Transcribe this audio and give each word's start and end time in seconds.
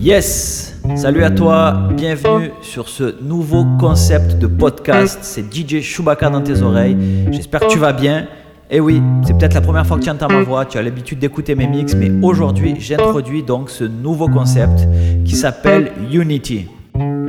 Yes 0.00 0.80
Salut 0.94 1.24
à 1.24 1.30
toi, 1.30 1.88
bienvenue 1.92 2.52
sur 2.62 2.88
ce 2.88 3.20
nouveau 3.20 3.66
concept 3.80 4.38
de 4.38 4.46
podcast. 4.46 5.18
C'est 5.22 5.52
DJ 5.52 5.80
Chewbacca 5.80 6.30
dans 6.30 6.40
tes 6.40 6.62
oreilles. 6.62 6.96
J'espère 7.32 7.60
que 7.60 7.66
tu 7.66 7.78
vas 7.78 7.92
bien. 7.92 8.28
Et 8.70 8.76
eh 8.76 8.80
oui, 8.80 9.02
c'est 9.26 9.36
peut-être 9.36 9.54
la 9.54 9.60
première 9.60 9.86
fois 9.86 9.98
que 9.98 10.04
tu 10.04 10.10
entends 10.10 10.28
ma 10.28 10.42
voix, 10.42 10.66
tu 10.66 10.78
as 10.78 10.82
l'habitude 10.82 11.18
d'écouter 11.18 11.54
mes 11.54 11.66
mix, 11.66 11.94
mais 11.94 12.12
aujourd'hui 12.22 12.76
j'introduis 12.78 13.42
donc 13.42 13.70
ce 13.70 13.84
nouveau 13.84 14.28
concept 14.28 14.86
qui 15.24 15.34
s'appelle 15.34 15.90
Unity. 16.12 16.66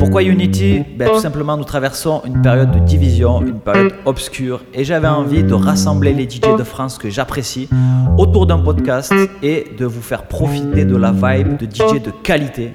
Pourquoi 0.10 0.24
Unity 0.24 0.82
ben, 0.98 1.08
Tout 1.08 1.20
simplement, 1.20 1.56
nous 1.56 1.64
traversons 1.64 2.24
une 2.26 2.42
période 2.42 2.72
de 2.72 2.80
division, 2.80 3.42
une 3.42 3.60
période 3.60 3.94
obscure, 4.06 4.62
et 4.74 4.84
j'avais 4.84 5.08
envie 5.08 5.44
de 5.44 5.54
rassembler 5.54 6.14
les 6.14 6.28
DJ 6.28 6.58
de 6.58 6.64
France 6.64 6.98
que 6.98 7.12
j'apprécie 7.12 7.70
autour 8.18 8.48
d'un 8.48 8.58
podcast 8.58 9.14
et 9.44 9.68
de 9.78 9.86
vous 9.86 10.02
faire 10.02 10.24
profiter 10.24 10.84
de 10.84 10.96
la 10.96 11.12
vibe 11.12 11.58
de 11.58 11.68
DJ 11.68 12.02
de 12.02 12.10
qualité. 12.24 12.74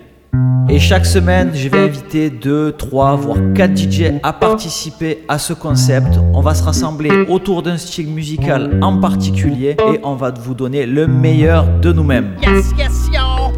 Et 0.69 0.79
chaque 0.79 1.07
semaine, 1.07 1.51
je 1.55 1.69
vais 1.69 1.81
inviter 1.81 2.31
2, 2.31 2.77
3, 2.79 3.17
voire 3.17 3.39
4 3.57 3.77
DJ 3.77 4.13
à 4.23 4.33
participer 4.33 5.25
à 5.27 5.41
ce 5.41 5.55
concept. 5.55 6.21
On 6.35 6.41
va 6.41 6.55
se 6.55 6.63
rassembler 6.63 7.11
autour 7.29 7.63
d'un 7.63 7.79
style 7.79 8.11
musical 8.11 8.79
en 8.81 9.01
particulier 9.01 9.77
et 9.93 9.99
on 10.05 10.15
va 10.15 10.31
vous 10.31 10.55
donner 10.55 10.87
le 10.87 11.09
meilleur 11.09 11.67
de 11.81 11.93
nous-mêmes. 11.93 12.37
Yes, 12.43 12.71
yes, 12.79 13.09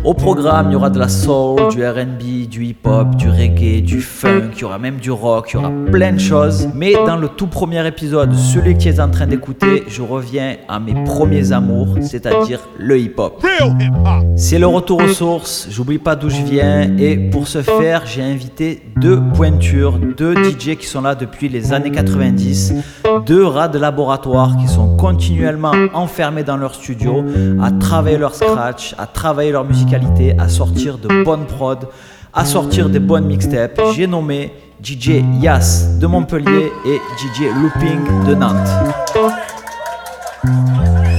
au 0.05 0.15
programme, 0.15 0.69
il 0.71 0.73
y 0.75 0.77
aura 0.77 0.91
de 0.91 0.99
la 0.99 1.09
soul, 1.09 1.69
du 1.71 1.85
RB, 1.87 2.49
du 2.49 2.65
hip-hop, 2.65 3.17
du 3.17 3.29
reggae, 3.29 3.83
du 3.83 4.01
funk, 4.01 4.51
il 4.55 4.61
y 4.61 4.65
aura 4.65 4.79
même 4.79 4.97
du 4.97 5.11
rock, 5.11 5.51
il 5.51 5.55
y 5.55 5.59
aura 5.59 5.71
plein 5.91 6.13
de 6.13 6.21
choses. 6.21 6.69
Mais 6.75 6.93
dans 7.07 7.17
le 7.17 7.29
tout 7.29 7.47
premier 7.47 7.87
épisode, 7.87 8.35
celui 8.35 8.77
qui 8.77 8.89
est 8.89 9.01
en 9.01 9.11
train 9.11 9.27
d'écouter, 9.27 9.85
je 9.89 10.03
reviens 10.03 10.57
à 10.69 10.79
mes 10.79 10.95
premiers 11.05 11.53
amours, 11.53 11.97
c'est-à-dire 12.01 12.61
le 12.79 12.99
hip-hop. 12.99 13.45
C'est 14.37 14.59
le 14.59 14.67
retour 14.67 15.03
aux 15.03 15.09
sources, 15.09 15.67
j'oublie 15.71 15.99
pas 15.99 16.15
d'où 16.15 16.31
je 16.31 16.43
viens 16.43 16.97
et 16.99 17.17
pour 17.17 17.49
ce 17.49 17.63
faire, 17.63 18.03
j'ai 18.07 18.23
invité 18.23 18.83
deux 18.97 19.21
pointures, 19.35 19.99
deux 20.17 20.35
DJ 20.35 20.77
qui 20.77 20.87
sont 20.87 21.01
là 21.01 21.15
depuis 21.15 21.49
les 21.49 21.73
années 21.73 21.91
90, 21.91 22.75
deux 23.27 23.45
rats 23.45 23.69
de 23.69 23.79
laboratoire 23.79 24.57
qui 24.59 24.69
sont 24.69 24.97
continuellement 24.97 25.73
enfermés 25.95 26.45
dans 26.45 26.57
leur 26.57 26.75
studio 26.75 27.25
à 27.63 27.71
travailler 27.71 28.19
leur 28.19 28.35
scratch, 28.35 28.95
à 28.99 29.07
travailler 29.07 29.53
leur 29.53 29.65
musique 29.65 29.93
à 30.39 30.49
sortir 30.49 30.99
de 30.99 31.25
bonnes 31.25 31.47
prods, 31.47 31.89
à 32.33 32.45
sortir 32.45 32.89
des 32.89 32.99
bonnes 32.99 33.27
mixtapes. 33.27 33.81
J'ai 33.95 34.07
nommé 34.07 34.53
DJ 34.83 35.23
Yas 35.41 35.99
de 35.99 36.07
Montpellier 36.07 36.71
et 36.87 36.97
DJ 37.19 37.49
Looping 37.55 38.27
de 38.27 38.35
Nantes. 38.35 39.46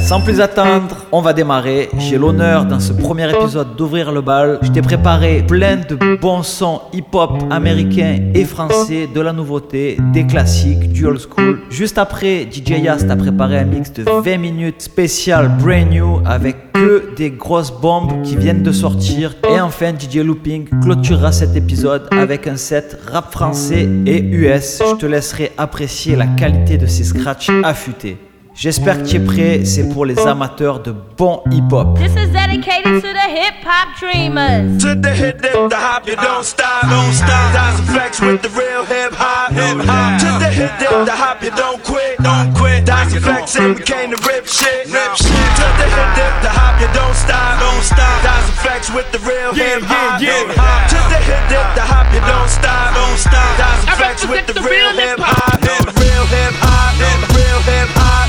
Sans 0.08 0.22
plus 0.22 0.40
attendre, 0.40 1.06
on 1.12 1.20
va 1.20 1.34
démarrer. 1.34 1.90
J'ai 1.98 2.18
l'honneur 2.18 2.64
dans 2.64 2.80
ce 2.80 2.94
premier 2.94 3.30
épisode 3.30 3.76
d'ouvrir 3.76 4.14
le 4.14 4.22
bal. 4.22 4.58
Je 4.62 4.72
t'ai 4.72 4.82
préparé 4.82 5.44
plein 5.46 5.76
de 5.76 6.16
bons 6.16 6.44
sons 6.44 6.80
hip-hop 6.94 7.32
américains 7.52 8.18
et 8.34 8.46
français, 8.46 9.10
de 9.14 9.20
la 9.20 9.34
nouveauté, 9.34 9.98
des 10.14 10.26
classiques, 10.26 10.94
du 10.94 11.06
old 11.06 11.20
school. 11.20 11.60
Juste 11.70 11.98
après, 11.98 12.48
DJ 12.50 12.80
Yas 12.84 13.04
t'a 13.06 13.18
préparé 13.18 13.58
un 13.60 13.66
mix 13.66 13.92
de 13.92 14.04
20 14.04 14.38
minutes 14.38 14.82
spécial 14.82 15.52
brand 15.60 15.92
new 15.92 16.22
avec 16.26 16.72
que 16.72 17.14
des 17.18 17.32
grosses 17.32 17.74
bombes 17.74 18.22
qui 18.24 18.38
viennent 18.38 18.64
de 18.64 18.72
sortir. 18.72 19.36
Et 19.54 19.60
enfin, 19.60 19.92
DJ 19.92 20.20
Looping 20.20 20.70
clôturera 20.84 21.34
cet 21.34 21.58
épisode 21.58 22.08
avec 22.12 22.48
un 22.48 22.56
set 22.56 22.98
rap 23.12 23.30
français 23.34 23.90
et 24.06 24.22
US. 24.22 24.82
Je 24.90 24.96
te 24.96 25.06
laisserai 25.06 25.52
apprécier 25.58 26.16
la 26.16 26.28
qualité 26.28 26.78
de 26.78 26.86
ces 26.86 27.04
scratchs 27.04 27.52
affûtés. 27.66 28.18
J'espère 28.58 28.98
que 28.98 29.08
tu 29.08 29.18
es 29.18 29.20
prêt, 29.20 29.66
c'est 29.66 29.88
pour 29.88 30.04
les 30.04 30.18
amateurs 30.26 30.80
de 30.80 30.92
bon 30.92 31.44
hip-hop. 31.52 31.96
This 32.00 32.18
is 32.18 32.34
dedicated 32.34 33.04
to 33.04 33.14
the 33.14 33.30
hip-hop 33.30 33.94
dreamers. 34.00 34.82
To 34.82 34.96
the 34.96 35.14
hip, 35.14 35.44
the 35.44 35.78
hop, 35.78 36.08
you 36.08 36.16
don't 36.16 36.42
stop, 36.44 36.90
don't 36.90 37.14
stop. 37.14 37.54
That's 37.54 37.80
flex 37.86 38.20
with 38.20 38.42
the 38.42 38.50
real 38.58 38.82
hip-hop, 38.82 39.54
hip-hop. 39.54 40.20
To 40.22 40.40
the 40.42 40.50
hip, 40.50 40.72
the 40.82 41.14
hop, 41.14 41.44
you 41.44 41.52
don't 41.52 41.84
quit, 41.84 42.18
don't 42.18 42.52
quit. 42.58 42.88
That's 42.88 43.14
flex 43.14 43.56
and 43.58 43.76
we 43.76 43.84
came 43.84 44.10
to 44.10 44.18
rip 44.26 44.48
shit, 44.48 44.90
rip 44.90 45.14
shit. 45.14 45.30
To 45.30 45.68
the 45.78 45.86
hip, 46.18 46.42
the 46.42 46.50
hop, 46.50 46.82
you 46.82 46.90
don't 46.98 47.14
stop, 47.14 47.62
don't 47.62 47.84
stop. 47.86 48.24
That's 48.26 48.50
flex 48.66 48.90
with 48.90 49.06
the 49.12 49.22
real 49.22 49.54
hip-hop, 49.54 50.20
hip-hop. 50.20 50.90
To 50.90 51.00
the 51.14 51.22
hip, 51.22 51.46
the 51.78 51.86
hop, 51.86 52.10
you 52.10 52.26
don't 52.26 52.50
stop, 52.50 52.90
don't 52.98 53.22
stop. 53.22 53.54
That's 53.62 53.86
flex 54.02 54.26
with 54.26 54.50
the 54.50 54.58
real 54.66 54.98
hip-hop, 54.98 55.57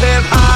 hip-hop. 0.00 0.47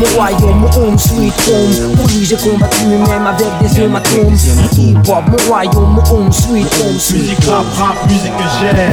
Mon 0.00 0.06
royaume, 0.16 0.60
mon 0.60 0.70
home 0.70 0.98
sweet 0.98 1.34
home. 1.46 1.96
Oui, 2.06 2.24
j'ai 2.24 2.36
combattu 2.36 2.86
même 2.86 3.26
avec 3.26 3.46
des 3.60 3.80
hématomes. 3.82 4.34
Hip 4.76 4.96
hop, 5.08 5.24
mon 5.28 5.48
royaume, 5.48 5.94
mon 5.94 6.02
home 6.10 6.32
sweet 6.32 6.66
home. 6.80 6.94
Musique 6.94 7.44
rap, 7.46 7.64
rap, 7.78 8.06
musique 8.08 8.32
que 8.36 8.44
j'aime. 8.60 8.92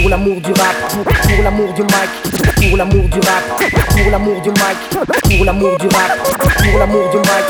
Pour 0.00 0.10
l'amour 0.10 0.40
du 0.40 0.52
rap, 0.52 0.76
pour, 0.90 1.44
l'amour 1.44 1.72
du 1.74 1.82
mic, 1.82 2.68
pour 2.68 2.76
l'amour 2.76 3.04
du 3.08 3.20
rap, 3.20 3.62
pour 3.90 4.10
l'amour 4.10 4.40
du 4.42 4.50
mic, 4.50 5.36
pour 5.36 5.44
l'amour 5.44 5.78
du 5.78 5.86
rap, 5.88 6.18
pour 6.58 6.78
l'amour 6.78 7.10
du 7.10 7.18
mic. 7.18 7.46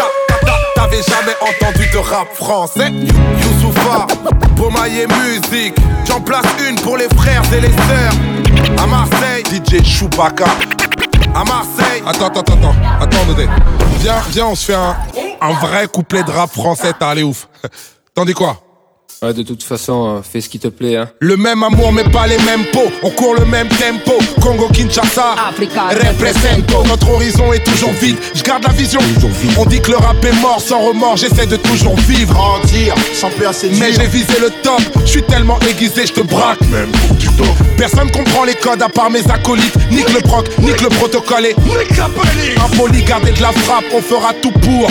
T'avais 0.75 1.03
jamais 1.03 1.37
entendu 1.41 1.89
de 1.91 1.99
rap 1.99 2.29
français? 2.35 2.93
Youssoufa, 3.39 4.07
Bomaye 4.57 5.07
musique 5.07 5.75
J'en 6.07 6.21
place 6.21 6.45
une 6.69 6.77
pour 6.77 6.97
les 6.99 7.09
frères 7.17 7.43
et 7.57 7.61
les 7.61 7.69
sœurs 7.69 8.13
À 8.83 8.87
Marseille, 8.87 9.45
DJ 9.45 9.83
Chewbacca 9.83 10.47
à 11.35 11.45
Marseille. 11.45 12.03
Attends, 12.07 12.27
attends, 12.29 12.41
attends, 12.41 12.75
attends, 13.01 13.19
Viens, 13.99 14.21
viens, 14.29 14.47
on 14.47 14.55
se 14.55 14.67
fait 14.67 14.75
un, 14.75 14.97
un 15.41 15.53
vrai 15.55 15.87
couplet 15.89 16.23
de 16.23 16.31
rap 16.31 16.51
français, 16.51 16.93
t'as 16.99 17.09
allé 17.11 17.23
ouf. 17.23 17.49
T'en 18.15 18.25
dis 18.25 18.35
quoi? 18.35 18.64
De 19.33 19.43
toute 19.43 19.63
façon, 19.63 20.17
euh, 20.17 20.23
fais 20.23 20.41
ce 20.41 20.49
qui 20.49 20.59
te 20.59 20.69
plaît. 20.69 20.97
Hein. 20.97 21.09
Le 21.21 21.37
même 21.37 21.63
amour, 21.63 21.93
mais 21.93 22.05
pas 22.05 22.27
les 22.27 22.39
mêmes 22.39 22.65
pots. 22.73 22.91
On 23.03 23.11
court 23.11 23.35
le 23.35 23.45
même 23.47 23.69
tempo. 23.69 24.13
Congo, 24.41 24.69
Kinshasa, 24.69 25.35
Africa, 25.49 25.89
represento. 25.89 26.85
Notre 26.87 27.11
horizon 27.11 27.53
est 27.53 27.65
toujours 27.65 27.93
vide. 27.93 28.17
Je 28.35 28.43
garde 28.43 28.65
la 28.65 28.73
vision. 28.73 29.01
On 29.59 29.65
dit 29.67 29.81
que 29.81 29.93
le 29.93 29.97
rap 29.97 30.23
est 30.25 30.41
mort 30.41 30.61
sans 30.61 30.81
remords. 30.81 31.17
J'essaie 31.17 31.47
de 31.47 31.57
toujours 31.57 31.97
vivre. 31.97 32.35
Grandir, 32.35 32.95
sans 33.15 33.31
peur, 33.31 33.53
c'est 33.55 33.71
Mais 33.79 33.93
j'ai 33.93 34.07
visé 34.07 34.39
le 34.41 34.51
top. 34.63 34.81
Je 35.05 35.11
suis 35.11 35.23
tellement 35.23 35.59
aiguisé, 35.71 36.07
je 36.07 36.13
te 36.13 36.21
braque. 36.21 36.61
Même 36.71 36.91
pour 36.91 37.17
du 37.17 37.29
top. 37.29 37.47
Personne 37.77 38.11
comprend 38.11 38.45
les 38.45 38.55
codes 38.55 38.83
à 38.83 38.89
part 38.89 39.11
mes 39.11 39.27
acolytes. 39.31 39.77
Nique 39.91 40.13
le 40.13 40.21
proc, 40.21 40.47
nique 40.59 40.83
le 40.83 40.89
protocole 40.89 41.47
et 41.47 41.55
nique 41.65 41.97
la 41.97 42.09
police. 42.09 42.59
Impoli, 42.65 43.03
garder 43.03 43.33
de 43.33 43.43
la 43.43 43.53
frappe. 43.53 43.85
On 43.95 44.01
fera 44.01 44.33
tout 44.35 44.53
pour. 44.53 44.91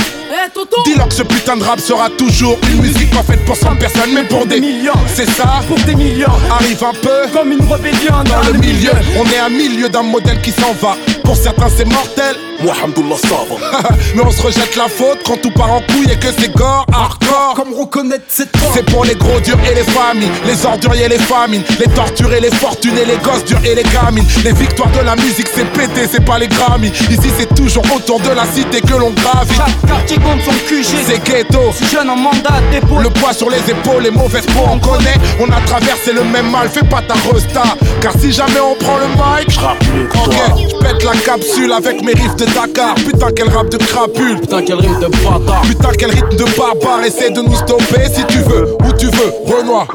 Dis-leur 0.85 1.07
que 1.07 1.13
ce 1.13 1.23
putain 1.23 1.55
de 1.55 1.63
rap 1.63 1.79
sera 1.79 2.09
toujours 2.09 2.57
une 2.69 2.81
musique 2.81 3.09
pas 3.11 3.23
faite 3.23 3.45
pour 3.45 3.55
100 3.55 3.77
personnes, 3.77 4.13
mais 4.13 4.23
pour 4.25 4.45
des 4.45 4.59
millions. 4.59 4.91
C'est 5.07 5.29
ça 5.29 5.61
Pour 5.67 5.79
des 5.79 5.95
millions. 5.95 6.27
Arrive 6.51 6.83
un 6.83 6.93
peu 6.93 7.31
comme 7.31 7.53
une 7.53 7.61
rébellion 7.61 8.23
dans, 8.25 8.51
le 8.51 8.59
milieu. 8.59 8.91
On 9.17 9.25
est 9.25 9.37
à 9.37 9.47
milieu 9.47 9.87
d'un 9.87 10.03
modèle 10.03 10.41
qui 10.41 10.51
s'en 10.51 10.73
va. 10.81 10.97
Pour 11.23 11.37
certains, 11.37 11.69
c'est 11.69 11.85
mortel. 11.85 12.35
Moi, 12.63 12.73
Mais 14.15 14.21
on 14.25 14.31
se 14.31 14.41
rejette 14.41 14.75
la 14.77 14.87
faute 14.87 15.19
quand 15.25 15.35
tout 15.41 15.51
part 15.51 15.71
en 15.71 15.81
couille 15.81 16.09
et 16.09 16.17
que 16.17 16.27
c'est 16.37 16.53
gore, 16.53 16.85
hardcore. 16.93 17.55
Comme 17.55 17.73
reconnaître 17.73 18.23
cette 18.29 18.55
C'est 18.73 18.85
pour 18.85 19.03
les 19.03 19.15
gros 19.15 19.39
durs 19.41 19.59
et 19.69 19.75
les 19.75 19.83
familles, 19.83 20.31
les 20.45 20.65
orduriers 20.65 21.05
et 21.05 21.09
les 21.09 21.17
famines, 21.17 21.63
les 21.77 21.87
torturés, 21.87 22.39
les 22.39 22.51
fortunés, 22.51 23.03
les 23.05 23.17
gosses 23.17 23.43
durs 23.43 23.59
et 23.65 23.75
les 23.75 23.83
gamines. 23.83 24.25
Les 24.45 24.53
victoires 24.53 24.91
de 24.91 25.01
la 25.01 25.15
musique, 25.17 25.47
c'est 25.53 25.65
pété, 25.73 26.07
c'est 26.09 26.23
pas 26.23 26.39
les 26.39 26.47
Grammy. 26.47 26.87
Ici, 27.09 27.29
c'est 27.37 27.53
toujours 27.53 27.83
autour 27.93 28.21
de 28.21 28.29
la 28.29 28.45
cité 28.45 28.79
que 28.79 28.93
l'on 28.93 29.11
gravit. 29.11 29.55
Chaque 29.55 29.85
quartier 29.85 30.17
compte 30.17 30.41
son 30.45 30.51
QG. 30.67 30.85
C'est 31.05 31.23
ghetto. 31.23 31.59
Si 31.73 31.85
jeune 31.87 32.09
en 32.09 32.15
mandat 32.15 32.61
d'épaule. 32.71 33.03
Le 33.03 33.09
poids 33.09 33.33
sur 33.33 33.49
les 33.49 33.59
épaules, 33.69 34.03
les 34.03 34.11
mauvaises 34.11 34.45
peaux, 34.45 34.69
on 34.71 34.79
connaît. 34.79 35.17
On 35.39 35.51
a 35.51 35.59
traversé 35.65 36.13
le 36.13 36.23
même 36.23 36.49
mal, 36.49 36.69
fais 36.69 36.85
pas 36.85 37.01
ta 37.01 37.15
resta. 37.15 37.63
Car 37.99 38.13
si 38.17 38.31
jamais 38.31 38.61
on 38.61 38.75
prend 38.75 38.97
le 38.97 39.07
mic, 39.07 39.49
je 39.49 40.69
je 40.69 40.77
pète 40.77 41.03
la 41.03 41.13
capsule 41.13 41.71
avec 41.73 42.01
mes 42.03 42.13
riffs 42.13 42.35
de 42.35 42.45
Dakar. 42.53 42.95
Putain, 42.95 43.31
quel 43.35 43.49
rap 43.49 43.69
de 43.69 43.77
crapule. 43.77 44.39
Putain, 44.39 44.61
quel 44.63 44.79
rythme 44.79 44.99
de 44.99 45.07
bâtard. 45.07 45.61
Putain, 45.61 45.89
quel 45.97 46.11
rythme 46.11 46.35
de 46.35 46.45
barbare. 46.57 47.03
Essaie 47.05 47.31
de 47.31 47.41
nous 47.41 47.55
stopper 47.55 48.05
si 48.13 48.23
tu 48.25 48.39
veux, 48.39 48.75
où 48.85 48.93
tu 48.97 49.07
veux, 49.07 49.33
Renoir. 49.45 49.87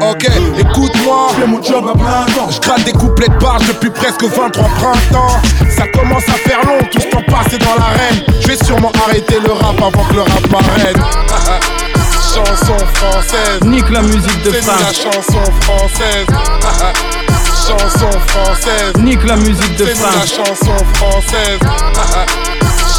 Ok, 0.00 0.26
écoute-moi. 0.58 1.28
Je 1.40 1.44
mon 1.46 1.62
job 1.62 1.84
à 1.88 1.92
plein 1.96 2.34
temps. 2.34 2.50
Je 2.50 2.60
gratte 2.60 2.84
des 2.84 2.92
couplets 2.92 3.28
de 3.28 3.38
barge 3.38 3.66
depuis 3.68 3.90
presque 3.90 4.24
23 4.24 4.64
printemps. 4.64 5.40
Ça 5.76 5.86
commence 5.88 6.28
à 6.28 6.32
faire 6.48 6.60
long, 6.64 6.78
tout 6.90 7.00
ce 7.00 7.06
temps 7.08 7.22
passé 7.28 7.58
dans 7.58 7.74
l'arène. 7.78 8.24
Je 8.40 8.48
vais 8.48 8.64
sûrement 8.64 8.92
arrêter 9.06 9.36
le 9.44 9.52
rap 9.52 9.76
avant 9.76 10.04
que 10.04 10.14
le 10.14 10.22
rap 10.22 10.50
m'arrête. 10.50 10.96
chanson 12.44 12.76
française. 12.94 13.60
Nique 13.64 13.90
la 13.90 14.02
musique 14.02 14.42
de 14.42 14.50
C'est 14.50 14.66
la 14.66 14.92
chanson 14.92 15.44
française. 15.62 16.26
chanson 17.66 18.10
française. 18.28 18.92
Nique 18.98 19.24
la 19.24 19.36
musique 19.36 19.76
de 19.76 19.84
nous 19.84 19.90
la 19.90 20.26
chanson 20.26 20.84
française. 20.94 21.58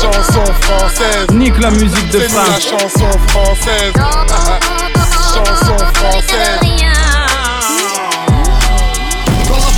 Chanson 0.02 0.46
française. 0.62 1.28
Nique 1.34 1.60
la 1.60 1.72
musique 1.72 2.10
de 2.12 2.20
nous 2.20 2.36
la 2.36 2.60
chanson 2.60 3.12
française. 3.28 3.94
Chanson 5.34 5.78
française. 5.94 7.09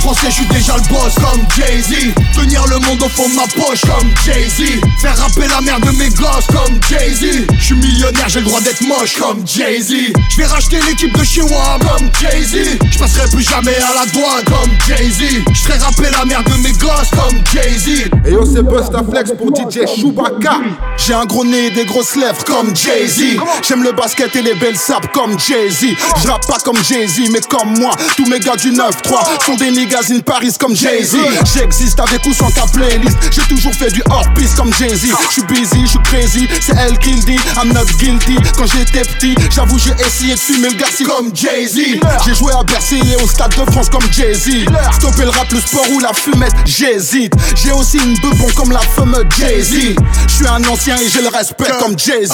La 0.02 0.08
français, 0.08 0.30
je 0.30 0.34
suis 0.34 0.46
déjà 0.46 0.74
le 0.74 0.92
boss 0.92 1.14
comme 1.14 1.46
Jay-Z. 1.56 2.12
Tenir 2.34 2.66
le 2.66 2.80
monde 2.80 3.00
au 3.04 3.08
fond 3.08 3.28
de 3.28 3.34
ma 3.36 3.42
poche 3.42 3.82
comme 3.82 4.10
Jay-Z. 4.24 4.80
Faire 5.00 5.16
rapper 5.16 5.46
la 5.46 5.60
mère 5.60 5.78
de 5.78 5.90
mes 5.90 6.08
gosses 6.08 6.48
comme 6.48 6.76
Jay-Z. 6.90 7.46
Je 7.56 7.64
suis 7.64 7.76
millionnaire, 7.76 8.28
j'ai 8.28 8.40
le 8.40 8.46
droit 8.46 8.60
d'être 8.62 8.80
moche 8.80 9.16
comme 9.20 9.46
Jay-Z. 9.46 9.94
Je 10.28 10.36
vais 10.38 10.46
racheter 10.46 10.80
l'équipe 10.88 11.16
de 11.16 11.22
chez 11.22 11.42
moi 11.42 11.78
comme 11.80 12.08
Jay-Z. 12.20 12.78
Je 12.90 12.98
passerai 12.98 13.28
plus 13.30 13.48
jamais 13.48 13.76
à 13.76 13.94
la 13.94 14.06
douane 14.10 14.44
comme 14.46 14.72
Jay-Z. 14.88 15.44
Je 15.54 15.60
ferai 15.60 15.78
rapper 15.78 16.10
la 16.10 16.24
mère 16.24 16.42
de 16.42 16.54
mes 16.56 16.72
gosses 16.72 17.10
comme 17.12 17.38
Jay-Z. 17.52 18.10
Et 18.26 18.32
yo, 18.32 18.44
c'est 18.44 18.62
Busta 18.64 19.04
Flex 19.08 19.30
pour 19.38 19.54
DJ 19.54 19.86
Chewbacca. 19.86 20.56
J'ai 20.96 21.14
un 21.14 21.26
gros 21.26 21.44
nez 21.44 21.66
et 21.66 21.70
des 21.70 21.84
grosses 21.84 22.16
lèvres 22.16 22.42
comme 22.44 22.74
Jay-Z. 22.74 23.38
J'aime 23.62 23.84
le 23.84 23.92
basket 23.92 24.34
et 24.34 24.42
les 24.42 24.54
belles 24.54 24.76
sapes 24.76 25.12
comme 25.12 25.38
Jay-Z. 25.38 25.94
Je 26.20 26.28
rappe 26.28 26.48
pas 26.48 26.58
comme 26.64 26.82
Jay-Z, 26.82 27.30
mais 27.30 27.40
comme 27.48 27.78
moi. 27.78 27.94
Tous 28.16 28.26
mes 28.26 28.40
gars 28.40 28.56
du 28.56 28.72
9-3 28.72 29.44
sont 29.46 29.54
des 29.54 29.70
niggas 29.70 29.91
Paris 30.24 30.52
comme 30.58 30.74
Jay-Z. 30.74 31.16
J'existe 31.54 32.00
avec 32.00 32.24
ou 32.24 32.32
sans 32.32 32.50
ta 32.50 32.66
playlist. 32.66 33.16
J'ai 33.30 33.42
toujours 33.42 33.74
fait 33.74 33.90
du 33.90 34.02
hors-piste 34.10 34.56
comme 34.56 34.72
Jay-Z. 34.72 35.08
Je 35.28 35.32
suis 35.32 35.42
busy, 35.42 35.82
je 35.82 35.86
suis 35.86 35.98
crazy. 36.04 36.48
C'est 36.60 36.74
elle 36.76 36.98
qui 36.98 37.12
le 37.12 37.20
dit. 37.20 37.38
I'm 37.56 37.72
not 37.72 37.84
guilty. 37.98 38.36
Quand 38.56 38.66
j'étais 38.66 39.02
petit, 39.02 39.34
j'avoue, 39.54 39.78
j'ai 39.78 39.92
essayé 40.04 40.34
de 40.34 40.38
fumer 40.38 40.70
le 40.70 40.76
garci 40.76 41.04
comme 41.04 41.30
Jay-Z. 41.34 42.00
J'ai 42.24 42.34
joué 42.34 42.52
à 42.58 42.62
Bercy 42.62 43.00
et 43.12 43.22
au 43.22 43.28
Stade 43.28 43.50
de 43.50 43.70
France 43.70 43.88
comme 43.90 44.10
Jay-Z. 44.10 44.64
Stopper 44.96 45.24
le 45.24 45.30
rap, 45.30 45.50
le 45.52 45.60
sport 45.60 45.86
ou 45.90 46.00
la 46.00 46.12
fumette, 46.14 46.54
j'hésite. 46.64 47.34
J'ai 47.54 47.72
aussi 47.72 47.98
une 47.98 48.14
bebon 48.14 48.48
comme 48.56 48.72
la 48.72 48.80
fameuse 48.80 49.26
Jay-Z. 49.38 49.94
Je 50.26 50.34
suis 50.34 50.46
un 50.46 50.64
ancien 50.64 50.96
et 50.96 51.08
j'ai 51.08 51.22
le 51.22 51.28
respect 51.28 51.70
comme 51.78 51.98
Jay-Z. 51.98 52.32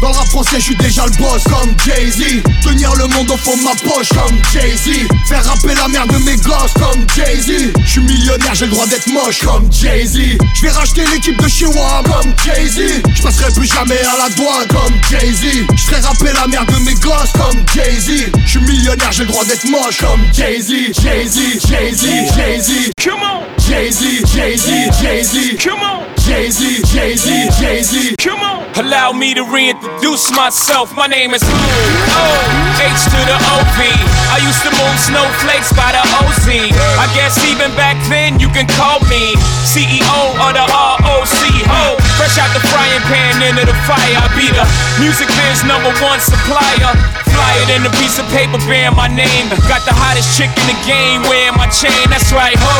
Dans 0.00 0.08
le 0.10 0.14
rap 0.14 0.28
français, 0.28 0.56
je 0.58 0.64
suis 0.64 0.76
déjà 0.76 1.04
le 1.06 1.12
boss 1.12 1.42
comme 1.44 1.74
Jay-Z. 1.84 2.42
Tenir 2.62 2.94
le 2.94 3.06
monde 3.08 3.30
au 3.30 3.36
fond 3.36 3.56
de 3.56 3.62
ma 3.62 3.74
poche 3.90 4.08
comme 4.10 4.36
Jay-Z. 4.52 5.08
Faire 5.28 5.44
rapper 5.44 5.74
la 5.74 5.88
mère 5.88 6.06
de 6.06 6.16
mes 6.18 6.36
gosses 6.36 6.72
comme 6.74 6.99
Jay-Z. 7.08 7.72
Je 7.84 7.90
suis 7.90 8.00
millionnaire, 8.00 8.54
j'ai 8.54 8.66
le 8.66 8.72
droit 8.72 8.86
d'être 8.86 9.06
moche 9.08 9.40
comme 9.44 9.70
Jay-Z. 9.72 10.18
Je 10.54 10.62
vais 10.62 10.70
racheter 10.70 11.02
l'équipe 11.12 11.36
de 11.36 11.74
moi 11.74 12.02
comme 12.04 12.32
Jay-Z. 12.44 13.02
Je 13.14 13.22
passerai 13.22 13.52
plus 13.52 13.66
jamais 13.66 13.98
à 14.00 14.16
la 14.18 14.34
douane 14.34 14.66
comme 14.68 14.94
Jay-Z. 15.10 15.66
Je 15.76 15.82
ferai 15.82 16.00
rapper 16.00 16.32
la 16.32 16.46
mère 16.46 16.66
de 16.66 16.76
mes 16.84 16.94
gosses 16.94 17.32
comme 17.32 17.62
Jay-Z. 17.74 18.30
Je 18.44 18.50
suis 18.50 18.60
millionnaire, 18.60 19.12
j'ai 19.12 19.24
le 19.24 19.28
droit 19.28 19.44
d'être 19.44 19.64
moche 19.68 19.98
comme 19.98 20.20
Jay-Z. 20.32 20.70
Jay-Z, 21.02 21.68
Jay-Z, 21.68 22.06
Jay-Z. 22.36 22.90
Come 23.02 23.20
on, 23.22 23.44
Jay-Z, 23.68 24.26
Jay-Z, 24.34 24.90
Jay-Z. 26.30 26.86
Jay-Z, 26.86 26.94
Jay-Z, 26.94 27.26
Jay-Z. 27.58 28.14
come 28.22 28.38
on. 28.38 28.62
Allow 28.78 29.10
me 29.10 29.34
to 29.34 29.42
reintroduce 29.42 30.30
myself. 30.30 30.94
My 30.94 31.08
name 31.10 31.34
is 31.34 31.42
O 31.42 32.26
H 32.78 33.02
to 33.10 33.20
the 33.26 33.34
O 33.34 33.56
V. 33.74 33.82
I 34.30 34.38
used 34.38 34.62
to 34.62 34.70
move 34.70 34.94
snowflakes 35.02 35.74
by 35.74 35.90
the 35.90 35.98
OZ. 36.22 36.46
I 37.02 37.10
guess 37.18 37.34
even 37.50 37.74
back 37.74 37.98
then 38.06 38.38
you 38.38 38.46
can 38.54 38.70
call 38.78 39.02
me 39.10 39.34
CEO 39.66 40.22
of 40.38 40.54
the 40.54 40.62
ROC. 40.70 41.34
Ho, 41.66 41.98
fresh 42.20 42.36
out 42.36 42.52
the 42.52 42.60
frying 42.68 43.00
pan 43.08 43.40
into 43.40 43.64
the 43.64 43.72
fire. 43.88 44.20
I 44.20 44.28
be 44.36 44.52
the 44.52 44.60
music 45.00 45.32
biz 45.40 45.64
number 45.64 45.88
one 46.04 46.20
supplier. 46.20 46.92
Fly 47.32 47.52
it 47.64 47.72
in 47.72 47.80
a 47.88 47.92
piece 47.96 48.20
of 48.20 48.28
paper 48.28 48.60
bearing 48.68 48.92
my 48.92 49.08
name. 49.08 49.48
Got 49.64 49.88
the 49.88 49.96
hottest 49.96 50.36
chick 50.36 50.52
in 50.52 50.66
the 50.68 50.76
game 50.84 51.24
wearing 51.24 51.56
my 51.56 51.64
chain. 51.72 52.04
That's 52.12 52.28
right, 52.36 52.60
ho. 52.60 52.76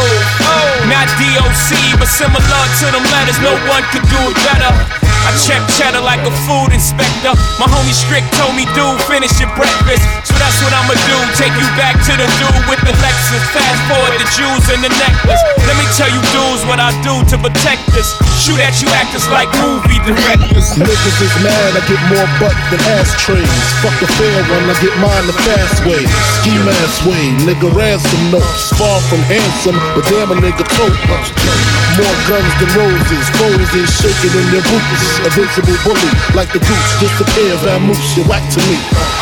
Not 0.93 1.09
DOC, 1.17 1.97
but 1.97 2.11
similar 2.13 2.63
to 2.85 2.87
them 2.93 3.05
letters. 3.09 3.41
No 3.41 3.57
one 3.73 3.81
could 3.97 4.05
do 4.13 4.21
it 4.29 4.37
better. 4.45 5.01
I 5.21 5.37
check 5.47 5.61
cheddar 5.77 6.01
like 6.01 6.25
a 6.25 6.33
food 6.49 6.73
inspector. 6.73 7.37
My 7.61 7.69
homie 7.69 7.93
Strick 7.93 8.25
told 8.41 8.57
me, 8.57 8.65
dude, 8.73 8.99
finish 9.05 9.31
your 9.39 9.53
breakfast. 9.53 10.03
So 10.25 10.33
that's 10.41 10.59
what 10.65 10.73
I'ma 10.73 10.97
do. 11.07 11.17
Take 11.37 11.53
you 11.55 11.69
back 11.77 12.01
to 12.09 12.13
the 12.17 12.27
dude 12.41 12.65
with 12.67 12.81
the 12.83 12.95
Lexus. 12.99 13.45
Fast 13.53 13.81
forward 13.87 14.17
the 14.17 14.27
jewels 14.33 14.67
and 14.73 14.81
the 14.81 14.91
necklace. 14.91 15.43
Let 15.69 15.77
me 15.77 15.87
tell 15.95 16.09
you, 16.09 16.19
dudes, 16.33 16.65
what 16.65 16.81
I 16.81 16.91
do 17.05 17.21
to 17.31 17.37
protect 17.37 17.93
us. 17.95 18.17
Shoot 18.43 18.59
at 18.65 18.81
you 18.81 18.89
actors 18.97 19.29
like 19.31 19.50
movie 19.62 20.03
directors. 20.03 20.75
Niggas 20.75 21.19
is 21.23 21.35
mad, 21.43 21.71
I 21.79 21.82
get 21.87 22.00
more 22.11 22.29
butt 22.43 22.55
than 22.71 22.82
ashtrays. 22.99 23.47
Fuck 23.82 23.94
the 24.03 24.11
fair 24.19 24.41
one, 24.50 24.67
I 24.67 24.75
get 24.82 24.94
mine 24.99 25.27
the 25.27 25.37
fast 25.47 25.87
way. 25.87 26.03
Ski 26.38 26.55
mask 26.67 27.06
way, 27.06 27.25
nigga 27.47 27.71
ransom 27.71 28.23
notes. 28.35 28.75
Far 28.75 28.99
from 29.09 29.23
handsome, 29.25 29.79
but 29.94 30.05
damn 30.11 30.35
a 30.35 30.37
nigga 30.38 30.67
tote. 30.77 30.99
More 31.99 32.17
guns 32.27 32.55
than 32.59 32.71
roses, 32.75 33.27
foes 33.38 33.71
is 33.75 33.91
shaking 34.03 34.35
in 34.35 34.47
their 34.50 34.65
boots. 34.67 35.03
Invincible 35.23 35.79
bully, 35.87 36.11
like 36.35 36.50
the 36.50 36.62
goose, 36.62 36.91
disappear, 36.99 37.55
vamoose, 37.62 38.19
you 38.19 38.25
whack 38.26 38.44
to 38.55 38.61
me. 38.67 38.79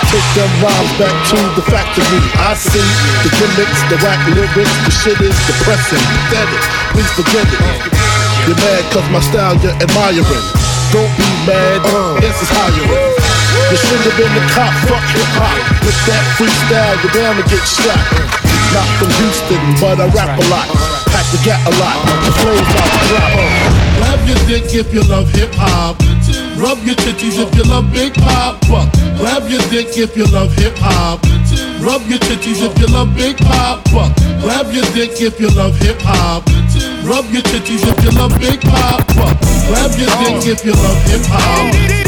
Take 0.09 0.29
them 0.37 0.51
rhymes 0.65 0.93
back 0.97 1.17
to 1.33 1.39
the 1.57 1.65
factory. 1.69 2.21
I 2.41 2.57
see 2.57 2.89
the 3.25 3.31
gimmicks, 3.37 3.81
the 3.93 3.97
whack 4.01 4.21
lyrics, 4.33 4.77
the 4.85 4.93
shit 4.93 5.21
is 5.21 5.37
depressing, 5.49 6.05
pathetic. 6.29 6.63
Please 6.97 7.13
forget 7.13 7.45
it. 7.45 8.28
You're 8.49 8.57
mad 8.65 8.81
cause 8.97 9.05
my 9.13 9.21
style 9.21 9.61
you're 9.61 9.77
admiring. 9.77 10.25
Don't 10.89 11.13
be 11.21 11.29
mad, 11.45 11.85
uh. 11.85 12.17
this 12.17 12.33
is 12.41 12.49
hiring. 12.49 12.89
You 12.89 13.77
should 13.77 14.01
have 14.09 14.17
been 14.17 14.33
the 14.33 14.41
cop, 14.57 14.73
fuck 14.89 15.05
hip 15.13 15.29
hop. 15.37 15.53
With 15.85 16.01
that 16.09 16.25
freestyle, 16.41 16.97
you're 17.05 17.13
bound 17.13 17.37
to 17.37 17.45
get 17.45 17.61
shot. 17.61 18.01
Not 18.73 18.89
from 18.97 19.13
Houston, 19.21 19.61
but 19.77 20.01
I 20.01 20.09
rap 20.17 20.33
a 20.41 20.45
lot. 20.49 20.65
Pack 21.13 21.29
the 21.29 21.45
gat 21.45 21.61
a 21.69 21.73
lot. 21.77 22.01
The 22.25 22.33
flows 22.41 22.73
out 22.73 22.93
drop. 23.13 23.33
Grab 24.01 24.21
your 24.25 24.41
dick 24.49 24.73
if 24.73 24.97
you 24.97 25.05
love 25.05 25.29
hip 25.37 25.53
hop. 25.53 26.01
Rub 26.59 26.83
your 26.85 26.97
titties 26.97 27.39
if 27.39 27.55
you 27.55 27.63
love 27.71 27.93
Big 27.93 28.15
Papa. 28.15 28.91
Grab 29.17 29.49
your 29.49 29.61
dick 29.71 29.97
if 29.97 30.17
you 30.17 30.27
love 30.27 30.53
hip 30.55 30.75
hop. 30.77 31.23
Rub 31.81 32.03
your 32.11 32.19
titties 32.19 32.67
if 32.67 32.77
you 32.81 32.89
love 32.89 33.15
Big 33.15 33.39
Papa. 33.39 34.13
Grab 34.43 34.67
your 34.73 34.85
dick 34.93 35.21
if 35.23 35.39
you 35.39 35.51
love 35.51 35.77
hip 35.79 35.99
hop. 36.01 36.45
Rub 37.07 37.31
your 37.31 37.43
titties 37.43 37.87
if 37.87 38.05
you 38.05 38.11
love 38.19 38.37
Big 38.41 38.61
Papa. 38.61 39.39
Grab 39.69 39.93
your 39.99 40.11
dick 40.19 40.47
if 40.51 40.65
you 40.65 40.73
love 40.73 41.01
hip 41.07 41.23
hop. 41.27 42.08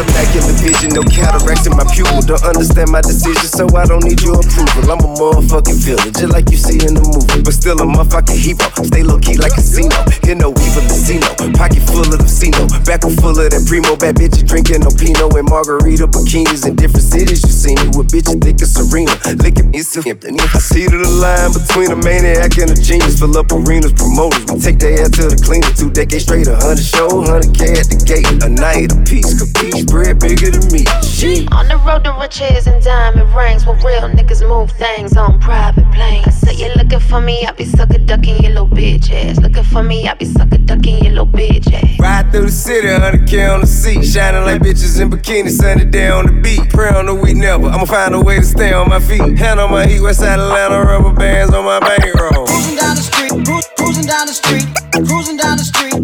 immaculate 0.00 0.58
vision, 0.60 0.94
no 0.94 1.02
cataracts 1.02 1.66
in 1.66 1.74
my 1.74 1.86
pupil. 1.90 2.22
Don't 2.22 2.42
understand 2.44 2.90
my 2.90 3.00
decision, 3.00 3.48
so 3.48 3.64
I 3.74 3.84
don't 3.86 4.04
need 4.04 4.20
your 4.22 4.38
approval. 4.38 4.90
I'm 4.90 5.00
a 5.02 5.10
motherfucking 5.16 5.80
villain, 5.82 6.12
just 6.12 6.32
like 6.32 6.50
you 6.50 6.58
see 6.58 6.78
in 6.84 6.94
the 6.94 7.04
movie. 7.04 7.42
But 7.42 7.54
still 7.54 7.80
a 7.80 7.86
motherfucking 7.86 8.38
hero. 8.38 8.68
Stay 8.84 9.02
low 9.02 9.18
key 9.18 9.36
like 9.40 9.56
a 9.56 9.62
casino. 9.62 9.96
Hear 10.22 10.36
no 10.38 10.54
evil 10.54 10.84
casino. 10.86 11.26
Pocket 11.56 11.82
full 11.90 12.06
of 12.06 12.20
casino. 12.20 12.68
Back 12.86 13.02
full 13.02 13.34
of 13.34 13.50
that 13.50 13.62
primo. 13.66 13.96
Bad 13.98 14.16
bitches 14.20 14.46
drinking 14.46 14.86
no 14.86 14.90
Pinot 14.94 15.34
and 15.34 15.48
margarita 15.50 16.06
bikinis 16.06 16.66
in 16.66 16.76
different 16.76 17.06
cities. 17.06 17.42
You 17.42 17.54
see 17.54 17.74
me 17.74 17.90
with 17.96 18.14
bitches 18.14 18.38
thick 18.38 18.62
as 18.62 18.74
Serena. 18.74 19.12
At 19.26 19.42
me, 19.42 19.80
so. 19.82 20.00
I 20.04 20.60
see 20.62 20.86
the 20.86 21.02
line 21.18 21.50
between 21.50 21.90
a 21.90 21.98
maniac 21.98 22.54
and 22.58 22.70
a 22.70 22.78
genius. 22.78 23.18
Fill 23.18 23.36
up 23.36 23.50
arenas, 23.50 23.92
promoters. 23.92 24.44
We 24.46 24.60
take 24.60 24.78
their 24.78 25.02
ass 25.02 25.10
to 25.18 25.26
the 25.26 25.38
cleaners. 25.40 25.74
Two 25.74 25.90
decades 25.90 26.24
straight, 26.24 26.46
a 26.46 26.56
hundred 26.56 26.84
show, 26.84 27.08
hundred 27.24 27.50
K 27.56 27.74
at 27.74 27.88
the 27.90 27.98
gate. 28.04 28.28
A 28.44 28.48
night, 28.48 28.92
a 28.92 28.98
piece, 29.08 29.34
capiche, 29.34 29.87
bread 29.90 30.18
bigger 30.20 30.50
than 30.50 30.66
me. 30.72 30.84
Shit. 31.02 31.50
On 31.52 31.66
the 31.68 31.76
road 31.86 32.04
to 32.04 32.12
riches 32.20 32.66
and 32.66 32.82
diamond 32.82 33.34
rings, 33.34 33.66
where 33.66 33.76
real 33.76 34.08
niggas 34.08 34.46
move 34.48 34.70
things 34.72 35.16
on 35.16 35.40
private 35.40 35.90
planes. 35.92 36.38
So 36.40 36.50
you 36.50 36.68
looking 36.76 37.00
for 37.00 37.20
me, 37.20 37.44
I 37.46 37.52
be 37.52 37.64
sucker 37.64 37.98
ducking 37.98 38.42
your 38.42 38.52
little 38.52 38.68
bitch 38.68 39.10
ass. 39.10 39.38
Looking 39.38 39.64
for 39.64 39.82
me, 39.82 40.08
I 40.08 40.14
be 40.14 40.24
sucker 40.24 40.58
ducking 40.58 41.04
your 41.04 41.12
little 41.12 41.26
bitch 41.26 41.72
ass. 41.72 41.98
Ride 41.98 42.30
through 42.32 42.46
the 42.46 42.52
city, 42.52 42.88
100K 42.88 43.54
on 43.54 43.60
the 43.62 43.66
seat. 43.66 44.04
Shining 44.04 44.44
like 44.44 44.62
bitches 44.62 45.00
in 45.00 45.10
bikinis, 45.10 45.58
sunny 45.58 45.84
day 45.84 46.08
on 46.08 46.26
the 46.26 46.32
beat. 46.40 46.70
Pray 46.70 46.90
on 46.90 47.06
the 47.06 47.14
week 47.14 47.36
never. 47.36 47.66
I'ma 47.66 47.84
find 47.84 48.14
a 48.14 48.20
way 48.20 48.36
to 48.36 48.44
stay 48.44 48.72
on 48.72 48.88
my 48.88 49.00
feet. 49.00 49.38
Hand 49.38 49.60
on 49.60 49.70
my 49.70 49.86
heat, 49.86 50.00
west 50.00 50.20
side 50.20 50.38
Atlanta, 50.38 50.80
rubber 50.82 51.12
bands 51.12 51.54
on 51.54 51.64
my 51.64 51.80
bankroll. 51.80 52.46
Cruising 52.46 52.76
down 52.76 52.96
the 52.96 53.02
street, 53.02 53.30
cru- 53.44 53.62
cruising 53.76 54.06
down 54.06 54.26
the 54.26 54.32
street, 54.32 54.66
cruising 55.08 55.36
down 55.36 55.56
the 55.56 55.64
street, 55.64 55.94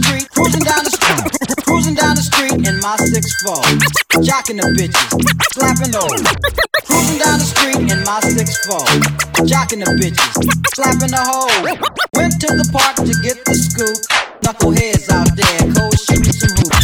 street 2.25 2.67
in 2.67 2.81
my 2.81 2.97
six 2.97 3.29
four, 3.45 3.61
jocking 4.25 4.57
the 4.57 4.69
bitches, 4.73 5.13
slapping 5.53 5.93
those. 5.93 6.25
Cruising 6.89 7.19
down 7.21 7.39
the 7.39 7.45
street 7.45 7.81
in 7.93 8.01
my 8.05 8.21
six 8.21 8.65
four, 8.65 8.85
jocking 9.45 9.85
the 9.85 9.93
bitches, 10.01 10.33
slapping 10.75 11.13
the 11.13 11.21
hoe. 11.21 11.53
Went 12.17 12.41
to 12.41 12.47
the 12.47 12.67
park 12.73 12.97
to 12.97 13.13
get 13.21 13.45
the 13.45 13.55
scoop. 13.55 13.97
Knuckleheads 14.41 15.11
out 15.13 15.29
there, 15.37 15.61
go 15.73 15.91
shoot 15.93 16.25
some 16.33 16.57
hoops. 16.57 16.84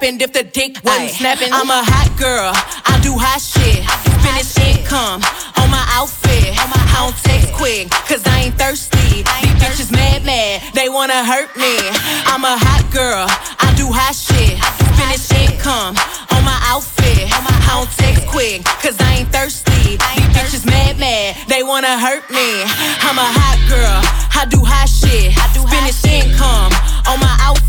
happened 0.00 0.22
if 0.22 0.32
the 0.32 0.42
dick 0.42 0.80
wasn't 0.82 1.10
snapping. 1.10 1.52
I'm 1.52 1.68
a 1.68 1.84
hot 1.84 2.08
girl, 2.16 2.52
I 2.88 2.96
do 3.04 3.12
hot 3.20 3.36
shit. 3.36 3.84
Finish 4.24 4.56
income 4.56 5.20
on 5.60 5.68
my 5.68 5.84
outfit. 5.92 6.56
I 6.56 7.04
don't 7.04 7.16
text 7.20 7.52
quick, 7.52 7.90
cause 8.08 8.24
I 8.26 8.48
ain't 8.48 8.56
thirsty. 8.56 9.20
These 9.20 9.56
bitches 9.60 9.92
mad, 9.92 10.24
mad, 10.24 10.62
they 10.72 10.88
wanna 10.88 11.20
hurt 11.24 11.52
me. 11.56 11.76
I'm 12.24 12.44
a 12.44 12.56
hot 12.56 12.84
girl, 12.88 13.28
I 13.60 13.68
do 13.76 13.92
hot 13.92 14.16
shit. 14.16 14.56
Finish 14.96 15.28
income 15.36 15.96
on 16.32 16.42
my 16.48 16.58
outfit. 16.64 17.28
I 17.28 17.76
don't 17.76 17.92
text 18.00 18.26
quick, 18.26 18.64
cause 18.80 18.96
I 19.00 19.20
ain't 19.20 19.28
thirsty. 19.28 20.00
These 20.00 20.30
bitches 20.32 20.64
mad, 20.64 20.98
mad, 20.98 21.36
they 21.48 21.62
wanna 21.62 22.00
hurt 22.00 22.24
me. 22.32 22.64
I'm 23.04 23.20
a 23.20 23.28
hot 23.36 23.60
girl, 23.68 24.00
I 24.32 24.48
do 24.48 24.64
hot 24.64 24.88
shit. 24.88 25.36
Finish 25.68 26.00
income 26.08 26.72
on 27.04 27.20
my 27.20 27.36
outfit. 27.44 27.59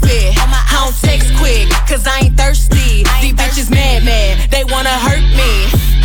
Hurt 5.01 5.25
me. 5.33 5.51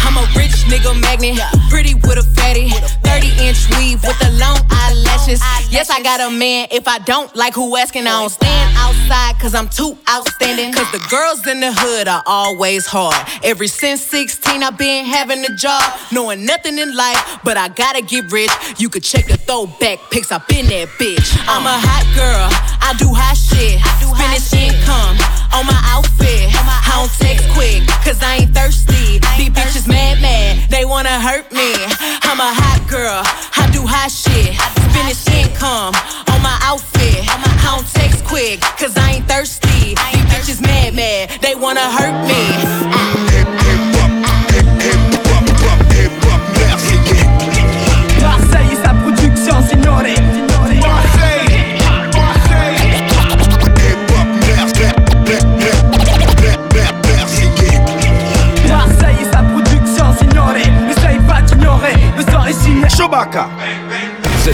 I'm 0.00 0.16
a 0.16 0.24
rich 0.36 0.64
nigga 0.70 0.96
magnet, 1.00 1.38
pretty 1.68 1.94
with 1.94 2.18
a 2.18 2.26
fatty, 2.36 2.70
30 3.04 3.28
inch 3.44 3.68
weave 3.76 4.00
with 4.02 4.18
the 4.18 4.30
long 4.40 4.58
eyelashes. 4.70 5.40
Yes, 5.76 5.90
I 5.90 6.02
got 6.02 6.20
a 6.20 6.30
man. 6.30 6.68
If 6.70 6.88
I 6.88 6.98
don't 7.00 7.28
like 7.36 7.52
who 7.52 7.76
asking, 7.76 8.06
I 8.06 8.18
don't 8.18 8.30
stand 8.30 8.74
outside 8.78 9.38
cause 9.38 9.54
I'm 9.54 9.68
too 9.68 9.98
outstanding. 10.08 10.72
Cause 10.72 10.90
the 10.90 11.06
girls 11.10 11.46
in 11.46 11.60
the 11.60 11.70
hood 11.70 12.08
are 12.08 12.22
always 12.24 12.86
hard. 12.86 13.14
Ever 13.44 13.66
since 13.66 14.00
16, 14.00 14.62
I've 14.62 14.78
been 14.78 15.04
having 15.04 15.44
a 15.44 15.54
job, 15.54 15.84
knowing 16.10 16.46
nothing 16.46 16.78
in 16.78 16.96
life, 16.96 17.40
but 17.44 17.58
I 17.58 17.68
gotta 17.68 18.00
get 18.00 18.32
rich. 18.32 18.50
You 18.78 18.88
could 18.88 19.04
check 19.04 19.26
the 19.26 19.36
throwback 19.36 19.98
pics, 20.10 20.32
I've 20.32 20.48
been 20.48 20.64
that 20.68 20.88
bitch. 20.96 21.36
I'm 21.46 21.66
a 21.66 21.76
hot 21.76 22.08
girl, 22.16 22.48
I 22.80 22.96
do 22.96 23.12
hot 23.12 23.36
shit. 23.36 23.76
I 23.84 24.00
do 24.00 24.06
Finish 24.26 24.52
income 24.52 25.16
on 25.54 25.64
my 25.64 25.80
outfit. 25.88 26.50
I 26.52 26.92
don't 26.92 27.12
text 27.16 27.48
quick, 27.56 27.86
cause 28.04 28.20
I 28.22 28.44
ain't 28.44 28.52
thirsty. 28.52 29.20
These 29.38 29.48
bitches 29.48 29.88
mad, 29.88 30.20
mad, 30.20 30.68
they 30.68 30.84
wanna 30.84 31.20
hurt 31.20 31.50
me. 31.52 31.72
I'm 32.20 32.40
a 32.40 32.52
hot 32.52 32.84
girl, 32.90 33.22
I 33.56 33.70
do 33.72 33.86
hot 33.86 34.10
shit. 34.10 34.52
Finish 34.92 35.24
income 35.28 35.65
on 35.66 36.42
my 36.42 36.56
outfit. 36.62 37.26
I 37.26 37.74
don't 37.74 37.86
text 37.92 38.24
quick, 38.24 38.60
cause 38.78 38.96
I 38.96 39.16
ain't 39.16 39.26
thirsty. 39.26 39.94
These 39.94 40.26
bitches 40.30 40.60
mad, 40.62 40.94
mad, 40.94 41.30
they 41.40 41.54
wanna 41.54 41.90
hurt 41.90 42.14
me. 42.28 42.40
Marseille 48.22 48.70
et 48.72 48.76
sa 48.84 48.94
production, 48.94 49.56
signore. 49.68 50.02
Marseille 58.68 59.16
et 59.20 59.24
sa 59.32 59.42
production, 59.42 60.06
signore. 60.18 60.52
N'essaye 60.86 61.18
pas 61.26 61.42
d'ignorer, 61.42 61.96
le 62.16 62.22
soir 62.30 62.46
est 62.48 62.52
signé. 62.52 62.88
Chewbacca. 62.88 63.48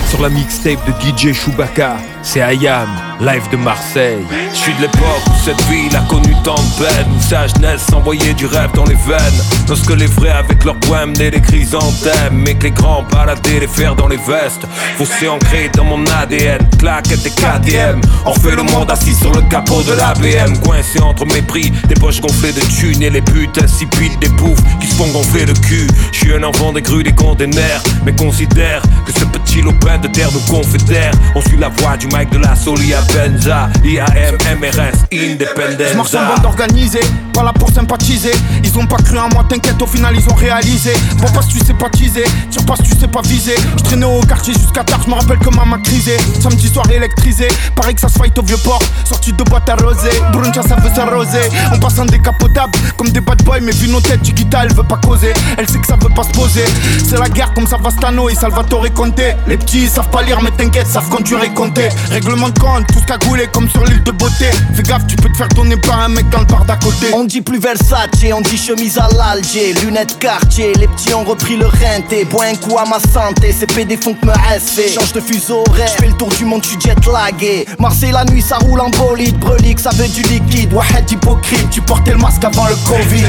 Sur 0.08 0.22
la 0.22 0.30
mixtape 0.30 0.78
de 0.86 0.92
DJ 1.02 1.34
Chewbacca, 1.34 1.96
c'est 2.22 2.40
Ayam, 2.40 2.88
live 3.20 3.42
de 3.50 3.58
Marseille. 3.58 4.24
Je 4.50 4.56
suis 4.56 4.74
de 4.74 4.82
l'époque 4.82 5.22
où 5.26 5.44
cette 5.44 5.60
ville 5.64 5.94
a 5.94 6.00
connu 6.08 6.34
tant 6.42 6.54
de 6.54 6.82
peine, 6.82 7.06
où 7.14 7.20
sa 7.20 7.46
jeunesse 7.46 7.92
envoyait 7.92 8.32
du 8.32 8.46
rêve 8.46 8.70
dans 8.74 8.84
les 8.84 8.94
veines. 8.94 9.42
Lorsque 9.68 9.90
les 9.90 10.06
vrais 10.06 10.30
avec 10.30 10.64
leurs 10.64 10.78
poèmes 10.80 11.12
naient 11.12 11.30
les 11.30 11.42
chrysanthèmes, 11.42 12.32
mais 12.32 12.54
que 12.54 12.64
les 12.64 12.70
grands 12.70 13.02
baladaient 13.02 13.60
les 13.60 13.66
fers 13.66 13.94
dans 13.94 14.08
les 14.08 14.16
vestes. 14.16 14.66
Fossé 14.96 15.28
ancré 15.28 15.70
dans 15.74 15.84
mon 15.84 16.04
ADN, 16.06 16.66
claquettes 16.78 17.26
et 17.26 17.30
KTM. 17.30 18.00
On 18.24 18.34
fait 18.34 18.56
le 18.56 18.62
monde 18.62 18.90
assis 18.90 19.14
sur 19.14 19.32
le 19.32 19.42
capot 19.42 19.82
de 19.82 19.92
la 19.92 20.14
BM, 20.14 20.58
coincé 20.60 21.00
entre 21.00 21.26
mépris, 21.26 21.70
des 21.88 21.94
poches 21.94 22.20
gonflées 22.20 22.52
de 22.52 22.60
thunes 22.60 23.02
et 23.02 23.10
les 23.10 23.22
putes 23.22 23.62
insipides 23.62 24.18
des 24.20 24.28
bouffes 24.30 24.62
qui 24.80 24.86
se 24.86 24.94
font 24.94 25.08
gonfler 25.08 25.44
le 25.44 25.54
cul. 25.54 25.86
Je 26.12 26.18
suis 26.18 26.34
un 26.34 26.42
enfant 26.44 26.72
des 26.72 26.82
grues 26.82 27.02
des 27.02 27.14
containers, 27.14 27.82
mais 28.04 28.14
considère 28.14 28.80
que 29.04 29.12
ce 29.12 29.24
petit 29.52 29.62
lopin 29.62 29.98
de 29.98 30.08
terre 30.08 30.30
nous 30.32 30.40
confédère. 30.40 31.12
On 31.34 31.40
suit 31.42 31.58
la 31.58 31.68
voie 31.68 31.96
du 31.96 32.06
mic 32.06 32.30
de 32.30 32.38
la 32.38 32.56
Solia 32.56 33.00
Benza, 33.12 33.68
IAM, 33.84 34.36
MRS, 34.58 35.06
Je 35.10 35.96
marche 35.96 36.14
en 36.14 36.26
bande 36.26 36.46
organisée, 36.46 37.00
pas 37.32 37.42
là 37.42 37.52
pour 37.52 37.70
sympathiser. 37.70 38.32
Ils 38.64 38.78
ont 38.78 38.86
pas 38.86 38.96
cru 38.96 39.18
en 39.18 39.28
moi, 39.28 39.44
t'inquiète, 39.48 39.80
au 39.82 39.86
final 39.86 40.14
ils 40.16 40.28
ont 40.30 40.34
réalisé. 40.34 40.92
Bon, 41.18 41.26
parce 41.34 41.46
que 41.46 41.52
tu 41.52 41.64
sais 41.64 41.74
pas 41.74 41.90
teaser, 41.90 42.24
tire 42.50 42.64
pas 42.64 42.76
si 42.76 42.82
tu 42.84 42.98
sais 42.98 43.08
pas 43.08 43.20
viser. 43.22 43.54
Je 43.76 43.82
traînais 43.82 44.06
au 44.06 44.22
quartier 44.22 44.54
jusqu'à 44.54 44.84
tard, 44.84 45.00
je 45.04 45.10
me 45.10 45.14
rappelle 45.14 45.38
que 45.38 45.50
maman 45.54 45.78
crisé. 45.82 46.16
Samedi 46.40 46.68
soir 46.68 46.90
électrisé, 46.90 47.48
pareil 47.74 47.94
que 47.94 48.00
ça 48.00 48.08
se 48.08 48.18
fight 48.18 48.36
au 48.38 48.42
vieux 48.42 48.56
port. 48.58 48.82
Sorti 49.04 49.32
de 49.32 49.42
boîte 49.44 49.68
arrosée, 49.68 50.22
bruncha 50.32 50.62
ça 50.62 50.76
veut 50.76 50.94
s'arroser. 50.94 51.50
On 51.74 51.78
passe 51.78 51.98
en 51.98 52.06
décapotable, 52.06 52.72
comme 52.96 53.10
des 53.10 53.20
bad 53.20 53.42
boys, 53.44 53.60
mais 53.60 53.72
vu 53.72 53.88
nos 53.88 54.00
têtes, 54.00 54.24
Chiquita 54.24 54.64
elle 54.64 54.74
veut 54.74 54.82
pas 54.82 54.98
causer. 55.04 55.34
Elle 55.58 55.68
sait 55.68 55.78
que 55.78 55.86
ça 55.86 55.96
veut 56.00 56.14
pas 56.14 56.22
se 56.22 56.30
poser. 56.30 56.64
C'est 57.04 57.18
la 57.18 57.28
guerre 57.28 57.52
comme 57.54 57.66
Savastano 57.66 58.30
et 58.30 58.34
Salvatore 58.34 58.92
Conte. 58.94 59.20
Les 59.46 59.56
petits 59.56 59.88
savent 59.88 60.08
pas 60.10 60.22
lire, 60.22 60.40
mais 60.42 60.50
t'inquiète, 60.50 60.86
savent 60.86 61.08
conduire 61.08 61.42
et 61.42 61.52
compter. 61.52 61.88
Règlement 62.10 62.48
de 62.48 62.58
compte, 62.58 62.86
tout 62.86 63.00
cagoulé 63.06 63.48
comme 63.52 63.68
sur 63.68 63.84
l'île 63.84 64.02
de 64.02 64.12
beauté. 64.12 64.50
Fais 64.74 64.82
gaffe, 64.82 65.06
tu 65.06 65.16
peux 65.16 65.28
te 65.28 65.36
faire 65.36 65.48
donner 65.48 65.76
par 65.76 65.98
un 66.00 66.08
mec 66.08 66.28
dans 66.30 66.40
le 66.40 66.44
bar 66.46 66.64
d'à 66.64 66.76
côté. 66.76 67.08
On 67.12 67.24
dit 67.24 67.40
plus 67.40 67.58
Versace, 67.58 68.08
on 68.32 68.40
dit 68.40 68.56
chemise 68.56 68.98
à 68.98 69.08
l'Alger, 69.16 69.74
lunettes 69.84 70.18
quartier, 70.18 70.72
les 70.74 70.86
petits 70.86 71.12
ont 71.14 71.24
repris 71.24 71.56
le 71.56 71.66
renté, 71.66 72.24
bois 72.24 72.44
un 72.44 72.54
coup 72.54 72.78
à 72.78 72.84
ma 72.84 73.00
santé, 73.00 73.52
ces 73.52 73.66
PD 73.66 73.96
font 73.96 74.14
que 74.14 74.26
me 74.26 74.32
rester. 74.32 74.88
Change 74.88 75.12
de 75.12 75.20
fuseau 75.20 75.64
horaire, 75.68 75.88
je 75.88 76.02
fais 76.02 76.08
le 76.08 76.16
tour 76.16 76.28
du 76.28 76.44
monde, 76.44 76.62
tu 76.62 76.80
jet 76.80 76.96
lagué. 77.06 77.66
Marseille 77.78 78.12
la 78.12 78.24
nuit, 78.24 78.42
ça 78.42 78.58
roule 78.58 78.80
en 78.80 78.90
bolide, 78.90 79.38
brelique, 79.38 79.80
ça 79.80 79.90
veut 79.90 80.08
du 80.08 80.22
liquide, 80.22 80.72
Wahed 80.72 81.10
hypocrite, 81.10 81.68
tu 81.70 81.80
portais 81.80 82.12
le 82.12 82.18
masque 82.18 82.44
avant 82.44 82.66
le 82.66 82.76
Covid. 82.88 83.26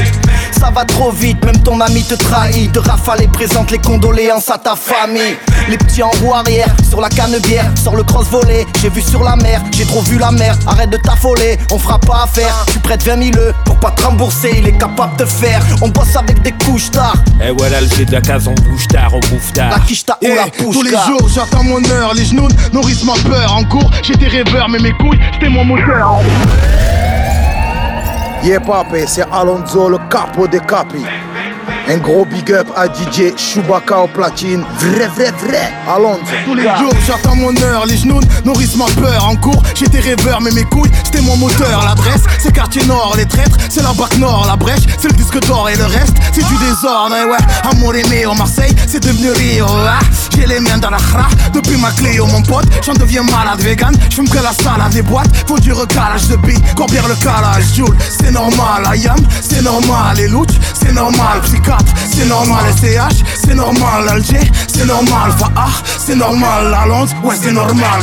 Ça 0.58 0.70
va 0.70 0.84
trop 0.84 1.10
vite, 1.10 1.44
même 1.44 1.60
ton 1.62 1.80
ami 1.80 2.04
te 2.04 2.14
trahit, 2.14 2.70
de 2.72 2.78
rafale 2.78 3.22
et 3.22 3.28
présente 3.28 3.70
les 3.70 3.78
condoléances 3.78 4.50
à 4.50 4.58
ta 4.58 4.76
famille. 4.76 5.36
Les 5.68 5.76
petits 5.76 6.02
en 6.04 6.10
roue 6.20 6.34
arrière, 6.34 6.68
sur 6.88 7.00
la 7.00 7.08
canne 7.08 7.38
bière, 7.40 7.70
sors 7.82 7.96
le 7.96 8.02
cross 8.02 8.26
volet, 8.28 8.66
j'ai 8.80 8.90
vu 8.90 9.00
sur 9.00 9.22
la 9.22 9.36
mer, 9.36 9.60
j'ai 9.72 9.84
trop 9.86 10.02
vu 10.02 10.18
la 10.18 10.30
mer, 10.30 10.56
arrête 10.66 10.90
de 10.90 10.96
t'affoler, 10.98 11.58
on 11.70 11.78
fera 11.78 11.98
pas 11.98 12.24
affaire, 12.24 12.64
tu 12.70 12.78
prêtes 12.78 13.02
20 13.02 13.32
000 13.34 13.44
pour 13.64 13.76
pas 13.80 13.90
te 13.90 14.02
rembourser, 14.02 14.50
il 14.58 14.68
est 14.68 14.78
capable 14.78 15.16
de 15.16 15.24
faire, 15.24 15.62
on 15.82 15.88
bosse 15.88 16.14
avec 16.16 16.42
des 16.42 16.52
couches 16.52 16.90
tard. 16.90 17.14
Eh 17.42 17.50
ouais, 17.50 17.70
l'Alger 17.70 18.04
de 18.04 18.12
la 18.12 18.20
case, 18.20 18.46
on 18.48 18.54
bouge 18.54 18.86
tard, 18.88 19.12
on 19.14 19.20
bouffe 19.20 19.52
tard. 19.52 19.70
La 19.70 19.78
quiche 19.80 20.04
ou 20.22 20.26
la 20.26 20.46
Eh, 20.46 20.50
pouche 20.62 20.76
tous 20.76 20.82
les 20.82 20.90
jours 20.90 21.28
j'attends 21.34 21.64
mon 21.64 21.82
heure, 21.90 22.14
les 22.14 22.24
genoux 22.24 22.48
nourrissent 22.72 23.04
ma 23.04 23.14
peur. 23.14 23.54
En 23.56 23.64
cours, 23.64 23.90
j'étais 24.02 24.28
rêveur, 24.28 24.68
mais 24.68 24.78
mes 24.78 24.92
couilles, 24.92 25.18
c'était 25.32 25.48
mon 25.48 25.64
moteur. 25.64 26.20
Yeah 28.42 28.60
papé, 28.60 29.04
c'est 29.06 29.24
Alonso 29.32 29.88
le 29.88 29.98
capo 30.10 30.46
des 30.46 30.60
capis. 30.60 31.04
Un 31.86 31.98
gros 31.98 32.24
big 32.24 32.50
up 32.52 32.66
à 32.76 32.86
DJ 32.86 33.36
Chewbacca 33.36 33.98
au 34.00 34.08
platine. 34.08 34.64
Vrai, 34.78 35.06
vrai, 35.08 35.32
vrai. 35.46 35.72
Alonso. 35.86 36.20
Tous 36.46 36.54
les 36.54 36.62
jours 36.62 36.92
j'attends 37.06 37.36
mon 37.36 37.54
heure, 37.62 37.84
les 37.86 37.96
genoux 37.98 38.20
nourrissent 38.44 38.76
ma 38.76 38.86
peur. 38.86 39.26
En 39.26 39.36
cours, 39.36 39.62
j'étais 39.74 40.00
rêveur, 40.00 40.40
mais 40.40 40.50
mes 40.52 40.64
couilles, 40.64 40.90
c'était 41.04 41.20
mon 41.20 41.36
moteur. 41.36 41.84
L'adresse, 41.84 42.22
c'est 42.38 42.52
quartier 42.52 42.84
nord, 42.86 43.14
les 43.18 43.26
traîtres, 43.26 43.56
c'est 43.68 43.82
la 43.82 43.92
bac 43.92 44.16
nord, 44.18 44.46
la 44.48 44.56
brèche, 44.56 44.80
c'est 44.98 45.08
le 45.08 45.14
disque 45.14 45.38
d'or 45.46 45.68
et 45.68 45.76
le 45.76 45.84
reste, 45.84 46.14
c'est 46.32 46.46
du 46.46 46.56
désordre. 46.56 47.14
Et 47.16 47.24
ouais, 47.24 47.36
amour 47.70 47.94
aimé 47.94 48.24
au 48.24 48.34
Marseille, 48.34 48.74
c'est 48.86 49.00
devenu 49.02 49.30
Rio. 49.32 49.66
ah. 49.68 49.98
J'ai 50.34 50.46
les 50.46 50.60
mains 50.60 50.78
dans 50.78 50.90
la 50.90 50.98
depuis 51.54 51.76
ma 51.76 51.90
clé, 51.92 52.18
oh 52.20 52.26
mon 52.26 52.42
pote, 52.42 52.66
j'en 52.84 52.94
deviens 52.94 53.22
malade 53.22 53.60
vegan. 53.60 53.94
J'fume 54.10 54.28
que 54.28 54.38
la 54.38 54.52
salade 54.52 54.92
des 54.92 55.02
boîtes, 55.02 55.30
faut 55.46 55.58
du 55.58 55.72
recalage 55.72 56.28
de 56.28 56.36
billes, 56.36 56.60
combien 56.76 57.02
le 57.06 57.14
calage, 57.14 57.64
Joule, 57.74 57.96
c'est 58.10 58.32
normal, 58.32 58.84
Ayam, 58.90 59.16
c'est 59.40 59.62
normal, 59.62 60.16
les 60.16 60.28
louches, 60.28 60.58
c'est 60.74 60.92
normal, 60.92 61.40
psychiatre, 61.42 61.92
c'est 62.10 62.26
normal, 62.26 62.64
SCH, 62.76 63.24
c'est 63.44 63.54
normal, 63.54 64.08
Alger, 64.08 64.50
c'est 64.66 64.86
normal, 64.86 65.32
Faah, 65.38 65.70
c'est 65.98 66.16
normal, 66.16 66.70
la 66.70 66.86
Londres, 66.86 67.14
ouais, 67.22 67.36
c'est 67.40 67.52
normal, 67.52 68.02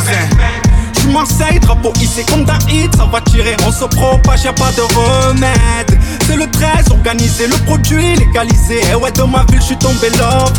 suis 1.01 1.11
Marseille, 1.11 1.59
drapeau 1.59 1.93
hissé 1.99 2.23
comme 2.29 2.45
d'un 2.45 2.57
hit, 2.69 2.95
ça 2.95 3.05
va 3.05 3.21
tirer, 3.21 3.55
on 3.65 3.71
se 3.71 3.85
propage, 3.85 4.43
y'a 4.43 4.53
pas 4.53 4.71
de 4.71 4.81
remède. 4.81 5.99
C'est 6.27 6.35
le 6.35 6.49
13, 6.49 6.91
organisé, 6.91 7.47
le 7.47 7.55
produit 7.65 8.15
légalisé. 8.15 8.81
Et 8.91 8.95
ouais, 8.95 9.11
de 9.11 9.23
ma 9.23 9.43
ville, 9.49 9.59
je 9.59 9.65
suis 9.65 9.77
tombé 9.77 10.09
love. 10.11 10.53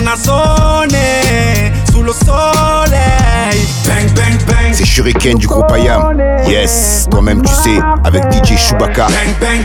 On 0.00 0.06
a 0.06 0.16
sonné 0.16 1.72
sous 1.92 2.02
le 2.02 2.12
soleil. 2.12 3.66
Bang, 3.86 4.12
bang, 4.14 4.38
bang. 4.46 4.72
C'est 4.72 4.84
shurikens 4.84 5.38
du 5.38 5.46
groupe 5.46 5.70
Ayam. 5.72 6.20
Yes, 6.46 7.06
toi-même 7.10 7.42
tu 7.42 7.52
sais, 7.52 7.80
avec 8.04 8.22
DJ 8.32 8.56
Chewbacca. 8.56 9.06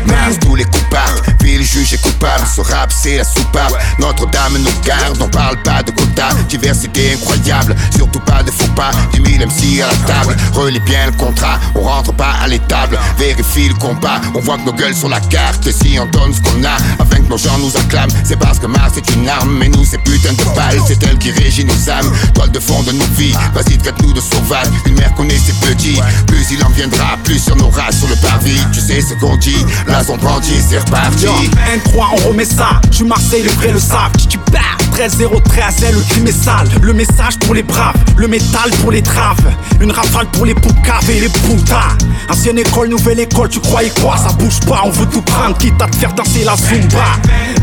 Mince, 0.06 0.40
tous 0.42 0.56
les 0.56 0.64
coups 0.66 0.84
partent, 0.90 1.24
ville 1.42 1.64
juge 1.64 1.94
est 1.94 2.02
coupable. 2.02 2.44
Ce 2.54 2.62
rap 2.62 2.92
c'est 2.92 3.18
la 3.18 3.24
soupape. 3.24 3.74
Notre-Dame 4.00 4.58
nous 4.58 4.86
garde, 4.86 5.18
on 5.22 5.30
parle 5.30 5.62
pas 5.64 5.84
de 5.84 5.92
quota. 5.92 6.30
Diversité 6.50 7.14
incroyable, 7.14 7.76
surtout 7.96 8.20
pas 8.22 8.44
de 8.44 8.52
faux 8.52 8.72
pas. 8.76 8.92
10 9.14 9.38
000 9.38 9.46
MC 9.46 9.82
à 9.82 9.88
la 9.88 10.14
table, 10.14 10.36
relis 10.54 10.80
bien 10.82 11.06
le 11.08 11.12
contrat. 11.14 11.60
On 11.76 11.82
rentre 11.82 12.14
pas 12.14 12.34
à 12.44 12.48
l'étable, 12.48 12.98
vérifie 13.18 13.70
le 13.70 13.76
combat. 13.76 14.20
On 14.36 14.40
voit 14.40 14.58
que 14.58 14.66
nos 14.66 14.74
gueules 14.74 14.96
sur 14.96 15.10
la 15.10 15.20
carte, 15.20 15.66
et 15.68 15.72
si 15.72 15.98
on 16.00 16.06
donne 16.08 16.34
ce 16.34 16.42
qu'on 16.42 16.64
a, 16.64 16.76
afin 17.00 17.18
que 17.18 17.30
nos 17.30 17.38
gens 17.38 17.58
nous 17.60 17.76
acclament. 17.78 18.12
C'est 18.24 18.40
parce 18.40 18.60
que 18.60 18.68
Mars 18.68 18.98
est 18.98 19.16
une 19.16 19.28
arme, 19.30 19.58
mais 19.60 19.70
nous 19.70 19.86
c'est 19.86 20.00
putain 20.00 20.34
de 20.34 20.56
balles. 20.56 20.82
C'est 20.88 21.02
elle 21.04 21.18
qui 21.18 21.32
régit 21.32 21.66
nos 21.66 21.90
âmes, 21.90 22.12
toile 22.34 22.52
de 22.52 22.60
fond 22.60 22.82
de 22.84 22.92
nos 22.92 23.06
vies. 23.18 23.34
Vas-y, 23.54 23.78
traite-nous 23.78 24.14
de 24.14 24.22
sauvages. 24.22 24.68
Une 24.86 24.96
mère 24.96 25.14
connaît 25.16 25.38
ses 25.38 25.54
petits, 25.54 26.00
plus 26.28 26.46
il 26.52 26.64
en 26.64 26.70
viendra, 26.70 27.18
plus 27.24 27.42
on 27.54 27.60
aura 27.60 27.92
sur 27.92 28.08
le 28.08 28.16
parvis. 28.16 28.60
Tu 28.72 28.80
sais 28.80 29.02
ce 29.02 29.14
qu'on 29.16 29.38
dit, 29.38 29.66
là 29.88 30.04
son 30.04 30.18
bandit, 30.18 30.62
c'est 30.68 30.80
reparti. 30.80 31.26
Yo, 31.26 31.32
N3, 31.32 32.06
on 32.14 32.30
remet 32.30 32.46
ça. 32.46 32.82
Suis 32.92 33.06
Marseille, 33.06 33.44
les 33.44 33.50
vrais 33.50 33.72
le 33.72 33.80
savent. 33.80 34.12
Tu 34.30 34.38
perds, 34.38 34.78
13 34.94 35.18
0 35.18 35.40
13 35.40 35.74
le 35.94 36.02
crime 36.10 36.28
est 36.28 36.44
sale. 36.44 36.68
Le 36.82 36.94
message 36.94 37.38
pour 37.40 37.54
les 37.54 37.64
braves, 37.64 37.96
le 38.18 38.28
métal 38.28 38.70
pour 38.82 38.92
les 38.92 39.02
traves. 39.02 39.38
Une 39.80 39.92
rafale 39.92 40.28
pour 40.28 40.46
les 40.46 40.56
poucaves 40.56 41.10
et 41.10 41.20
les 41.20 41.30
putas. 41.30 41.98
Ancienne 42.30 42.60
école, 42.60 42.90
nouvelle 42.90 43.20
école, 43.20 43.50
tu 43.50 43.60
croyais 43.60 43.92
quoi? 44.02 44.18
Ça 44.18 44.32
bouge 44.34 44.60
pas, 44.62 44.82
on 44.86 44.90
veut 44.90 45.06
tout 45.08 45.22
prendre, 45.22 45.58
quitte 45.58 45.82
à 45.82 45.88
te 45.88 45.96
faire 45.96 46.14
danser 46.14 46.44
la 46.44 46.56
zumba. 46.56 47.04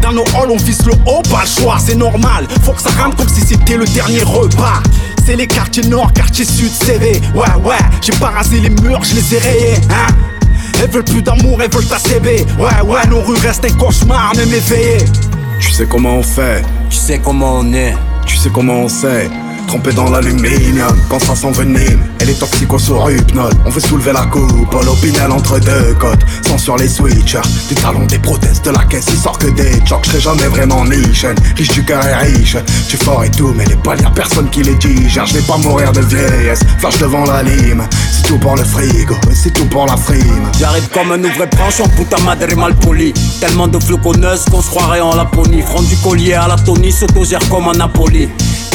Dans 0.03 0.13
nos 0.13 0.25
halls, 0.35 0.51
on 0.51 0.57
vise 0.57 0.85
le 0.85 0.93
haut, 1.07 1.23
pas 1.31 1.43
le 1.43 1.63
choix, 1.63 1.79
c'est 1.85 1.95
normal. 1.95 2.47
Faut 2.65 2.73
que 2.73 2.83
ça 2.83 2.91
rentre 3.03 3.17
comme 3.17 3.29
si 3.29 3.41
c'était 3.41 3.77
le 3.77 3.87
dernier 3.87 4.23
repas. 4.41 4.83
C'est 5.25 5.37
les 5.37 5.47
quartiers 5.47 5.85
nord, 5.85 6.13
quartier 6.13 6.45
sud, 6.45 6.71
CV. 6.73 7.21
Ouais, 7.35 7.55
ouais, 7.65 7.77
j'ai 8.01 8.13
pas 8.13 8.31
rasé 8.31 8.61
les 8.61 8.71
murs, 8.71 9.03
je 9.05 9.15
les 9.15 9.35
ai 9.35 9.39
rayés, 9.39 9.75
hein. 9.91 10.13
Elles 10.83 10.91
veulent 10.91 11.05
plus 11.05 11.23
d'amour, 11.23 11.61
elles 11.63 11.71
veulent 11.71 11.87
ta 11.87 11.99
CB. 11.99 12.47
Ouais, 12.59 12.81
ouais, 12.87 13.07
nos 13.09 13.21
rues 13.21 13.37
restent 13.39 13.65
un 13.67 13.73
cauchemar, 13.73 14.33
même 14.37 14.53
éveillé. 14.53 14.99
Tu 15.59 15.71
sais 15.71 15.87
comment 15.87 16.17
on 16.17 16.23
fait, 16.23 16.65
Tu 16.89 16.97
sais 16.97 17.19
comment 17.23 17.59
on 17.59 17.73
est. 17.75 17.95
tu 18.27 18.37
sais 18.37 18.49
comment 18.51 18.81
on 18.85 18.89
sait. 18.89 19.29
Trempé 19.71 19.93
dans 19.93 20.11
l'aluminium, 20.11 20.99
quand 21.09 21.21
ça 21.21 21.37
s'envenime, 21.37 22.01
elle 22.19 22.31
est 22.31 22.41
toxico 22.41 22.77
sur 22.77 23.09
hypnose. 23.09 23.53
On 23.65 23.71
veut 23.71 23.81
soulever 23.81 24.13
la 24.13 24.27
coupe, 24.27 24.75
l'opinel 24.85 25.31
entre 25.31 25.61
deux 25.61 25.95
côtes. 25.95 26.27
Sans 26.45 26.59
sur 26.59 26.77
les 26.77 26.89
switchers, 26.89 27.39
des 27.69 27.77
talons, 27.77 28.05
des 28.07 28.19
prothèses 28.19 28.61
de 28.63 28.71
la 28.71 28.83
caisse, 28.87 29.05
il 29.11 29.17
sort 29.17 29.39
que 29.39 29.47
des 29.47 29.81
chocs. 29.87 30.05
Je 30.13 30.19
jamais 30.19 30.49
vraiment 30.49 30.85
niche, 30.85 31.25
riche 31.57 31.69
du 31.69 31.85
cœur 31.85 32.05
et 32.05 32.15
riche. 32.15 32.57
Tu 32.89 32.97
fort 32.97 33.23
et 33.23 33.31
tout, 33.31 33.55
mais 33.57 33.65
les 33.65 34.03
y'a 34.03 34.11
personne 34.11 34.51
qui 34.51 34.65
les 34.65 34.75
digère. 34.75 35.27
Je 35.27 35.35
vais 35.35 35.47
pas 35.47 35.57
mourir 35.59 35.93
de 35.93 36.01
vieillesse, 36.01 36.63
flash 36.81 36.99
devant 36.99 37.25
la 37.27 37.45
lime. 37.45 37.87
C'est 38.11 38.27
tout 38.27 38.39
pour 38.39 38.57
le 38.57 38.65
frigo, 38.65 39.15
c'est 39.33 39.53
tout 39.53 39.67
pour 39.67 39.87
la 39.87 39.97
frime. 39.97 40.51
J'arrive 40.59 40.89
comme 40.89 41.13
un 41.13 41.23
ouvrier 41.23 41.47
branche 41.47 41.79
en 41.79 41.89
puta 41.91 42.19
madre 42.25 42.53
mal 42.57 42.75
poli. 42.75 43.15
Tellement 43.39 43.69
de 43.69 43.79
floconneuses 43.79 44.47
qu'on 44.51 44.63
se 44.63 44.69
croirait 44.69 45.01
en 45.01 45.15
Laponie. 45.15 45.63
Front 45.63 45.83
du 45.83 45.95
collier 45.99 46.35
à 46.35 46.49
la 46.49 46.57
Tony, 46.57 46.91
s'autogère 46.91 47.49
comme 47.49 47.69
en 47.69 47.73
Napoli. 47.75 48.29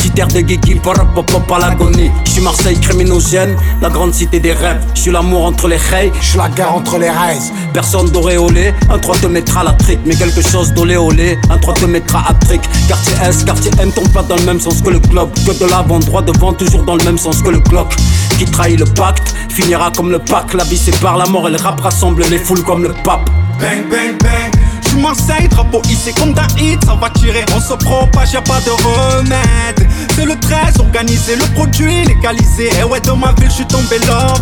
Petit 0.06 0.22
air 0.22 0.28
de 0.28 0.40
geeky, 0.40 0.76
pop 0.76 1.52
à 1.52 1.58
l'agonie. 1.58 2.12
J'suis 2.26 2.42
Marseille 2.42 2.80
criminogène, 2.80 3.56
la 3.82 3.90
grande 3.90 4.14
cité 4.14 4.40
des 4.40 4.54
rêves. 4.54 4.86
J'suis 4.94 5.10
l'amour 5.10 5.46
entre 5.46 5.68
les 5.68 5.78
rails, 5.78 6.12
j'suis 6.22 6.38
la 6.38 6.48
guerre 6.48 6.76
entre 6.76 7.00
les 7.00 7.10
raies. 7.10 7.40
Personne 7.74 8.12
d'auréolé, 8.12 8.72
un 8.92 9.00
3 9.00 9.18
te 9.18 9.26
mettra 9.26 9.64
la 9.64 9.72
trique. 9.72 10.02
Mais 10.06 10.14
quelque 10.14 10.48
chose 10.48 10.74
d'olé 10.74 10.96
olé, 10.96 11.40
un 11.50 11.58
3 11.58 11.74
te 11.74 11.86
mettra 11.86 12.24
à 12.30 12.36
trick. 12.36 12.62
Quartier 12.88 13.16
S, 13.28 13.44
quartier 13.46 13.72
M, 13.80 13.92
tombe 13.92 14.10
pas 14.10 14.22
dans 14.22 14.36
le 14.36 14.44
même 14.44 14.60
sens 14.60 14.80
que 14.80 14.92
le 14.92 15.00
club. 15.00 15.28
Que 15.44 15.58
de 15.58 15.68
l'avant, 15.68 15.98
droit 15.98 16.22
devant, 16.22 16.54
toujours 16.54 16.84
dans 16.84 16.98
le 16.98 17.04
même 17.04 17.18
sens 17.18 17.42
que 17.42 17.50
le 17.50 17.60
clock. 17.60 17.92
Qui 18.38 18.46
trahit 18.46 18.78
le 18.78 18.86
pacte, 18.86 19.34
finira 19.50 19.90
comme 19.90 20.12
le 20.12 20.20
pack. 20.20 20.54
La 20.54 20.66
vie 20.66 20.78
sépare 20.78 21.18
la 21.18 21.26
mort 21.26 21.48
et 21.48 21.52
le 21.52 21.58
rap 21.58 21.82
rassemble 21.82 22.24
les 22.30 22.38
foules 22.38 22.62
comme 22.62 22.84
le 22.84 22.94
pape. 23.04 23.28
Bang, 23.60 23.90
bang, 23.90 24.16
bang. 24.22 24.65
Marseille, 24.98 25.48
drapeau 25.50 25.82
comme 26.18 26.34
d'un 26.34 26.48
hit, 26.58 26.84
ça 26.86 26.96
va 26.96 27.10
tirer. 27.10 27.44
On 27.56 27.60
se 27.60 27.74
propage, 27.74 28.34
y'a 28.34 28.42
pas 28.42 28.60
de 28.62 28.72
remède. 28.72 29.88
C'est 30.16 30.26
le 30.26 30.40
13, 30.40 30.80
organisé, 30.80 31.36
le 31.36 31.46
produit 31.54 32.06
légalisé. 32.06 32.70
Et 32.80 32.84
ouais, 32.84 33.00
dans 33.02 33.16
ma 33.16 33.34
ville, 33.34 33.50
j'suis 33.50 33.66
tombé 33.66 33.98
love. 34.00 34.42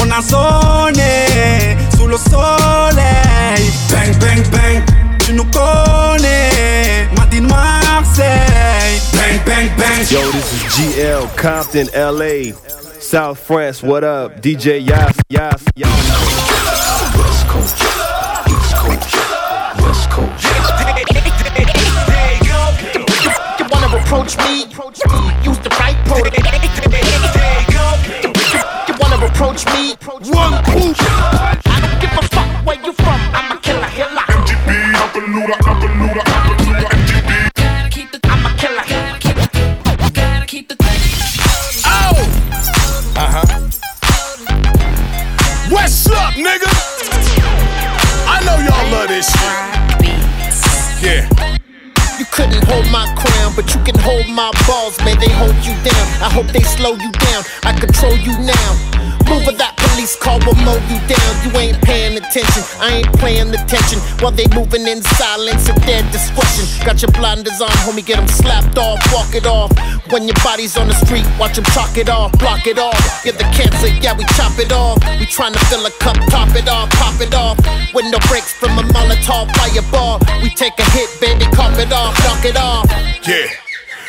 On 0.00 0.10
a 0.10 0.20
zoné 0.22 1.76
sous 1.96 2.06
le 2.06 2.16
soleil. 2.16 3.72
Bang, 3.90 4.18
bang, 4.20 4.50
bang. 4.50 4.82
Tu 5.20 5.32
nous 5.32 5.44
connais, 5.44 7.08
Madine 7.16 7.48
Marseille. 7.48 9.00
Bang, 9.12 9.40
bang, 9.44 9.68
bang. 9.76 10.06
Yo, 10.10 10.20
this 10.32 10.52
is 10.52 10.62
GL 10.74 11.26
Compton, 11.36 11.88
LA, 11.94 12.54
South 13.00 13.38
France. 13.38 13.82
What 13.82 14.04
up, 14.04 14.40
DJ 14.40 14.80
Yas 14.80 15.12
Yas 15.30 15.60
Yas. 15.76 15.88
West 19.82 20.10
Coast. 20.10 20.44
You 23.58 23.66
wanna 23.70 23.96
approach 23.96 24.36
me? 24.38 24.64
Use 25.44 25.58
the 25.58 25.70
right 25.80 25.96
protocol. 26.06 26.48
You 28.88 28.94
wanna 29.00 29.26
approach 29.26 29.66
me? 29.66 29.94
One 30.32 30.62
cool. 30.64 30.94
I 30.98 31.78
don't 31.82 31.98
give 32.00 32.12
a 32.12 32.22
fuck 32.28 32.66
where 32.66 32.80
you 32.84 32.92
from. 32.92 33.20
I'm 33.34 33.52
a 33.56 33.60
killer 33.60 33.88
killer. 33.98 34.24
MGB, 34.28 34.68
Appalooda, 35.02 35.56
Appalooda, 35.70 36.22
Appalooda. 36.36 36.86
MGB. 36.94 37.30
I'm 38.24 38.46
a 38.46 38.50
killer. 38.56 38.84
Oh! 41.84 42.16
Uh 43.16 43.30
huh. 43.34 43.46
What's 45.70 46.06
up, 46.10 46.34
nigga? 46.34 46.87
This 49.18 49.32
shit. 49.34 49.58
Yeah. 51.02 51.26
You 52.18 52.26
couldn't 52.30 52.62
hold 52.70 52.86
my 52.90 53.06
crown, 53.18 53.52
but 53.54 53.66
you 53.74 53.82
can 53.82 53.98
hold 53.98 54.28
my 54.30 54.50
balls. 54.66 54.98
May 55.04 55.14
they 55.14 55.30
hold 55.30 55.54
you 55.66 55.74
down. 55.82 56.04
I 56.22 56.30
hope 56.30 56.46
they 56.46 56.62
slow 56.62 56.94
you 56.94 57.10
down. 57.10 57.42
I 57.62 57.72
control 57.78 58.16
you 58.16 58.34
now. 58.38 58.70
Move 59.26 59.44
with 59.44 59.58
that 59.58 59.76
police 59.76 60.16
car 60.16 60.38
will 60.46 60.54
mow 60.62 60.78
you 60.86 60.98
down. 61.10 61.30
You 61.42 61.50
ain't 61.58 61.82
paying 61.82 62.16
attention. 62.16 62.62
I 62.78 63.02
ain't 63.02 63.12
playing 63.18 63.50
attention 63.50 63.98
while 64.22 64.32
they 64.32 64.46
moving 64.54 64.86
in 64.86 65.02
silence 65.02 65.68
at 65.68 65.78
their 65.82 66.02
discretion. 66.10 66.64
Got 66.86 67.02
your 67.02 67.10
blinders 67.12 67.60
on, 67.60 67.70
homie. 67.84 68.06
Get 68.06 68.18
them 68.18 68.28
slapped 68.28 68.78
off, 68.78 68.98
walk 69.12 69.34
it 69.34 69.46
off. 69.46 69.70
When 70.10 70.26
your 70.26 70.36
body's 70.42 70.76
on 70.76 70.88
the 70.88 70.94
street, 70.94 71.26
watch 71.38 71.56
them 71.56 71.64
chalk 71.66 71.96
it 71.98 72.08
off, 72.08 72.32
block 72.38 72.66
it 72.66 72.78
off. 72.78 72.98
Get 73.24 73.36
the 73.38 73.44
cancer, 73.54 73.88
yeah, 73.88 74.16
we 74.16 74.24
chop 74.36 74.58
it 74.58 74.72
off. 74.72 74.98
We 75.20 75.26
tryna 75.26 75.60
fill 75.68 75.84
a 75.84 75.90
cup, 76.00 76.16
top 76.30 76.54
it 76.56 76.68
off, 76.68 76.88
pop 76.90 77.20
it 77.20 77.34
off. 77.34 77.58
When 77.92 78.08
Window 78.08 78.18
breaks 78.26 78.54
from 78.54 78.78
a 78.78 78.82
Molotov 78.82 79.54
fireball. 79.56 80.18
We 80.42 80.48
take 80.50 80.78
a 80.78 80.90
hit, 80.90 81.10
baby, 81.20 81.44
cop 81.52 81.78
it 81.78 81.92
off, 81.92 82.18
knock 82.24 82.44
it 82.44 82.56
off. 82.56 82.86
Yeah. 83.26 83.67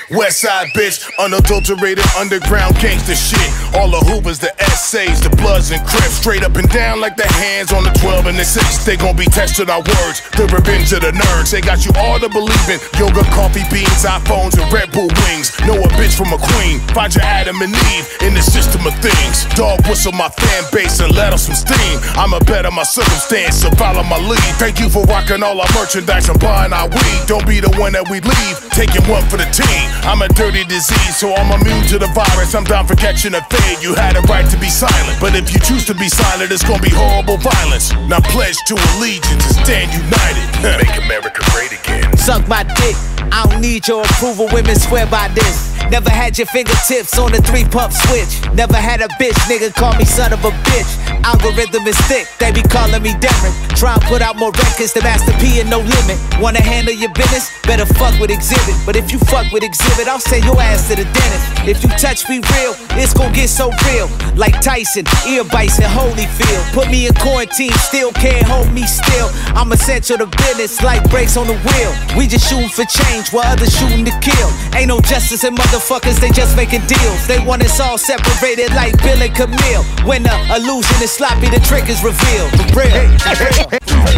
West 0.10 0.42
side 0.42 0.74
bitch, 0.74 1.06
unadulterated 1.22 2.04
underground 2.18 2.74
gangster 2.82 3.14
shit. 3.14 3.46
All 3.78 3.94
the 3.94 4.02
hoopers, 4.10 4.40
the 4.40 4.50
essays, 4.58 5.22
the 5.22 5.30
bloods 5.38 5.70
and 5.70 5.86
crips, 5.86 6.18
straight 6.18 6.42
up 6.42 6.58
and 6.58 6.68
down 6.70 7.00
like 7.00 7.16
the 7.16 7.30
hands 7.38 7.72
on 7.72 7.84
the 7.84 7.94
12 8.02 8.26
and 8.26 8.38
the 8.38 8.44
6. 8.44 8.86
They 8.86 8.98
gon' 8.98 9.16
be 9.16 9.30
tested 9.30 9.70
our 9.70 9.86
words, 9.86 10.26
the 10.34 10.50
revenge 10.50 10.90
of 10.98 11.06
the 11.06 11.14
nerds. 11.14 11.54
They 11.54 11.62
got 11.62 11.86
you 11.86 11.94
all 11.94 12.18
to 12.18 12.26
believe 12.26 12.70
in 12.74 12.82
yoga, 12.98 13.22
coffee 13.38 13.62
beans, 13.70 14.02
iPhones, 14.02 14.58
and 14.58 14.66
Red 14.74 14.90
Bull 14.98 15.14
wings. 15.30 15.54
Know 15.70 15.78
a 15.78 15.90
bitch 15.94 16.18
from 16.18 16.34
a 16.34 16.42
queen, 16.42 16.82
find 16.98 17.14
your 17.14 17.22
Adam 17.22 17.62
and 17.62 17.70
Eve 17.94 18.06
in 18.26 18.34
the 18.34 18.42
system 18.42 18.82
of 18.90 18.98
things. 19.06 19.46
Dog 19.54 19.86
whistle 19.86 20.14
my 20.18 20.30
fan 20.42 20.66
base 20.74 21.06
and 21.06 21.14
let 21.14 21.38
off 21.38 21.46
some 21.46 21.54
steam. 21.54 22.02
I'ma 22.18 22.42
better 22.50 22.74
my 22.74 22.82
circumstance, 22.82 23.62
so 23.62 23.70
follow 23.78 24.02
my 24.02 24.18
lead. 24.18 24.58
Thank 24.58 24.82
you 24.82 24.90
for 24.90 25.06
rocking 25.06 25.46
all 25.46 25.62
our 25.62 25.70
merchandise 25.78 26.34
and 26.34 26.40
buying 26.42 26.74
our 26.74 26.90
weed. 26.90 27.20
Don't 27.30 27.46
be 27.46 27.62
the 27.62 27.70
one 27.78 27.94
that 27.94 28.10
we 28.10 28.26
leave, 28.26 28.58
taking 28.74 29.06
one 29.06 29.22
for 29.30 29.38
the 29.38 29.46
team. 29.54 29.99
I'm 30.04 30.22
a 30.22 30.28
dirty 30.30 30.64
disease, 30.64 31.18
so 31.18 31.34
I'm 31.36 31.52
immune 31.60 31.86
to 31.88 32.00
the 32.00 32.08
virus. 32.08 32.56
I'm 32.56 32.64
down 32.64 32.88
for 32.88 32.96
catching 32.96 33.36
a 33.36 33.42
fade. 33.50 33.84
You 33.84 33.96
had 33.96 34.16
a 34.16 34.22
right 34.22 34.50
to 34.50 34.58
be 34.58 34.70
silent, 34.70 35.20
but 35.20 35.36
if 35.36 35.54
you 35.54 35.60
choose 35.60 35.86
to 35.86 35.94
be 35.94 36.08
silent, 36.08 36.52
it's 36.52 36.64
gonna 36.64 36.82
be 36.82 36.90
horrible 36.90 37.38
violence. 37.38 37.92
Now 38.08 38.20
pledge 38.20 38.58
to 38.68 38.76
allegiance 38.96 39.46
and 39.46 39.66
stand 39.66 39.90
united. 39.94 40.46
Make 40.84 40.98
America 41.04 41.42
great 41.52 41.72
again. 41.74 42.16
Suck 42.18 42.48
my 42.48 42.64
dick. 42.64 42.96
I 43.32 43.46
don't 43.48 43.62
need 43.62 43.88
your 43.88 44.04
approval. 44.04 44.48
Women 44.52 44.76
swear 44.76 45.06
by 45.06 45.28
this. 45.30 45.79
Never 45.90 46.10
had 46.10 46.38
your 46.38 46.48
fingertips 46.48 47.18
on 47.18 47.32
the 47.32 47.42
three 47.42 47.66
pump 47.66 47.94
switch. 47.94 48.44
Never 48.54 48.76
had 48.76 49.02
a 49.02 49.08
bitch, 49.20 49.40
nigga 49.48 49.74
call 49.74 49.96
me 49.96 50.06
son 50.06 50.34
of 50.34 50.44
a 50.44 50.52
bitch. 50.68 50.92
Algorithm 51.24 51.88
is 51.88 51.98
thick, 52.08 52.28
they 52.40 52.52
be 52.52 52.62
calling 52.62 53.02
me 53.02 53.16
Derek. 53.20 53.56
Try 53.80 53.94
and 53.94 54.04
put 54.04 54.22
out 54.22 54.36
more 54.36 54.52
records 54.52 54.94
than 54.94 55.04
Master 55.04 55.32
P 55.40 55.60
and 55.60 55.70
no 55.70 55.80
limit. 55.80 56.18
Wanna 56.40 56.62
handle 56.62 56.94
your 56.94 57.14
business? 57.14 57.50
Better 57.64 57.86
fuck 57.86 58.20
with 58.20 58.32
exhibit. 58.32 58.76
But 58.86 58.96
if 58.96 59.12
you 59.12 59.20
fuck 59.32 59.52
with 59.52 59.64
exhibit, 59.64 60.08
I'll 60.08 60.20
send 60.20 60.44
your 60.44 60.60
ass 60.60 60.90
to 60.90 60.96
the 60.96 61.06
dentist. 61.06 61.46
If 61.68 61.84
you 61.84 61.90
touch 61.96 62.28
me 62.28 62.42
real, 62.58 62.74
it's 63.00 63.14
gon' 63.14 63.32
get 63.34 63.50
so 63.50 63.72
real. 63.88 64.10
Like 64.36 64.60
Tyson, 64.62 65.06
ear 65.28 65.44
bites 65.44 65.80
and 65.80 65.92
Holyfield. 65.92 66.74
Put 66.74 66.90
me 66.90 67.08
in 67.08 67.14
quarantine, 67.16 67.72
still 67.80 68.12
can't 68.12 68.46
hold 68.46 68.72
me 68.74 68.84
still. 68.84 69.30
I'm 69.56 69.72
essential 69.72 70.18
to 70.18 70.28
business 70.28 70.82
like 70.82 71.08
brakes 71.10 71.38
on 71.38 71.48
the 71.48 71.58
wheel. 71.68 71.92
We 72.18 72.28
just 72.28 72.50
shooting 72.50 72.70
for 72.70 72.86
change 72.86 73.30
while 73.32 73.46
others 73.46 73.76
shooting 73.76 74.04
to 74.06 74.14
kill. 74.20 74.50
Ain't 74.76 74.88
no 74.88 75.00
justice 75.00 75.44
in 75.44 75.54
my 75.54 75.66
motherfuckers, 75.70 76.20
they 76.20 76.30
just 76.30 76.56
making 76.56 76.82
deals. 76.88 77.28
They 77.28 77.40
want 77.40 77.64
us 77.64 77.80
all 77.80 77.98
separated 77.98 78.74
like 78.74 78.98
Bill 79.04 79.22
and 79.22 79.36
Camille. 79.36 79.84
When 80.06 80.24
the 80.24 80.34
illusion 80.56 80.98
is 81.02 81.12
sloppy, 81.12 81.50
the 81.50 81.60
trick 81.60 81.90
is 81.90 82.04
revealed. 82.04 82.50
For 82.74 82.82
real. 82.82 82.90
Hey, 82.90 83.06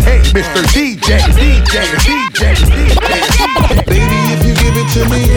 hey, 0.07 0.21
Mr. 0.31 0.63
DJ, 0.71 1.19
DJ, 1.35 1.83
DJ, 2.07 2.55
DJ. 2.71 2.95
Baby, 3.85 4.19
if 4.31 4.45
you 4.47 4.53
give 4.55 4.75
it 4.79 4.87
to 4.95 5.03
me, 5.11 5.27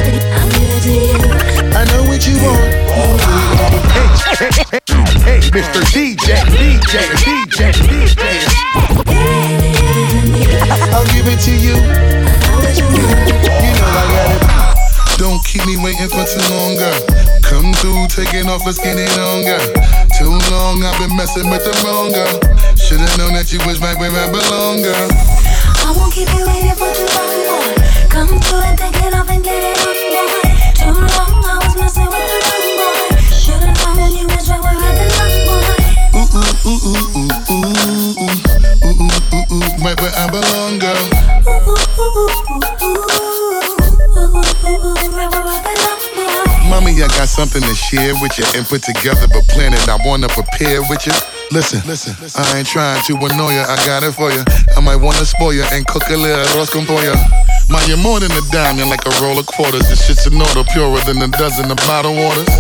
I 1.75 1.85
know 1.91 2.03
what 2.07 2.27
you 2.27 2.37
want. 2.43 2.63
Hey, 3.91 4.09
hey, 4.39 4.51
hey, 4.71 4.81
hey, 5.27 5.41
Mr. 5.51 5.83
DJ, 5.91 6.47
DJ, 6.55 6.95
DJ, 7.25 7.73
DJ. 7.91 8.23
I'll 10.95 11.07
give 11.07 11.27
it 11.27 11.41
to 11.41 11.51
you. 11.51 11.75
You 13.65 13.73
know 13.75 13.87
I 13.87 14.05
got 14.13 14.61
it. 14.61 14.64
Don't 15.17 15.39
keep 15.45 15.65
me 15.65 15.77
waiting 15.79 16.09
for 16.11 16.25
too 16.27 16.43
long, 16.51 16.75
girl. 16.75 17.01
Come 17.47 17.73
through, 17.79 18.09
taking 18.11 18.51
off, 18.51 18.67
let's 18.67 18.79
get 18.79 18.99
it 18.99 19.15
on. 19.15 19.47
Too 20.19 20.35
long, 20.51 20.83
I've 20.83 20.99
been 20.99 21.15
messing 21.17 21.49
with 21.51 21.63
the 21.63 21.71
wrong 21.87 22.11
girl. 22.11 22.41
Should've 22.75 23.17
known 23.19 23.33
that 23.39 23.53
you 23.55 23.63
was 23.63 23.79
right 23.79 23.95
where 23.95 24.11
I 24.11 24.27
belong, 24.27 24.83
girl. 24.83 25.11
I 25.87 25.95
won't 25.95 26.11
keep 26.11 26.27
you 26.35 26.43
waiting 26.51 26.75
for 26.75 26.91
too 26.91 27.07
long, 27.15 27.47
boy. 27.47 27.79
Come 28.11 28.43
through 28.43 28.67
and 28.67 28.75
take 28.75 28.99
it 29.07 29.15
off 29.15 29.31
and 29.31 29.39
get 29.43 29.63
it 29.63 29.79
off, 29.87 29.95
boy. 29.95 30.51
Too 30.83 30.91
long, 30.91 31.47
I 31.47 31.63
was 31.63 31.79
messing 31.79 32.11
with 32.11 32.27
the 32.27 32.39
wrong 32.51 32.75
boy. 32.75 33.15
Should've 33.31 33.71
known 33.71 34.19
you 34.19 34.27
was 34.27 34.51
right 34.51 34.59
where 34.67 34.75
I 34.75 34.99
belong, 34.99 35.47
boy. 35.47 35.63
Ooh, 36.19 36.27
ooh, 36.35 36.75
ooh, 36.75 37.07
ooh, 37.15 37.31
ooh, 37.55 37.71
ooh, 37.71 38.19
ooh, 38.19 38.35
ooh, 38.83 38.99
ooh, 38.99 39.15
ooh, 39.31 39.47
ooh, 39.63 39.79
right 39.79 39.95
where 40.03 40.11
I 40.11 40.27
belong, 40.27 40.83
girl. 40.83 41.07
Mommy, 46.69 47.03
I 47.03 47.09
got 47.09 47.29
something 47.29 47.63
to 47.63 47.75
share 47.75 48.15
with 48.21 48.37
you 48.39 48.45
and 48.57 48.67
put 48.67 48.83
together, 48.83 49.29
but 49.29 49.47
plan 49.49 49.73
it. 49.73 49.89
I 49.89 49.97
wanna 50.05 50.29
prepare 50.29 50.83
with 50.83 51.07
you. 51.07 51.13
Listen, 51.55 51.87
listen, 51.87 52.17
listen. 52.21 52.43
I 52.43 52.59
ain't 52.59 52.67
trying 52.67 52.99
to 53.07 53.15
annoy 53.15 53.55
you. 53.55 53.63
I 53.63 53.79
got 53.87 54.03
it 54.03 54.11
for 54.11 54.27
you. 54.27 54.43
I 54.75 54.81
might 54.81 54.99
wanna 54.99 55.25
spoil 55.25 55.55
you 55.55 55.63
and 55.71 55.87
cook 55.87 56.03
a 56.11 56.17
little 56.19 56.43
arroz 56.51 56.67
con 56.67 56.85
pollo. 56.85 57.15
Ma, 57.71 57.79
you're 57.87 57.97
more 57.97 58.19
than 58.19 58.33
a 58.33 58.43
dime, 58.51 58.77
you're 58.77 58.91
like 58.91 59.07
a 59.07 59.15
roll 59.23 59.39
of 59.39 59.47
quarters. 59.47 59.89
This 59.89 60.05
shit's 60.05 60.27
an 60.27 60.35
order 60.35 60.65
purer 60.75 60.99
than 61.07 61.23
a 61.23 61.29
dozen 61.39 61.71
of 61.71 61.79
bottled 61.87 62.19
waters. 62.19 62.51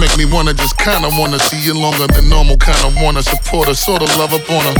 Make 0.00 0.16
me 0.16 0.24
wanna 0.24 0.54
just 0.54 0.78
kinda 0.78 1.12
wanna 1.20 1.38
see 1.38 1.60
you 1.60 1.74
longer 1.74 2.06
than 2.08 2.30
normal. 2.30 2.56
Kinda 2.56 2.88
wanna 3.04 3.22
support 3.22 3.68
her, 3.68 3.74
sorta 3.74 4.06
love 4.16 4.32
up 4.32 4.48
on 4.48 4.64
her. 4.64 4.74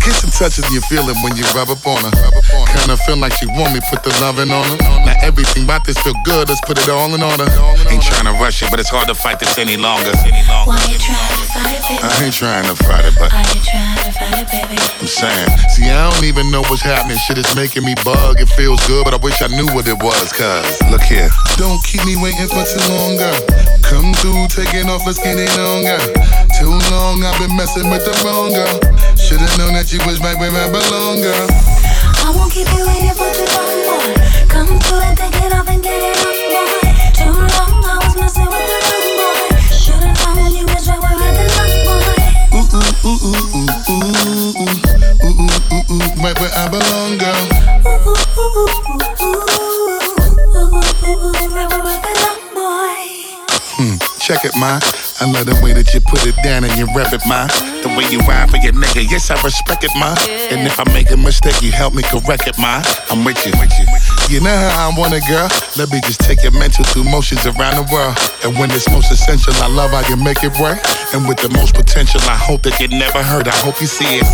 Kiss 0.00 0.22
and 0.22 0.32
touch 0.32 0.56
is 0.58 0.70
you 0.70 0.80
feel 0.82 1.02
it 1.10 1.16
when 1.24 1.36
you 1.36 1.42
rub 1.58 1.68
up 1.74 1.84
on 1.86 1.98
her. 2.06 2.14
Kinda 2.70 2.96
feel 3.02 3.16
like 3.18 3.34
she 3.34 3.46
want 3.46 3.74
me, 3.74 3.80
put 3.90 4.04
the 4.04 4.14
loving 4.22 4.52
on 4.52 4.62
her. 4.62 4.78
Now 5.04 5.16
everything 5.26 5.64
about 5.64 5.84
this 5.84 5.98
feel 5.98 6.14
good, 6.24 6.48
let's 6.48 6.62
put 6.62 6.78
it 6.78 6.88
all 6.88 7.12
in 7.12 7.22
order. 7.22 7.50
Ain't 7.90 8.02
trying 8.02 8.30
to 8.30 8.32
rush 8.38 8.62
it, 8.62 8.70
but 8.70 8.78
it's 8.78 8.90
hard 8.90 9.08
to 9.08 9.14
fight 9.14 9.40
this 9.40 9.58
any 9.58 9.76
longer. 9.76 10.14
Why 10.64 10.78
you 10.86 10.96
trying 10.96 11.18
to 11.34 11.44
fight, 11.52 11.82
baby? 11.82 12.00
I 12.00 12.24
ain't 12.24 12.34
trying 12.34 12.64
to 12.64 12.76
fight 12.76 13.04
it, 13.04 13.07
but 13.16 13.32
Why 13.32 13.40
you 13.54 13.62
trying 13.64 13.96
to 13.96 14.10
it, 14.36 14.48
baby? 14.52 14.76
I'm 15.00 15.06
saying, 15.08 15.48
see, 15.72 15.88
I 15.88 16.10
don't 16.10 16.24
even 16.24 16.50
know 16.50 16.60
what's 16.68 16.82
happening. 16.82 17.16
Shit 17.16 17.38
is 17.38 17.48
making 17.56 17.84
me 17.84 17.94
bug. 18.04 18.40
It 18.40 18.50
feels 18.52 18.84
good, 18.86 19.04
but 19.04 19.14
I 19.14 19.20
wish 19.22 19.40
I 19.40 19.48
knew 19.48 19.66
what 19.72 19.88
it 19.88 19.96
was. 20.02 20.32
Cause 20.32 20.82
look 20.90 21.02
here, 21.02 21.30
don't 21.56 21.80
keep 21.84 22.04
me 22.04 22.18
waiting 22.20 22.48
for 22.50 22.64
too 22.66 22.82
long, 22.92 23.16
girl. 23.16 23.40
Come 23.86 24.12
through, 24.20 24.52
taking 24.52 24.90
off, 24.90 25.06
get 25.06 25.38
it 25.40 25.54
on, 25.56 25.86
girl. 25.86 26.06
Too 26.58 26.74
long, 26.92 27.24
I've 27.24 27.38
been 27.40 27.54
messing 27.56 27.88
with 27.88 28.04
the 28.04 28.12
wrong 28.26 28.52
girl. 28.52 28.76
Should've 29.16 29.52
known 29.56 29.72
that 29.78 29.88
you 29.92 30.00
was 30.04 30.20
right 30.20 30.36
where 30.36 30.52
I 30.52 30.68
belong, 30.68 31.22
girl. 31.24 31.48
I 32.24 32.34
won't 32.34 32.52
keep 32.52 32.68
you 32.68 32.84
waiting 32.84 33.16
for 33.16 33.30
too 33.32 33.48
long, 33.56 33.78
boy. 33.86 34.12
Come 34.52 34.76
through 34.84 35.02
and 35.06 35.16
take 35.16 35.38
it 35.40 35.52
off 35.54 35.68
and 35.68 35.82
get 35.82 35.96
it 35.96 36.18
off, 36.20 36.36
boy. 36.50 36.68
Too 37.16 37.32
long, 37.32 37.80
I 37.84 37.96
was 38.04 38.14
messing 38.16 38.46
with 38.46 38.66
the 38.68 38.78
wrong 38.90 38.97
Ooh, 43.08 43.16
ooh, 43.24 43.24
ooh, 43.24 43.72
ooh, 43.88 44.04
ooh, 44.04 44.52
ooh, 44.52 44.68
ooh, 44.68 44.92
ooh, 45.24 45.32
ooh, 45.32 45.56
ooh, 45.72 45.96
ooh, 45.96 46.12
right 46.22 46.36
where 46.38 46.52
I 46.52 46.68
belong, 46.68 47.16
girl. 47.16 47.42
Right 51.54 51.72
where 51.72 51.88
I 51.88 52.04
belong, 52.04 52.42
boy. 52.52 53.00
Hmm, 53.80 53.96
check 54.20 54.44
it, 54.44 54.54
ma. 54.56 54.78
I 55.20 55.26
love 55.26 55.50
the 55.50 55.58
way 55.58 55.74
that 55.74 55.90
you 55.90 55.98
put 55.98 56.22
it 56.22 56.38
down 56.46 56.62
and 56.62 56.70
you 56.78 56.86
rep 56.94 57.10
it, 57.10 57.22
ma. 57.26 57.50
The 57.82 57.90
way 57.98 58.06
you 58.06 58.22
ride 58.22 58.54
for 58.54 58.62
your 58.62 58.70
nigga, 58.70 59.02
yes, 59.02 59.34
I 59.34 59.36
respect 59.42 59.82
it, 59.82 59.90
ma. 59.98 60.14
And 60.54 60.62
if 60.62 60.78
I 60.78 60.86
make 60.94 61.10
a 61.10 61.18
mistake, 61.18 61.58
you 61.58 61.74
help 61.74 61.90
me 61.90 62.06
correct 62.06 62.46
it, 62.46 62.54
ma. 62.54 62.78
I'm 63.10 63.26
with 63.26 63.34
you, 63.42 63.50
with 63.58 63.74
you. 63.82 63.86
You 64.30 64.38
know 64.38 64.54
how 64.54 64.90
I 64.90 64.94
want 64.94 65.18
it, 65.18 65.26
girl. 65.26 65.50
Let 65.74 65.90
me 65.90 65.98
just 66.06 66.22
take 66.22 66.46
your 66.46 66.54
mental 66.54 66.86
through 66.86 67.10
motions 67.10 67.42
around 67.50 67.82
the 67.82 67.86
world. 67.90 68.14
And 68.46 68.54
when 68.62 68.70
it's 68.70 68.86
most 68.94 69.10
essential, 69.10 69.50
I 69.58 69.66
love 69.66 69.90
how 69.90 70.06
you 70.06 70.14
make 70.14 70.38
it 70.46 70.54
work. 70.62 70.78
And 71.10 71.26
with 71.26 71.42
the 71.42 71.50
most 71.50 71.74
potential, 71.74 72.22
I 72.30 72.38
hope 72.38 72.62
that 72.62 72.78
you 72.78 72.86
never 72.86 73.18
hurt. 73.18 73.50
I 73.50 73.56
hope 73.58 73.82
you 73.82 73.90
see 73.90 74.22
it. 74.22 74.26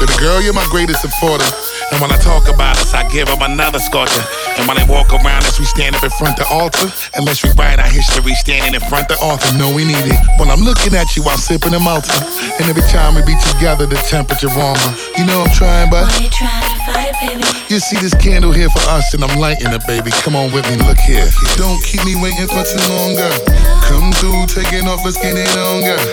But 0.00 0.08
girl, 0.16 0.40
you're 0.40 0.56
my 0.56 0.66
greatest 0.72 1.04
supporter. 1.04 1.44
And 1.92 2.00
when 2.00 2.08
I 2.12 2.16
talk 2.16 2.48
about 2.48 2.80
us, 2.80 2.94
I 2.94 3.04
give 3.12 3.28
them 3.28 3.42
another 3.42 3.80
sculpture. 3.80 4.24
And 4.56 4.64
when 4.64 4.80
they 4.80 4.88
walk 4.88 5.12
around 5.12 5.44
us, 5.44 5.58
we 5.60 5.66
stand 5.68 5.96
up 5.96 6.04
in 6.04 6.10
front 6.16 6.40
the 6.40 6.46
altar. 6.48 6.88
Unless 7.18 7.44
we 7.44 7.50
write 7.60 7.76
our 7.76 7.90
history 7.92 8.32
standing 8.40 8.72
in 8.72 8.80
front 8.88 9.08
the 9.08 9.18
author. 9.20 9.52
No, 9.58 9.74
we 9.74 9.84
need 9.84 10.08
it. 10.08 10.29
When 10.38 10.50
I'm 10.50 10.60
looking 10.60 10.94
at 10.94 11.16
you, 11.16 11.24
I'm 11.24 11.38
sipping 11.38 11.74
a 11.74 11.80
Malta. 11.80 12.12
And 12.60 12.68
every 12.68 12.84
time 12.92 13.14
we 13.14 13.22
be 13.22 13.36
together, 13.52 13.86
the 13.86 13.96
temperature 14.08 14.52
warmer. 14.52 14.92
You 15.16 15.26
know 15.26 15.42
I'm 15.42 15.52
trying, 15.52 15.90
but 15.90 16.06
you 16.20 16.28
trying 16.30 16.62
to 16.62 16.76
fight 16.86 17.14
baby? 17.20 17.44
you 17.68 17.78
see 17.78 17.96
this 17.98 18.14
candle 18.14 18.52
here 18.52 18.70
for 18.70 18.84
us, 18.90 19.14
and 19.14 19.22
I'm 19.22 19.38
lighting 19.38 19.72
it, 19.72 19.82
baby. 19.86 20.10
Come 20.22 20.34
on 20.34 20.52
with 20.52 20.68
me, 20.68 20.76
look 20.86 20.98
here. 20.98 21.28
Don't 21.56 21.80
keep 21.84 22.04
me 22.04 22.16
waiting 22.18 22.48
for 22.48 22.62
too 22.62 22.82
long, 22.90 23.14
girl. 23.14 23.38
Come 23.86 24.12
through, 24.18 24.46
taking 24.50 24.86
off, 24.88 25.04
let's 25.04 25.18
get 25.18 25.36
it 25.36 25.50
on, 25.56 25.82
girl. 25.82 26.04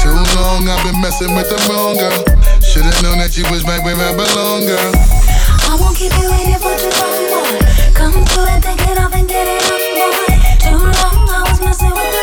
Too 0.00 0.14
long, 0.38 0.68
I've 0.68 0.82
been 0.84 1.00
messing 1.00 1.34
with 1.34 1.48
the 1.48 1.58
wrong 1.70 1.96
girl. 1.96 2.20
Should've 2.62 3.00
known 3.02 3.18
that 3.18 3.36
you 3.36 3.44
was 3.50 3.64
right 3.64 3.82
where 3.82 3.96
I 3.96 4.12
belong, 4.14 4.66
girl. 4.66 4.92
I 5.68 5.76
won't 5.80 5.96
keep 5.96 6.12
you 6.20 6.30
waiting 6.30 6.60
for 6.60 6.74
too 6.78 6.90
long, 6.90 7.22
boy. 7.32 7.58
Come 7.94 8.24
through 8.28 8.50
and 8.50 8.62
take 8.62 8.82
it 8.86 8.98
off 8.98 9.14
and 9.14 9.26
get 9.28 9.46
it 9.46 9.62
off, 9.66 9.84
boy. 9.96 10.36
Too 10.62 10.78
long, 10.78 11.28
I 11.32 11.42
was 11.48 11.60
messing 11.60 11.90
with 11.90 12.15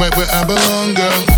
right 0.00 0.16
where 0.16 0.26
I 0.32 0.44
belong, 0.44 0.94
boy. 0.94 1.28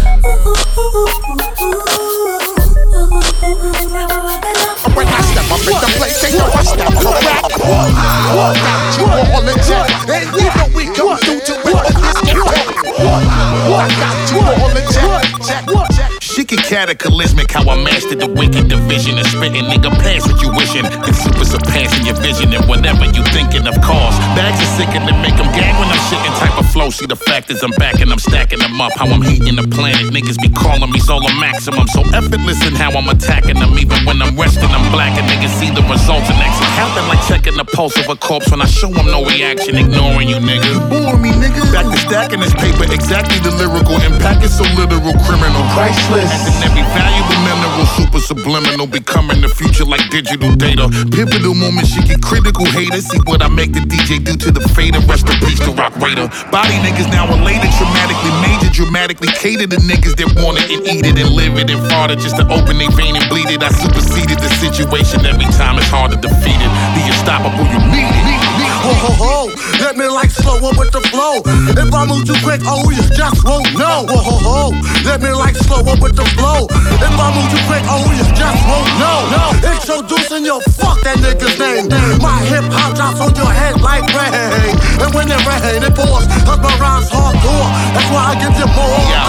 Cataclysmic 16.70 17.50
how 17.50 17.66
I 17.66 17.74
mastered 17.82 18.22
the 18.22 18.30
wicked 18.30 18.70
division 18.70 19.18
and 19.18 19.26
spitting 19.26 19.66
nigga 19.66 19.90
past 19.98 20.30
what 20.30 20.38
you 20.38 20.54
wishing. 20.54 20.86
And 20.86 21.16
super 21.18 21.42
surpassing 21.42 22.06
your 22.06 22.14
vision 22.22 22.54
and 22.54 22.62
whatever 22.70 23.10
you 23.10 23.26
thinking 23.34 23.66
of 23.66 23.74
cause. 23.82 24.14
Bags 24.38 24.62
are 24.62 24.72
sickin' 24.78 25.02
and 25.02 25.18
make 25.18 25.34
them 25.34 25.50
gag 25.50 25.74
when 25.82 25.90
I'm 25.90 25.98
shitting 26.06 26.30
type 26.38 26.54
of 26.54 26.70
flow. 26.70 26.94
See 26.94 27.10
the 27.10 27.18
fact 27.18 27.50
is 27.50 27.66
I'm 27.66 27.74
back 27.74 27.98
and 27.98 28.14
I'm 28.14 28.22
stacking 28.22 28.62
them 28.62 28.78
up. 28.78 28.94
How 28.94 29.10
I'm 29.10 29.18
heating 29.18 29.58
the 29.58 29.66
planet. 29.66 30.14
Niggas 30.14 30.38
be 30.38 30.46
calling 30.54 30.94
me 30.94 31.02
solar 31.02 31.34
maximum. 31.42 31.90
So 31.90 32.06
effortless 32.14 32.62
in 32.62 32.78
how 32.78 32.94
I'm 32.94 33.10
attacking 33.10 33.58
them. 33.58 33.74
Even 33.74 34.06
when 34.06 34.22
I'm 34.22 34.38
resting, 34.38 34.70
I'm 34.70 34.86
black 34.94 35.18
and 35.18 35.26
niggas 35.26 35.50
see 35.58 35.74
the 35.74 35.82
results 35.90 36.30
and 36.30 36.38
exit. 36.38 36.70
Happen 36.78 37.02
like 37.10 37.18
checking 37.26 37.58
the 37.58 37.66
pulse 37.66 37.98
of 37.98 38.06
a 38.06 38.14
corpse 38.14 38.46
when 38.46 38.62
I 38.62 38.70
show 38.70 38.94
them 38.94 39.10
no 39.10 39.26
reaction, 39.26 39.74
ignoring 39.74 40.30
you 40.30 40.38
nigga. 40.38 40.86
Bore 40.86 41.18
me, 41.18 41.34
nigga. 41.34 41.66
Back 41.74 41.90
to 41.90 41.98
stacking 41.98 42.38
this 42.38 42.54
paper, 42.54 42.86
exactly 42.86 43.42
the 43.42 43.50
lyrical 43.58 43.98
impact 44.06 44.46
is 44.46 44.54
so 44.54 44.62
literal, 44.78 45.18
criminal. 45.26 45.66
Priceless. 45.74 46.59
Every 46.60 46.84
valuable 46.92 47.40
mineral, 47.44 47.86
super 47.96 48.20
subliminal, 48.20 48.86
becoming 48.86 49.40
the 49.40 49.48
future 49.48 49.84
like 49.84 50.04
digital 50.10 50.54
data. 50.56 50.88
Pivotal 51.10 51.54
moment, 51.54 51.86
she 51.86 52.02
get 52.02 52.20
critical 52.20 52.66
haters. 52.66 53.08
See 53.08 53.20
what 53.24 53.42
I 53.42 53.48
make 53.48 53.72
the 53.72 53.80
DJ 53.80 54.22
do 54.22 54.36
to 54.36 54.50
the 54.50 54.60
fader. 54.76 55.00
Rest 55.08 55.28
in 55.28 55.38
peace 55.40 55.60
to 55.64 55.72
Rock 55.72 55.96
Raider. 55.96 56.28
Body 56.52 56.76
niggas 56.84 57.08
now 57.10 57.24
elated, 57.32 57.72
dramatically 57.80 58.32
major, 58.44 58.70
dramatically 58.72 59.28
cater 59.40 59.66
to 59.66 59.80
niggas 59.88 60.16
that 60.20 60.28
want 60.42 60.60
it 60.60 60.68
and 60.68 60.86
eat 60.86 61.06
it 61.06 61.16
and 61.16 61.30
live 61.32 61.56
it 61.56 61.70
and 61.70 61.80
fart 61.88 62.10
it 62.10 62.18
just 62.18 62.36
to 62.36 62.44
open 62.52 62.76
their 62.76 62.90
vein 62.92 63.16
and 63.16 63.24
bleed 63.28 63.48
it. 63.48 63.62
I 63.62 63.70
superseded 63.72 64.38
the 64.38 64.50
situation 64.60 65.24
every 65.24 65.48
time 65.56 65.78
it's 65.80 65.88
hard 65.88 66.12
to 66.12 66.18
defeat 66.20 66.60
it. 66.60 66.72
The 66.92 67.00
unstoppable, 67.08 67.64
you 67.72 67.80
need 67.88 68.04
it. 68.04 68.40
Ho 68.80 68.92
ho 68.96 69.12
ho, 69.12 69.36
let 69.80 69.96
me 69.96 70.06
like 70.06 70.30
slow 70.30 70.56
up 70.60 70.76
with 70.76 70.92
the 70.92 71.00
flow. 71.10 71.40
If 71.44 71.90
I 71.92 72.06
move 72.06 72.24
too 72.26 72.36
quick, 72.44 72.60
oh 72.64 72.88
you 72.90 73.02
just 73.16 73.44
won't 73.44 73.72
know. 73.74 74.06
Ho 74.06 74.18
ho 74.20 74.36
ho, 74.40 74.58
let 75.04 75.20
me 75.20 75.30
like 75.32 75.56
slow 75.56 75.80
up 75.80 76.00
with 76.00 76.16
the 76.16 76.24
flow. 76.36 76.68
If 76.70 77.14
I 77.16 77.28
move 77.34 77.48
too 77.48 77.62
quick, 77.66 77.84
oh 77.88 78.04
you 78.12 78.26
just 78.36 78.60
won't 78.68 78.90
know. 79.00 79.18
No, 79.32 79.44
introducing 79.72 80.44
your 80.44 80.60
fuck 80.76 81.00
that 81.02 81.18
nigga's 81.24 81.56
name. 81.58 81.88
My 82.20 82.38
hip 82.46 82.64
hop 82.70 82.94
drops 82.94 83.20
on 83.20 83.34
your 83.34 83.50
head 83.50 83.80
like 83.80 84.04
rain, 84.12 84.76
and 85.00 85.10
when 85.14 85.26
it 85.32 85.40
rain, 85.48 85.82
it 85.82 85.94
pours. 85.96 86.28
Cause 86.44 86.60
my 86.60 86.72
rhymes 86.78 87.08
hardcore. 87.08 87.68
That's 87.96 88.08
why 88.12 88.22
I 88.30 88.34
give 88.38 88.54
you 88.60 88.68
more. 88.76 89.00
Yo, 89.10 89.24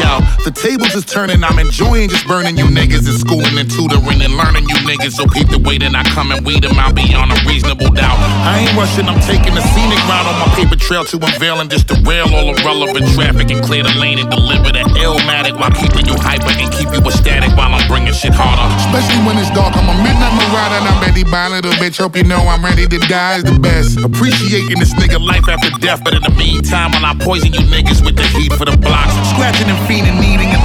yo, 0.00 0.12
The 0.44 0.52
tables 0.52 0.94
is 0.94 1.04
turning, 1.04 1.42
I'm 1.42 1.58
enjoying 1.58 2.08
just 2.08 2.26
burning 2.26 2.56
you 2.56 2.66
niggas 2.68 3.08
and 3.08 3.18
schooling 3.18 3.56
and 3.58 3.70
tutoring 3.70 4.20
and 4.20 4.36
learning 4.36 4.68
you 4.68 4.76
niggas. 4.84 5.16
So 5.16 5.26
peep 5.26 5.48
the 5.48 5.58
way 5.58 5.78
that 5.78 5.94
I 5.94 6.04
come 6.12 6.30
and 6.32 6.44
weed 6.44 6.62
them 6.62 6.78
out 6.78 6.94
beyond 6.94 7.32
a 7.32 7.38
reasonable 7.48 7.90
doubt. 7.90 8.18
I 8.44 8.60
ain't 8.66 8.74
rushing, 8.76 9.08
I'm 9.08 9.20
taking 9.24 9.54
the 9.54 9.64
scenic 9.94 10.08
route 10.08 10.26
on 10.26 10.36
my 10.38 10.48
paper 10.54 10.76
trail 10.76 11.04
to 11.04 11.16
unveil 11.16 11.60
and 11.60 11.70
just 11.70 11.86
derail 11.86 12.26
all 12.34 12.52
the 12.52 12.60
irrelevant 12.62 13.06
traffic 13.14 13.50
and 13.50 13.62
clear 13.64 13.82
the 13.82 13.94
lane 13.98 14.18
and 14.18 14.30
deliver 14.30 14.72
the 14.72 14.82
illmatic 14.98 15.54
while 15.58 15.70
keeping 15.70 16.06
you 16.06 16.14
hyper 16.18 16.50
and 16.58 16.70
keep 16.72 16.90
you 16.90 17.00
ecstatic 17.00 17.54
while 17.56 17.72
I'm 17.72 17.86
bringing 17.88 18.12
shit 18.12 18.34
harder. 18.34 18.66
Especially 18.82 19.22
when 19.26 19.38
it's 19.38 19.50
dark, 19.54 19.76
I'm 19.76 19.88
a 19.88 19.96
midnight 20.02 20.34
marauder 20.34 20.78
and 20.82 20.86
I'm 20.88 21.00
ready 21.02 21.24
by 21.24 21.46
a 21.46 21.50
little 21.50 21.74
bitch. 21.78 21.98
Hope 21.98 22.16
you 22.16 22.24
know 22.24 22.42
I'm 22.42 22.64
ready 22.64 22.86
to 22.86 22.98
die 23.06 23.38
is 23.38 23.44
the 23.44 23.58
best. 23.58 23.98
Appreciating 24.02 24.78
this 24.78 24.94
nigga 24.94 25.20
life 25.22 25.46
after 25.48 25.70
death, 25.78 26.02
but 26.02 26.14
in 26.14 26.22
the 26.22 26.34
meantime, 26.34 26.90
while 26.92 27.06
I 27.06 27.14
poison 27.14 27.52
you 27.52 27.62
niggas 27.70 28.04
with 28.04 28.16
the 28.16 28.26
heat 28.34 28.52
for 28.54 28.64
the 28.64 28.76
blocks, 28.76 29.14
scratching 29.30 29.68
and 29.70 29.78
fiending, 29.86 30.18
needing 30.18 30.50
a 30.54 30.60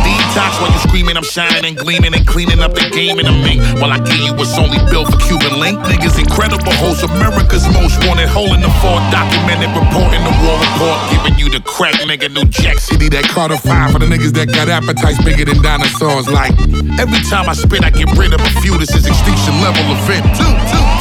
while 0.59 0.71
you 0.71 0.79
screaming, 0.79 1.17
I'm 1.17 1.23
shining 1.23 1.65
and 1.65 1.77
gleaming 1.77 2.13
and 2.13 2.25
cleaning 2.25 2.59
up 2.59 2.73
the 2.73 2.87
game 2.91 3.19
in 3.19 3.25
a 3.25 3.35
mink. 3.43 3.59
While 3.81 3.91
I 3.91 3.99
give 3.99 4.19
you 4.23 4.33
what's 4.33 4.55
only 4.57 4.79
built 4.89 5.11
for 5.11 5.19
Cuban 5.19 5.59
link. 5.59 5.79
Niggas 5.83 6.17
incredible 6.19 6.71
host, 6.79 7.03
America's 7.03 7.67
most 7.75 7.99
wanted. 8.07 8.29
Hole 8.29 8.53
in 8.53 8.61
the 8.61 8.71
fall, 8.79 8.99
documented, 9.11 9.71
reporting 9.75 10.23
the 10.23 10.33
war 10.43 10.57
report. 10.59 10.97
Giving 11.11 11.35
you 11.39 11.47
the 11.51 11.61
crack, 11.63 11.95
nigga, 12.07 12.31
New 12.31 12.45
Jack 12.45 12.79
City, 12.79 13.09
that 13.09 13.27
Carter 13.27 13.57
5 13.57 13.91
for 13.91 13.99
the 13.99 14.07
niggas 14.07 14.33
that 14.33 14.47
got 14.47 14.69
appetites 14.69 15.21
bigger 15.23 15.45
than 15.45 15.61
dinosaurs. 15.61 16.29
Like, 16.29 16.55
every 16.99 17.21
time 17.27 17.49
I 17.49 17.53
spit, 17.53 17.83
I 17.83 17.89
get 17.89 18.07
rid 18.17 18.33
of 18.33 18.41
a 18.41 18.51
few. 18.61 18.77
This 18.77 18.95
is 18.95 19.05
extinction 19.05 19.59
level 19.61 19.83
event. 19.91 20.23
Two, 20.35 20.51
two. 20.71 20.98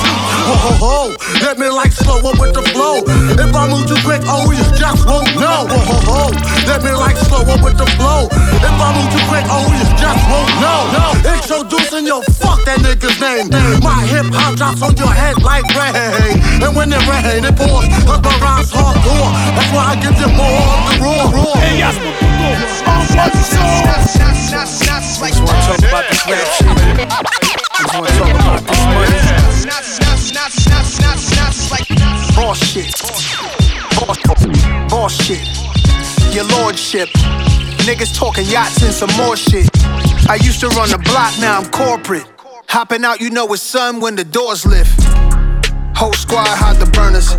Ho 0.49 0.57
ho 0.57 0.73
ho, 0.81 0.97
let 1.45 1.59
me 1.61 1.69
like 1.69 1.93
slow 1.93 2.25
up 2.25 2.41
with 2.41 2.57
the 2.57 2.65
flow. 2.73 3.05
If 3.37 3.53
I 3.53 3.69
move 3.69 3.85
too 3.85 4.01
quick, 4.01 4.25
oh 4.25 4.49
you 4.49 4.65
just 4.81 5.05
won't 5.05 5.29
know. 5.37 5.69
Ho 5.69 5.77
ho 5.77 5.97
ho, 6.09 6.21
let 6.65 6.81
me 6.81 6.89
like 6.97 7.21
slow 7.21 7.45
up 7.45 7.61
with 7.61 7.77
the 7.77 7.85
flow. 8.01 8.33
If 8.33 8.77
I 8.81 8.89
move 8.97 9.13
too 9.13 9.21
quick, 9.29 9.45
oh 9.53 9.69
you 9.69 9.85
just 10.01 10.23
won't 10.25 10.49
know. 10.57 10.81
No, 10.97 11.07
introducing 11.37 12.09
your 12.09 12.25
fuck 12.41 12.65
that 12.65 12.81
nigga's 12.81 13.21
name. 13.21 13.53
My 13.85 14.01
hip 14.09 14.33
hop 14.33 14.57
drops 14.57 14.81
on 14.81 14.97
your 14.97 15.13
head 15.13 15.37
like 15.45 15.69
rain, 15.77 16.41
and 16.65 16.73
when 16.73 16.89
it 16.97 17.05
rain, 17.05 17.45
it 17.45 17.53
pours. 17.53 17.85
Cause 18.09 18.25
my 18.25 18.33
rhymes 18.41 18.73
hardcore. 18.73 19.29
That's 19.53 19.69
why 19.77 19.93
I 19.93 19.95
give 20.01 20.17
you 20.17 20.33
more 20.33 20.65
of 20.65 20.81
the 20.89 21.37
raw. 21.37 21.61
Hey, 21.61 21.77
yes, 21.77 21.97
Just 22.39 22.87
wanna 22.87 23.07
talk 23.15 23.33
this 23.33 23.55
rap 23.57 24.03
shit. 24.07 25.27
Just 25.35 25.41
wanna 25.43 25.63
talk 25.67 25.79
about 25.79 26.05
this 26.09 26.27
money. 26.27 26.99
Your 36.33 36.45
lordship. 36.45 37.09
Niggas 37.89 38.15
talking 38.15 38.45
yachts 38.47 38.83
and 38.83 38.93
some 38.93 39.11
more 39.17 39.37
shit. 39.37 39.69
I 40.29 40.39
used 40.41 40.61
to 40.61 40.69
run 40.69 40.91
the 40.91 40.99
block, 40.99 41.33
now 41.41 41.59
I'm 41.59 41.69
corporate. 41.71 42.27
Hopping 42.69 43.05
out, 43.05 43.21
you 43.21 43.31
know 43.31 43.53
it's 43.53 43.63
sun 43.63 43.99
when 44.01 44.15
the 44.15 44.25
doors 44.25 44.65
lift. 44.65 45.38
Whole 45.95 46.13
squad 46.13 46.47
hot 46.47 46.79
the 46.79 46.87
burners. 46.91 47.35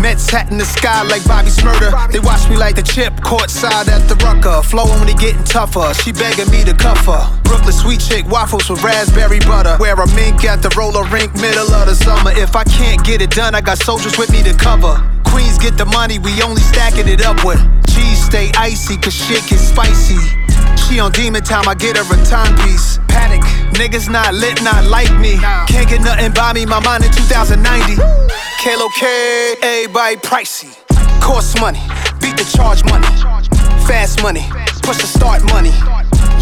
Mets 0.00 0.28
hat 0.28 0.50
in 0.50 0.58
the 0.58 0.64
sky 0.64 1.02
like 1.02 1.24
Bobby 1.24 1.50
Shmurda. 1.50 2.10
They 2.10 2.18
watch 2.18 2.48
me 2.48 2.56
like 2.56 2.76
the 2.76 2.82
chip, 2.82 3.14
courtside 3.22 3.88
at 3.88 4.08
the 4.08 4.16
rucker. 4.24 4.62
Flowing 4.62 4.98
when 4.98 5.08
he 5.08 5.14
getting 5.14 5.44
tougher. 5.44 5.94
She 5.94 6.12
begging 6.12 6.50
me 6.50 6.64
to 6.64 6.74
cuff 6.74 7.06
her. 7.06 7.22
Brooklyn 7.44 7.72
sweet 7.72 8.00
chick, 8.00 8.26
waffles 8.26 8.68
with 8.68 8.82
raspberry 8.82 9.38
butter. 9.40 9.76
Wear 9.78 9.94
a 9.94 10.06
mink 10.14 10.44
at 10.44 10.62
the 10.62 10.70
roller 10.76 11.04
rink, 11.08 11.34
middle 11.34 11.70
of 11.72 11.86
the 11.86 11.94
summer. 11.94 12.32
If 12.34 12.56
I 12.56 12.64
can't 12.64 13.04
get 13.04 13.22
it 13.22 13.30
done, 13.30 13.54
I 13.54 13.60
got 13.60 13.78
soldiers 13.78 14.18
with 14.18 14.30
me 14.32 14.42
to 14.44 14.54
cover. 14.54 14.98
Queens 15.24 15.58
get 15.58 15.78
the 15.78 15.86
money, 15.86 16.18
we 16.18 16.42
only 16.42 16.62
stacking 16.62 17.08
it 17.08 17.24
up 17.24 17.44
with. 17.44 17.60
Cheese 17.88 18.24
stay 18.24 18.50
icy, 18.56 18.96
cause 18.96 19.14
shit 19.14 19.46
get 19.48 19.60
spicy. 19.60 20.18
She 20.88 21.00
on 21.00 21.12
demon 21.12 21.42
time, 21.42 21.68
I 21.68 21.74
get 21.74 21.96
her 21.96 22.04
a 22.04 22.24
timepiece. 22.24 22.98
Panic, 23.08 23.42
niggas 23.72 24.10
not 24.10 24.34
lit, 24.34 24.62
not 24.62 24.84
like 24.84 25.12
me. 25.18 25.38
Can't 25.68 25.88
get 25.88 26.00
nothing 26.02 26.32
by 26.32 26.52
me, 26.52 26.66
my 26.66 26.80
mind 26.80 27.04
in 27.04 27.12
2090. 27.12 27.96
Kalo 28.62 28.88
K, 28.96 29.54
everybody 29.62 30.16
pricey. 30.16 30.70
Cost 31.20 31.60
money, 31.60 31.80
beat 32.20 32.36
the 32.36 32.44
charge 32.56 32.84
money. 32.84 33.06
Fast 33.86 34.22
money, 34.22 34.44
push 34.82 34.98
the 34.98 35.06
start 35.06 35.42
money. 35.52 35.72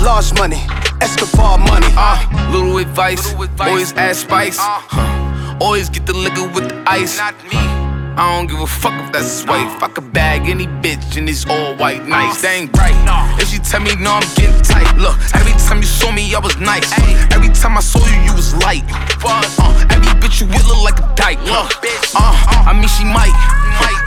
Large 0.03 0.33
money, 0.35 0.63
Escobar 1.01 1.59
money. 1.59 1.87
Uh, 1.97 2.51
little 2.51 2.79
advice, 2.79 3.35
always 3.61 3.93
add 3.95 4.17
spice. 4.17 4.57
Huh. 4.59 5.57
Always 5.61 5.91
get 5.91 6.07
the 6.07 6.15
liquor 6.15 6.49
with 6.49 6.69
the 6.69 6.85
ice. 6.87 7.19
Not 7.19 7.35
me. 7.45 7.80
I 8.17 8.37
don't 8.37 8.47
give 8.51 8.61
a 8.61 8.67
fuck 8.67 8.93
if 9.05 9.13
that's 9.13 9.41
his 9.41 9.47
wife. 9.47 9.83
I 9.83 9.89
could 9.89 10.13
bag 10.13 10.49
any 10.49 10.67
bitch 10.67 11.17
in 11.17 11.29
it's 11.29 11.47
all 11.47 11.77
white 11.77 12.07
nice. 12.07 12.43
That 12.43 12.57
ain't 12.59 12.73
right. 12.77 12.97
If 13.41 13.49
she 13.49 13.59
tell 13.59 13.81
me 13.81 13.95
no, 13.97 14.19
I'm 14.19 14.27
getting 14.35 14.61
tight. 14.63 14.91
Look, 14.99 15.17
every 15.35 15.55
time 15.57 15.79
you 15.79 15.89
saw 15.89 16.11
me, 16.11 16.35
I 16.35 16.39
was 16.39 16.59
nice. 16.59 16.91
Every 17.33 17.49
time 17.55 17.79
I 17.79 17.81
saw 17.81 18.03
you, 18.03 18.19
you 18.27 18.35
was 18.35 18.55
light. 18.67 18.85
Uh, 19.23 19.87
every 19.95 20.13
bitch 20.19 20.41
you 20.43 20.47
with 20.51 20.67
look 20.67 20.83
like 20.83 20.99
a 20.99 21.07
dyke. 21.15 21.41
Look, 21.47 21.71
uh, 22.19 22.35
I 22.67 22.75
mean 22.75 22.91
she 22.91 23.05
might, 23.07 23.33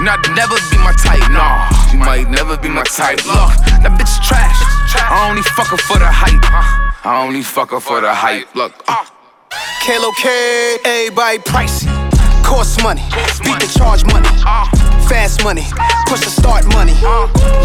not 0.03 0.19
never 0.35 0.59
be 0.69 0.77
my 0.83 0.93
type. 0.99 1.23
Nah, 1.31 1.71
she 1.89 1.97
might 1.97 2.29
never 2.29 2.57
be 2.57 2.69
my 2.69 2.83
type. 2.83 3.23
Look, 3.25 3.55
that 3.81 3.95
bitch 3.95 4.13
trash. 4.21 4.59
I 4.95 5.29
only 5.29 5.41
fuck 5.41 5.67
her 5.71 5.77
for 5.77 5.97
the 5.97 6.09
hype. 6.11 6.43
I 7.05 7.23
only 7.23 7.41
fuck 7.41 7.71
her 7.71 7.79
for 7.79 8.01
the 8.01 8.13
hype. 8.13 8.53
Look, 8.53 8.73
uh. 8.87 9.05
Kalo 9.85 10.11
K, 10.21 10.77
everybody 10.85 11.39
pricey. 11.39 12.02
Cost 12.43 12.83
money, 12.83 13.01
beat 13.43 13.59
the 13.59 13.71
charge 13.77 14.05
money. 14.05 14.92
Fast 15.07 15.43
money, 15.43 15.63
push 16.07 16.21
the 16.21 16.29
start 16.29 16.65
money. 16.73 16.93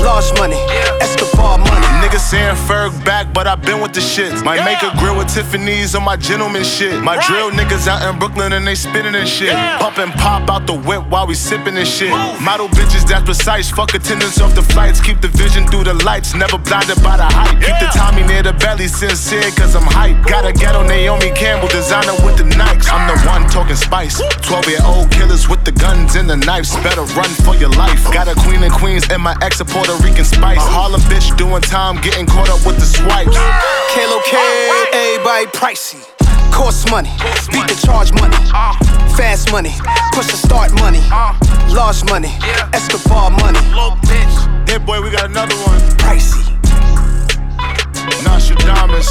Large 0.02 0.32
money, 0.38 0.56
Escobar 1.00 1.58
money. 1.58 1.86
Niggas 2.02 2.30
saying 2.30 2.56
Ferg 2.66 2.92
back, 3.04 3.32
but 3.34 3.46
i 3.46 3.54
been 3.54 3.80
with 3.80 3.92
the 3.92 4.00
shits. 4.00 4.44
Might 4.44 4.64
make 4.64 4.82
a 4.82 4.96
grill 4.98 5.16
with 5.16 5.28
Tiffany's 5.28 5.94
on 5.94 6.04
my 6.04 6.16
gentleman 6.16 6.64
shit. 6.64 7.02
My 7.02 7.16
drill 7.26 7.50
niggas 7.50 7.86
out 7.86 8.02
in 8.08 8.18
Brooklyn 8.18 8.52
and 8.52 8.66
they 8.66 8.74
spinning 8.74 9.14
and 9.14 9.28
shit. 9.28 9.52
Pump 9.78 9.98
and 9.98 10.12
pop 10.12 10.48
out 10.48 10.66
the 10.66 10.74
whip 10.74 11.06
while 11.08 11.26
we 11.26 11.34
sipping 11.34 11.76
and 11.76 11.86
shit. 11.86 12.10
Model 12.40 12.68
bitches 12.68 13.06
that's 13.06 13.24
precise. 13.24 13.70
Fuck 13.70 13.94
attendance 13.94 14.40
off 14.40 14.54
the 14.54 14.62
flights. 14.62 15.00
Keep 15.00 15.20
the 15.20 15.28
vision 15.28 15.66
through 15.66 15.84
the 15.84 15.94
lights. 16.04 16.34
Never 16.34 16.58
blinded 16.58 17.02
by 17.02 17.16
the 17.16 17.26
hype. 17.26 17.58
Keep 17.60 17.78
the 17.78 17.90
Tommy 17.94 18.22
near 18.24 18.42
the 18.42 18.52
belly, 18.54 18.88
sincere 18.88 19.50
cause 19.52 19.74
I'm 19.74 19.82
hype. 19.82 20.24
Gotta 20.26 20.52
get 20.52 20.74
on 20.74 20.86
Naomi 20.86 21.30
Campbell, 21.32 21.68
designer 21.68 22.14
with 22.24 22.38
the 22.38 22.44
Nikes. 22.44 22.88
I'm 22.90 23.06
the 23.08 23.18
one 23.26 23.48
talking 23.50 23.76
spice. 23.76 24.20
12 24.42 24.68
year 24.68 24.84
old 24.84 25.10
killers 25.10 25.48
with 25.48 25.64
the 25.64 25.72
guns 25.72 26.14
and 26.14 26.28
the 26.28 26.36
knives. 26.36 26.74
Better 26.82 27.02
run 27.18 27.27
for 27.44 27.54
your 27.56 27.70
life. 27.70 28.04
Got 28.12 28.28
a 28.28 28.34
queen 28.34 28.62
and 28.62 28.72
queens 28.72 29.06
and 29.10 29.22
my 29.22 29.36
ex 29.42 29.60
a 29.60 29.64
Puerto 29.64 29.94
Rican 30.02 30.24
spice. 30.24 30.58
Uh-huh. 30.58 30.88
Harlem 30.88 31.00
bitch 31.02 31.36
doing 31.36 31.62
time, 31.62 32.00
getting 32.00 32.26
caught 32.26 32.48
up 32.50 32.64
with 32.66 32.78
the 32.78 32.86
swipes. 32.86 33.36
Kalo 33.94 34.20
K, 34.24 34.36
everybody 34.92 35.46
pricey. 35.52 36.00
Cost 36.52 36.90
money, 36.90 37.10
beat 37.52 37.68
the 37.68 37.78
charge 37.84 38.12
money. 38.14 38.36
Uh. 38.52 38.74
Fast 39.16 39.52
money, 39.52 39.74
push 40.12 40.26
the 40.26 40.36
start 40.36 40.72
money. 40.80 41.00
Uh. 41.12 41.36
Large 41.74 42.04
money, 42.10 42.32
Escobar 42.72 43.30
money. 43.30 43.60
Yeah, 44.68 44.78
boy, 44.78 45.00
we 45.02 45.10
got 45.10 45.26
another 45.26 45.56
one. 45.66 45.78
Pricey. 45.98 46.48
Nostradamus. 48.24 49.08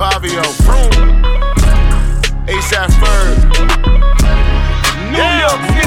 Fabio. 0.00 0.42
Vroom. 0.64 1.20
ASAP 2.46 2.88
Ferg. 3.00 3.36
New 5.12 5.30
York 5.40 5.79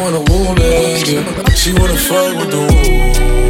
wanna 0.00 0.20
woo 0.30 0.54
me, 0.54 1.04
she 1.54 1.72
wanna 1.74 1.96
fight 1.96 2.34
with 2.38 2.50
the 2.50 2.58
wolves. 2.58 3.49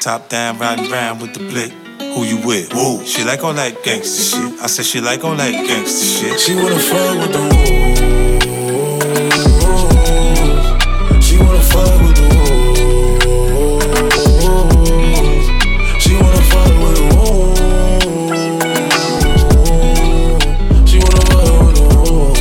Top 0.00 0.28
down, 0.30 0.58
riding 0.58 0.90
round 0.90 1.20
with 1.20 1.34
the 1.34 1.40
blick. 1.40 1.70
Who 2.14 2.24
you 2.24 2.38
with? 2.46 2.72
Woo. 2.72 3.04
She 3.04 3.22
like 3.22 3.44
all 3.44 3.52
that 3.52 3.74
gangsta 3.84 4.30
shit. 4.30 4.58
I 4.62 4.66
said 4.66 4.86
she 4.86 4.98
like 4.98 5.22
all 5.24 5.36
that 5.36 5.52
gangsta 5.52 6.20
shit. 6.20 6.40
She 6.40 6.54
wanna 6.54 6.78
fuck 6.78 7.18
with 7.20 7.32
the 7.32 7.38
wolves. 7.38 8.00
She 11.26 11.36
wanna 11.36 11.60
fuck 11.60 12.00
with 12.00 12.16
the 12.16 12.22
wolves. 12.32 12.80
She 16.02 16.14
wanna 16.14 16.42
fuck 16.48 16.72
with 16.80 16.96
the 16.96 17.04
wolves. 17.14 17.60
She 20.90 20.96
wanna 20.96 21.20
fuck 21.28 21.44
with 21.66 21.76
the 21.76 21.84
wolves. 22.08 22.40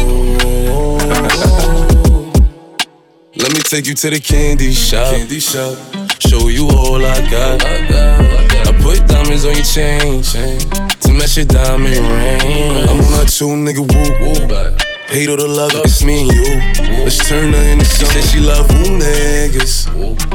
Let 3.36 3.52
me 3.54 3.60
take 3.63 3.86
you 3.86 3.95
to 3.95 4.10
the 4.12 4.19
candy 4.22 4.72
shop. 4.72 5.13
Candy 5.13 5.41
shop. 5.41 5.99
Show 6.20 6.50
you 6.50 6.68
all 6.68 7.04
I 7.04 7.22
got. 7.30 7.64
I 7.64 8.72
put 8.82 9.08
diamonds 9.08 9.46
on 9.46 9.56
your 9.56 9.64
chain. 9.64 10.22
To 10.22 11.14
match 11.14 11.38
your 11.38 11.46
diamond 11.46 11.96
ring. 11.96 12.90
I'm 12.90 13.00
on 13.00 13.24
a 13.24 13.26
two 13.26 13.56
nigga 13.56 13.80
woo 13.80 14.12
woo. 14.20 14.76
Hate 15.08 15.30
all 15.30 15.38
the 15.38 15.48
love, 15.48 15.72
it's 15.74 16.04
me 16.04 16.22
and 16.22 16.32
you. 16.32 17.04
Let's 17.04 17.28
turn 17.28 17.52
her 17.54 17.64
into 17.72 17.86
something. 17.86 18.22
She 18.30 18.40
love 18.40 18.70
who 18.70 19.00
niggas. 19.00 19.86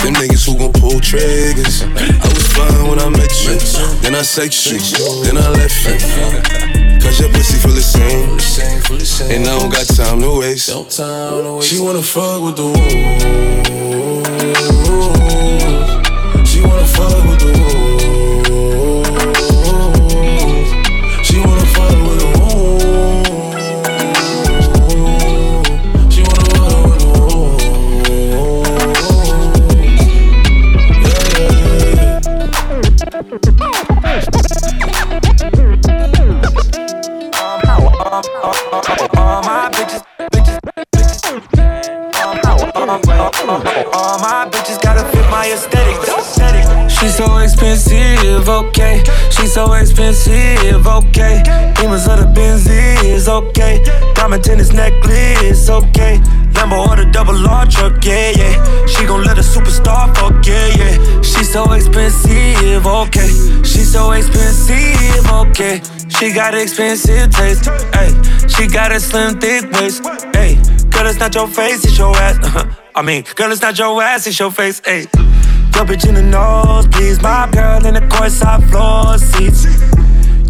Them 0.02 0.14
niggas 0.14 0.46
who 0.46 0.58
gon' 0.58 0.72
pull 0.72 0.98
triggers. 0.98 1.82
I 1.84 2.26
was 2.26 2.46
fine 2.52 2.88
when 2.88 2.98
I 2.98 3.08
met 3.08 3.30
you. 3.44 3.54
Then 4.02 4.16
I 4.16 4.22
sex 4.22 4.66
you. 4.66 4.78
Then 5.22 5.36
I 5.38 5.48
left 5.50 5.78
you. 5.84 5.94
Cause 7.00 7.20
your 7.20 7.28
pussy 7.30 7.58
feel 7.58 7.74
the 7.74 7.82
same. 7.82 9.30
And 9.30 9.46
I 9.46 9.58
don't 9.60 9.70
got 9.70 9.86
time 9.86 10.20
to 10.22 10.40
waste. 10.40 10.70
She 11.62 11.78
wanna 11.78 12.02
fuck 12.02 12.42
with 12.42 12.56
the 12.56 12.64
wolves. 12.64 14.13
Fuck 16.96 17.24
with 17.26 17.40
the 17.40 17.63
so 49.54 49.72
expensive, 49.74 50.84
okay. 50.84 51.40
Demons 51.76 52.08
of 52.08 52.18
the 52.18 52.26
Benzies, 52.34 53.28
okay. 53.28 53.84
Diamond 54.14 54.42
tennis 54.42 54.72
necklace, 54.72 55.70
okay. 55.70 56.18
Lambo 56.54 56.88
or 56.88 56.96
the 56.96 57.08
double 57.12 57.36
R 57.46 57.64
truck, 57.64 58.04
yeah, 58.04 58.32
yeah. 58.34 58.86
She 58.86 59.06
gon' 59.06 59.22
let 59.22 59.38
a 59.38 59.42
superstar 59.42 60.12
fuck, 60.16 60.44
yeah, 60.44 60.66
yeah. 60.76 61.22
She's 61.22 61.52
so 61.52 61.70
expensive, 61.70 62.84
okay. 62.84 63.28
She's 63.62 63.92
so 63.92 64.10
expensive, 64.10 65.24
okay. 65.30 65.80
She 66.08 66.32
got 66.32 66.54
expensive 66.56 67.30
taste, 67.30 67.70
ayy. 67.94 68.10
She 68.56 68.66
got 68.66 68.90
a 68.90 68.98
slim, 68.98 69.38
thick 69.38 69.70
waist, 69.70 70.02
ayy. 70.34 70.58
Girl, 70.90 71.06
it's 71.06 71.20
not 71.20 71.32
your 71.32 71.46
face, 71.46 71.84
it's 71.84 71.96
your 71.96 72.16
ass. 72.16 72.38
I 72.96 73.02
mean, 73.02 73.22
girl, 73.36 73.52
it's 73.52 73.62
not 73.62 73.78
your 73.78 74.02
ass, 74.02 74.26
it's 74.26 74.36
your 74.36 74.50
face, 74.50 74.80
ayy. 74.80 75.23
Your 75.74 75.84
bitch 75.84 76.08
in 76.08 76.14
the 76.14 76.22
nose, 76.22 76.86
please. 76.86 77.20
My 77.20 77.48
girl 77.50 77.84
in 77.84 77.94
the 77.94 78.00
courtside 78.00 78.62
floor 78.70 79.18
seats. 79.18 79.64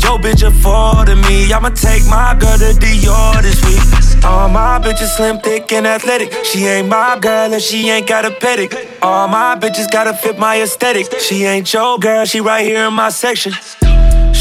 Yo, 0.05 0.19
bitch 0.19 0.47
affording 0.47 1.21
me. 1.23 1.51
I'ma 1.51 1.71
take 1.71 2.05
my 2.07 2.37
girl 2.39 2.59
to 2.59 2.73
Dior 2.79 3.41
this 3.41 3.65
week. 3.65 4.25
All 4.25 4.49
my 4.49 4.79
bitches 4.79 5.17
slim, 5.17 5.39
thick, 5.41 5.73
and 5.73 5.87
athletic. 5.87 6.33
She 6.45 6.67
ain't 6.67 6.89
my 6.89 7.19
girl 7.19 7.53
and 7.53 7.63
she 7.63 7.89
ain't 7.89 8.07
got 8.07 8.27
a 8.27 8.31
pedic. 8.31 8.73
All 9.01 9.27
my 9.29 9.57
bitches 9.57 9.91
gotta 9.91 10.13
fit 10.15 10.39
my 10.39 10.61
aesthetic. 10.61 11.07
She 11.21 11.45
ain't 11.45 11.73
your 11.73 11.99
girl, 11.99 12.27
she 12.27 12.41
right 12.41 12.65
here 12.67 12.87
in 12.87 12.93
my 12.93 13.09
section. 13.09 13.53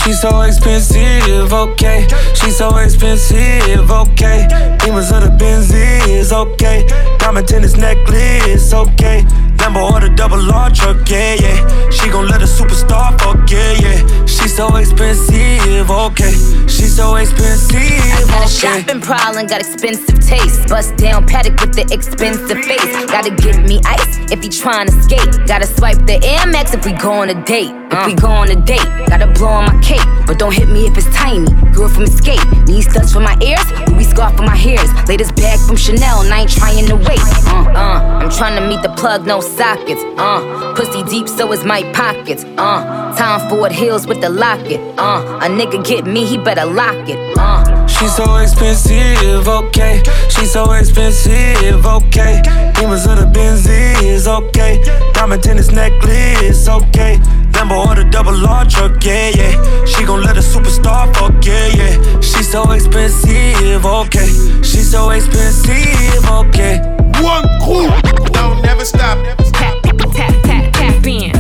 She's 0.04 0.20
so 0.20 0.42
expensive, 0.42 1.54
okay. 1.54 2.08
She's 2.36 2.58
so 2.58 2.76
expensive, 2.78 3.90
okay. 3.90 4.48
Demons 4.80 5.12
of 5.12 5.24
the 5.24 5.30
Benzies, 5.40 6.34
okay. 6.34 6.86
Diamond 7.20 7.48
tennis 7.48 7.78
necklace, 7.78 8.74
okay. 8.74 9.26
Lambo 9.58 9.92
or 9.92 10.00
the 10.02 10.10
double 10.10 10.52
R 10.52 10.70
truck, 10.70 11.10
yeah, 11.10 11.36
yeah. 11.36 11.90
She 11.90 12.10
gon' 12.10 12.28
let 12.28 12.42
a 12.42 12.46
superstar 12.46 13.18
fuck, 13.20 13.50
yeah, 13.50 13.74
yeah. 13.80 14.26
She's 14.26 14.56
so 14.56 14.76
expensive, 14.76 15.90
okay. 15.90 16.32
She's 16.68 16.96
so 16.96 17.16
expensive, 17.16 18.13
Got 18.44 18.52
a 18.52 18.56
shopping 18.60 19.00
problem, 19.00 19.48
got 19.48 19.62
expensive 19.62 20.20
taste. 20.20 20.68
Bust 20.68 20.98
down 20.98 21.26
Patek 21.26 21.62
with 21.62 21.76
the 21.76 21.88
expensive 21.94 22.60
face. 22.66 23.06
Gotta 23.06 23.32
get 23.32 23.64
me 23.64 23.80
ice 23.86 24.20
if 24.34 24.44
you 24.44 24.50
tryna 24.50 24.92
skate. 25.02 25.48
Gotta 25.48 25.66
swipe 25.66 26.06
the 26.06 26.20
Air 26.22 26.46
Max 26.48 26.74
if 26.74 26.86
we 26.86 26.92
go 26.92 27.14
on 27.14 27.30
a 27.30 27.42
date. 27.46 27.72
If 27.90 28.06
we 28.06 28.16
go 28.16 28.28
on 28.28 28.52
a 28.52 28.56
date, 28.58 28.84
gotta 29.08 29.28
blow 29.28 29.48
on 29.48 29.66
my 29.68 29.82
cape. 29.82 30.04
But 30.28 30.40
don't 30.40 30.54
hit 30.54 30.68
me 30.68 30.88
if 30.88 30.98
it's 30.98 31.08
tiny. 31.16 31.48
Girl 31.72 31.88
from 31.88 32.04
Escape. 32.04 32.44
Need 32.68 32.82
studs 32.82 33.14
for 33.14 33.22
my 33.22 33.38
ears, 33.40 33.64
Louis 33.88 34.10
scarf 34.10 34.36
for 34.36 34.44
my 34.44 34.58
hairs. 34.58 34.92
Latest 35.08 35.38
bag 35.38 35.58
from 35.66 35.78
Chanel, 35.78 36.20
and 36.24 36.34
I 36.34 36.42
ain't 36.42 36.52
trying 36.52 36.86
to 36.88 36.98
wait. 36.98 37.24
Uh, 37.48 37.64
uh, 37.72 38.20
I'm 38.20 38.30
trying 38.30 38.60
to 38.60 38.68
meet 38.68 38.82
the 38.82 38.94
plug, 38.98 39.26
no 39.26 39.40
sockets. 39.40 40.04
Uh, 40.18 40.74
pussy 40.76 41.04
deep, 41.04 41.30
so 41.30 41.50
is 41.54 41.64
my 41.64 41.82
pockets. 41.94 42.44
Uh, 42.58 43.16
Tom 43.16 43.50
Ford 43.50 43.72
heels 43.72 44.06
with 44.06 44.20
the 44.20 44.30
locket. 44.30 44.82
Uh, 45.00 45.40
a 45.42 45.48
nigga 45.48 45.86
get 45.86 46.06
me, 46.06 46.26
he 46.26 46.38
better 46.38 46.66
lock 46.66 47.08
it. 47.08 47.38
Uh, 47.38 47.88
She's 47.88 48.16
so 48.16 48.24
expensive, 48.38 49.48
okay. 49.48 50.02
She's 50.30 50.52
so 50.52 50.72
expensive, 50.74 51.86
okay. 51.86 52.42
Demons 52.76 53.06
of 53.06 53.18
the 53.20 53.30
Benzies, 53.34 54.28
okay. 54.28 54.84
Diamond 55.14 55.44
tennis 55.44 55.72
necklace, 55.72 56.68
okay. 56.68 57.18
Lambo 57.54 57.86
or 57.86 57.96
the 57.96 58.04
double 58.10 58.36
R 58.46 58.66
truck, 58.66 59.04
yeah, 59.04 59.30
yeah. 59.30 59.86
She 59.86 60.04
gon' 60.06 60.24
let 60.24 60.38
a 60.38 60.42
superstar 60.42 61.14
fuck, 61.16 61.46
yeah, 61.46 61.68
yeah. 61.76 62.22
She's 62.22 62.50
so 62.52 62.70
expensive, 62.72 63.86
okay. 63.86 64.28
She's 64.64 64.90
so 64.92 65.10
expensive, 65.12 66.26
okay. 66.30 66.80
One 67.22 67.48
crew, 67.64 67.90
don't 68.32 68.62
never 68.64 68.86
stop. 68.86 69.18
Tap, 69.54 69.82
tap, 69.84 70.34
tap, 70.44 70.74
tap 70.74 71.06
in. 71.08 71.32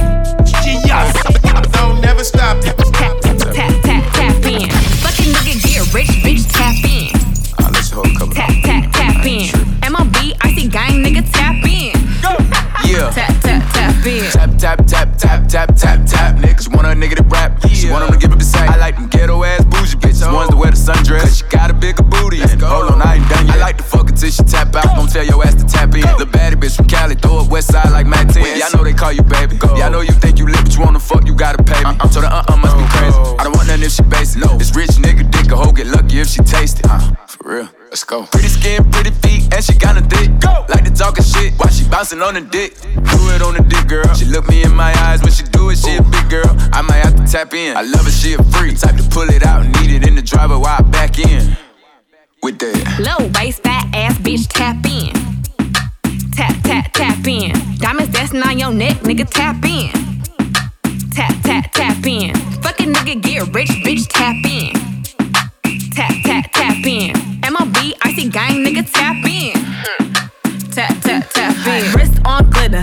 Yes. 0.85 1.13
Don't 1.73 1.99
never 2.01 2.23
stop. 2.23 2.61
Tap, 2.61 2.77
tap, 2.77 3.21
tap, 3.21 4.13
tap 4.13 4.45
in. 4.45 4.69
Fucking 5.01 5.33
nigga 5.33 5.61
get 5.61 5.93
rich, 5.93 6.22
tap, 14.03 14.57
tap. 14.57 14.73
Tap, 14.87 15.17
tap, 15.17 15.47
tap, 15.47 15.75
tap, 15.75 16.05
tap. 16.05 16.35
Niggas 16.37 16.73
want 16.75 16.87
a 16.87 16.91
nigga 16.91 17.15
to 17.15 17.23
rap. 17.23 17.65
She 17.69 17.89
want 17.89 18.05
him 18.05 18.13
to 18.13 18.19
give 18.19 18.31
up 18.31 18.39
the 18.39 18.45
sack. 18.45 18.69
I 18.69 18.77
like 18.77 18.95
them 18.95 19.07
ghetto 19.07 19.43
ass 19.43 19.63
bougie 19.65 19.97
bitches. 19.97 20.31
Ones 20.31 20.49
that 20.49 20.57
wear 20.57 20.71
the 20.71 20.77
sundress. 20.77 21.21
Cause 21.21 21.37
she 21.37 21.45
got 21.45 21.71
a 21.71 21.73
bigger 21.73 22.03
booty. 22.03 22.39
Hold 22.39 22.91
on, 22.91 23.01
I 23.01 23.15
ain't 23.15 23.29
done 23.29 23.47
yet. 23.47 23.55
I 23.55 23.59
like 23.59 23.77
to 23.77 23.83
fuck 23.83 24.07
till 24.07 24.29
she 24.29 24.43
tap 24.43 24.75
out. 24.75 24.95
Don't 24.95 25.09
tell 25.09 25.25
your 25.25 25.43
ass 25.45 25.55
to 25.55 25.65
tap 25.65 25.95
in. 25.95 26.01
The 26.01 26.27
baddie 26.27 26.55
bitch 26.55 26.75
from 26.75 26.87
Cali, 26.87 27.15
throw 27.15 27.39
up 27.39 27.49
west 27.49 27.71
side 27.71 27.91
like 27.91 28.05
Mack 28.05 28.27
10. 28.27 28.43
Yeah, 28.43 28.67
I 28.67 28.77
know 28.77 28.83
they 28.83 28.93
call 28.93 29.11
you 29.11 29.23
baby. 29.23 29.57
Yeah, 29.75 29.87
I 29.87 29.89
know 29.89 30.01
you 30.01 30.11
think 30.11 30.37
you 30.37 30.47
lit, 30.47 30.61
but 30.63 30.75
you 30.75 30.81
wanna 30.81 30.99
fuck, 30.99 31.25
you 31.25 31.35
gotta 31.35 31.63
pay 31.63 31.79
me. 31.83 31.95
I'm 31.99 32.11
so 32.11 32.21
the 32.21 32.27
uh 32.27 32.43
uh 32.47 32.57
must 32.57 32.77
be 32.77 32.85
crazy. 32.97 33.17
I 33.39 33.43
don't 33.43 33.55
want 33.55 33.67
nothing 33.67 33.83
if 33.83 33.91
she 33.93 34.03
basic. 34.03 34.43
This 34.59 34.75
rich 34.75 34.95
nigga 34.99 35.29
dick 35.31 35.51
a 35.51 35.55
hoe 35.55 35.71
get 35.71 35.87
lucky 35.87 36.19
if 36.19 36.27
she 36.27 36.41
taste 36.43 36.79
it. 36.79 36.87
Uh, 36.89 36.99
real. 37.43 37.69
Let's 37.89 38.03
go. 38.03 38.23
Pretty 38.23 38.47
skin, 38.47 38.89
pretty 38.91 39.11
feet, 39.11 39.53
and 39.53 39.63
she 39.63 39.77
got 39.77 39.97
a 39.97 40.01
dick. 40.01 40.29
Go. 40.39 40.65
Like 40.69 40.83
to 40.85 40.91
talking 40.91 41.23
shit 41.23 41.53
while 41.57 41.69
she 41.69 41.87
bouncing 41.87 42.21
on 42.21 42.33
the 42.33 42.41
dick. 42.41 42.79
Do 42.81 43.19
it 43.35 43.41
on 43.41 43.53
the 43.55 43.65
dick, 43.67 43.87
girl. 43.87 44.13
She 44.13 44.25
look 44.25 44.47
me 44.49 44.63
in 44.63 44.75
my 44.75 44.93
eyes 45.05 45.21
when 45.21 45.31
she 45.31 45.43
do 45.43 45.69
it. 45.69 45.77
She 45.77 45.95
a 45.95 46.01
big 46.01 46.29
girl. 46.29 46.49
I 46.71 46.81
might 46.81 47.03
have 47.03 47.15
to 47.15 47.25
tap 47.25 47.53
in. 47.53 47.77
I 47.77 47.81
love 47.81 48.07
it, 48.07 48.11
she 48.11 48.33
a 48.33 48.43
freak. 48.43 48.79
Type 48.79 48.95
to 48.95 49.03
pull 49.09 49.29
it 49.29 49.45
out 49.45 49.65
need 49.65 49.91
eat 49.91 50.03
it 50.03 50.07
in 50.07 50.15
the 50.15 50.21
driver 50.21 50.57
while 50.57 50.77
I 50.79 50.81
back 50.81 51.19
in. 51.19 51.57
With 52.41 52.59
that. 52.59 52.99
Low 52.99 53.27
waist, 53.35 53.63
fat 53.63 53.85
ass 53.93 54.17
bitch, 54.19 54.47
tap 54.47 54.85
in. 54.85 55.13
Tap, 56.31 56.55
tap, 56.63 56.91
tap 56.93 57.27
in. 57.27 57.51
Diamonds 57.77 58.11
dancing 58.13 58.41
on 58.41 58.57
your 58.57 58.73
neck, 58.73 58.97
nigga, 58.99 59.29
tap 59.29 59.63
in. 59.65 59.91
Tap, 61.11 61.33
tap, 61.43 61.71
tap 61.71 62.05
in. 62.05 62.35
Fucking 62.61 62.93
nigga 62.93 63.21
get 63.21 63.53
rich, 63.53 63.69
bitch, 63.85 64.07
tap 64.09 64.35
in. 64.45 64.73
Tap, 65.91 66.11
tap, 66.23 66.51
tap 66.51 66.85
in. 66.85 67.12
Tap. 71.21 71.95
Wrist 71.95 72.19
on 72.25 72.49
glitter, 72.49 72.81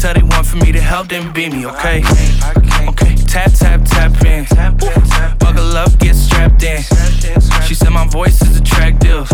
Tell 0.00 0.14
they 0.14 0.22
want 0.22 0.46
for 0.46 0.56
me 0.56 0.72
to 0.72 0.80
help 0.80 1.08
them 1.08 1.30
beat 1.30 1.52
me, 1.52 1.66
okay? 1.66 2.02
Okay, 2.88 3.16
tap, 3.28 3.52
tap, 3.52 3.82
tap 3.84 4.24
in. 4.24 4.46
Buckle 5.38 5.76
up, 5.76 5.98
get 5.98 6.14
strapped 6.16 6.62
in. 6.62 6.80
She 7.66 7.74
said 7.74 7.90
my 7.90 8.06
voice 8.08 8.40
is 8.40 8.58
attractive. 8.58 9.28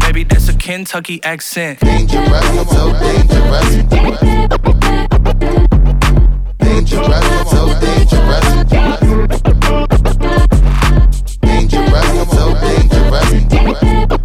Baby, 0.00 0.24
that's 0.24 0.48
a 0.48 0.54
Kentucky 0.56 1.22
accent. 1.22 1.78
Dangerous, 1.78 2.44
so 2.70 2.92
dangerous. 2.98 3.76
Dangerous, 6.58 7.50
so 7.50 7.80
dangerous. 7.80 8.46
Dangerous, 11.40 12.30
so. 12.32 12.54
Dangerous, 12.60 14.19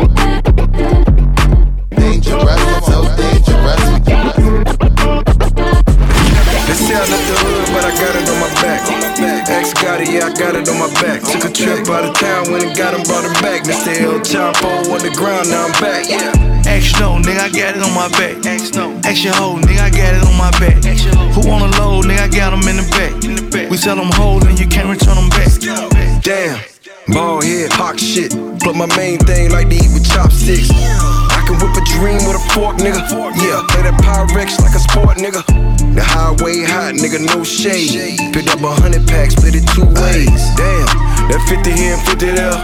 I 7.85 7.93
got 7.93 8.17
it 8.17 8.25
on 8.25 8.39
my 8.41 8.49
back. 8.65 8.81
Ex 9.47 9.73
got 9.77 10.01
it, 10.01 10.09
yeah, 10.09 10.25
I 10.25 10.33
got 10.33 10.57
it 10.57 10.65
on 10.67 10.79
my 10.81 10.89
back. 11.05 11.21
Took 11.21 11.45
a 11.45 11.53
trip 11.53 11.85
out 11.85 12.01
of 12.01 12.17
town, 12.17 12.49
went 12.49 12.65
and 12.65 12.75
got 12.75 12.97
him, 12.97 13.05
brought 13.05 13.21
him 13.21 13.37
back. 13.45 13.61
Mr. 13.61 13.93
El 14.01 14.17
Chapo 14.25 14.89
on 14.89 15.05
the 15.05 15.13
ground, 15.13 15.53
now 15.53 15.69
I'm 15.69 15.71
back, 15.77 16.09
yeah. 16.09 16.33
No, 16.97 17.21
nigga, 17.21 17.45
I 17.45 17.49
got 17.53 17.77
it 17.77 17.83
on 17.85 17.93
my 17.93 18.09
back. 18.17 18.41
Action 18.41 19.33
hoe, 19.37 19.61
nigga, 19.61 19.85
I 19.85 19.89
got 19.93 20.17
it 20.17 20.25
on 20.25 20.33
my 20.33 20.49
back. 20.57 20.81
Who 21.37 21.47
wanna 21.47 21.69
load, 21.77 22.05
nigga, 22.05 22.25
I 22.25 22.27
got 22.27 22.57
them 22.57 22.65
in 22.65 22.81
the 22.81 22.87
back. 22.89 23.69
We 23.69 23.77
sell 23.77 23.95
them 23.95 24.09
whole 24.17 24.43
and 24.47 24.59
you 24.59 24.65
can't 24.65 24.89
return 24.89 25.15
them 25.15 25.29
back. 25.29 25.53
Damn, 26.25 26.57
ball 27.13 27.41
head, 27.41 27.71
hawk 27.71 27.99
shit. 27.99 28.33
But 28.65 28.73
my 28.73 28.89
main 28.97 29.19
thing 29.19 29.51
like 29.51 29.69
to 29.69 29.75
eat 29.75 29.93
with 29.93 30.09
chopsticks. 30.09 30.71
I 30.73 31.45
can 31.45 31.61
whip 31.61 31.77
a 31.77 31.85
dream 31.93 32.17
with 32.25 32.33
a 32.33 32.43
fork, 32.49 32.77
nigga. 32.77 33.05
Yeah, 33.37 33.61
play 33.69 33.83
that 33.85 33.93
Pyrex 34.01 34.57
like 34.59 34.73
a 34.73 34.79
sport, 34.81 35.17
nigga. 35.17 35.74
The 35.95 36.03
highway 36.03 36.67
hot, 36.67 36.95
nigga, 36.99 37.23
no 37.23 37.43
shade. 37.43 38.19
Picked 38.33 38.51
up 38.51 38.59
a 38.59 38.71
hundred 38.75 39.07
packs, 39.07 39.35
split 39.35 39.55
it 39.55 39.63
two 39.71 39.87
ways. 40.03 40.43
Damn, 40.59 40.87
that 41.31 41.39
50 41.47 41.71
here 41.71 41.95
and 41.95 42.03
50 42.03 42.35
there. 42.35 42.59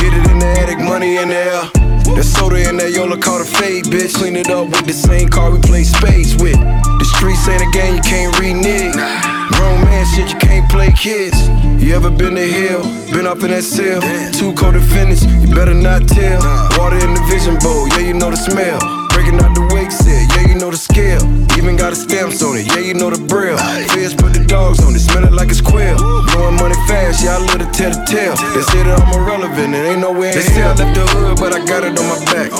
Get 0.00 0.16
it 0.16 0.24
in 0.32 0.38
the 0.40 0.48
attic, 0.64 0.80
money 0.80 1.20
in 1.20 1.28
the 1.28 1.36
air. 1.36 1.84
That 2.16 2.24
soda 2.24 2.56
in 2.56 2.76
that 2.78 2.92
Yola 2.92 3.20
called 3.20 3.42
a 3.42 3.44
fade, 3.44 3.84
bitch. 3.84 4.14
Clean 4.16 4.36
it 4.36 4.48
up 4.48 4.72
with 4.72 4.86
the 4.86 4.96
same 4.96 5.28
car 5.28 5.52
we 5.52 5.60
play 5.60 5.84
spades 5.84 6.40
with. 6.40 6.56
The 6.56 7.04
streets 7.04 7.44
ain't 7.52 7.60
a 7.60 7.70
game 7.76 7.96
you 7.96 8.04
can't 8.04 8.32
renege. 8.40 8.96
Grown 8.96 9.84
man 9.84 10.08
shit, 10.16 10.32
you 10.32 10.38
can't 10.40 10.64
play 10.72 10.88
kids. 10.96 11.36
You 11.76 11.92
ever 11.92 12.08
been 12.08 12.34
to 12.34 12.48
hill? 12.48 12.80
Been 13.12 13.26
up 13.26 13.44
in 13.44 13.52
that 13.52 13.64
cell? 13.64 14.00
Too 14.32 14.56
cold 14.56 14.72
to 14.72 14.80
finish, 14.80 15.20
you 15.20 15.52
better 15.52 15.74
not 15.74 16.08
tell. 16.08 16.40
Water 16.80 16.96
in 16.96 17.12
the 17.12 17.24
vision 17.28 17.60
bowl, 17.60 17.88
yeah, 17.92 18.08
you 18.08 18.14
know 18.14 18.30
the 18.32 18.40
smell. 18.40 18.80
Breaking 19.12 19.36
out 19.36 19.52
the 19.52 19.68
wake 19.76 19.92
set, 19.92 20.32
yeah, 20.32 20.48
you 20.48 20.56
know 20.56 20.70
the 20.70 20.80
scale. 20.80 21.20
Even 21.64 21.80
got 21.80 21.92
a 21.92 21.96
stamps 21.96 22.44
on 22.44 22.60
it, 22.60 22.68
yeah, 22.68 22.84
you 22.84 22.92
know 22.92 23.08
the 23.08 23.16
braille. 23.24 23.56
Feds 23.88 24.12
put 24.12 24.36
the 24.36 24.44
dogs 24.44 24.84
on 24.84 24.92
it, 24.92 25.00
smell 25.00 25.24
it 25.24 25.32
like 25.32 25.48
it's 25.48 25.64
quail. 25.64 25.96
Blowing 25.96 26.60
money 26.60 26.76
fast, 26.84 27.24
yeah, 27.24 27.36
I 27.36 27.40
love 27.40 27.56
to 27.56 27.64
tell 27.72 27.88
the 27.88 28.04
tale. 28.04 28.36
They 28.52 28.60
say 28.68 28.84
that 28.84 29.00
I'm 29.00 29.08
irrelevant, 29.16 29.72
and 29.72 29.96
ain't 29.96 30.04
nowhere 30.04 30.28
in 30.28 30.36
They 30.36 30.44
say 30.44 30.60
I 30.60 30.76
left 30.76 30.92
the 30.92 31.08
hood, 31.16 31.40
but 31.40 31.56
I 31.56 31.64
got 31.64 31.80
it 31.88 31.96
on 31.96 32.04
my 32.04 32.20
back. 32.28 32.52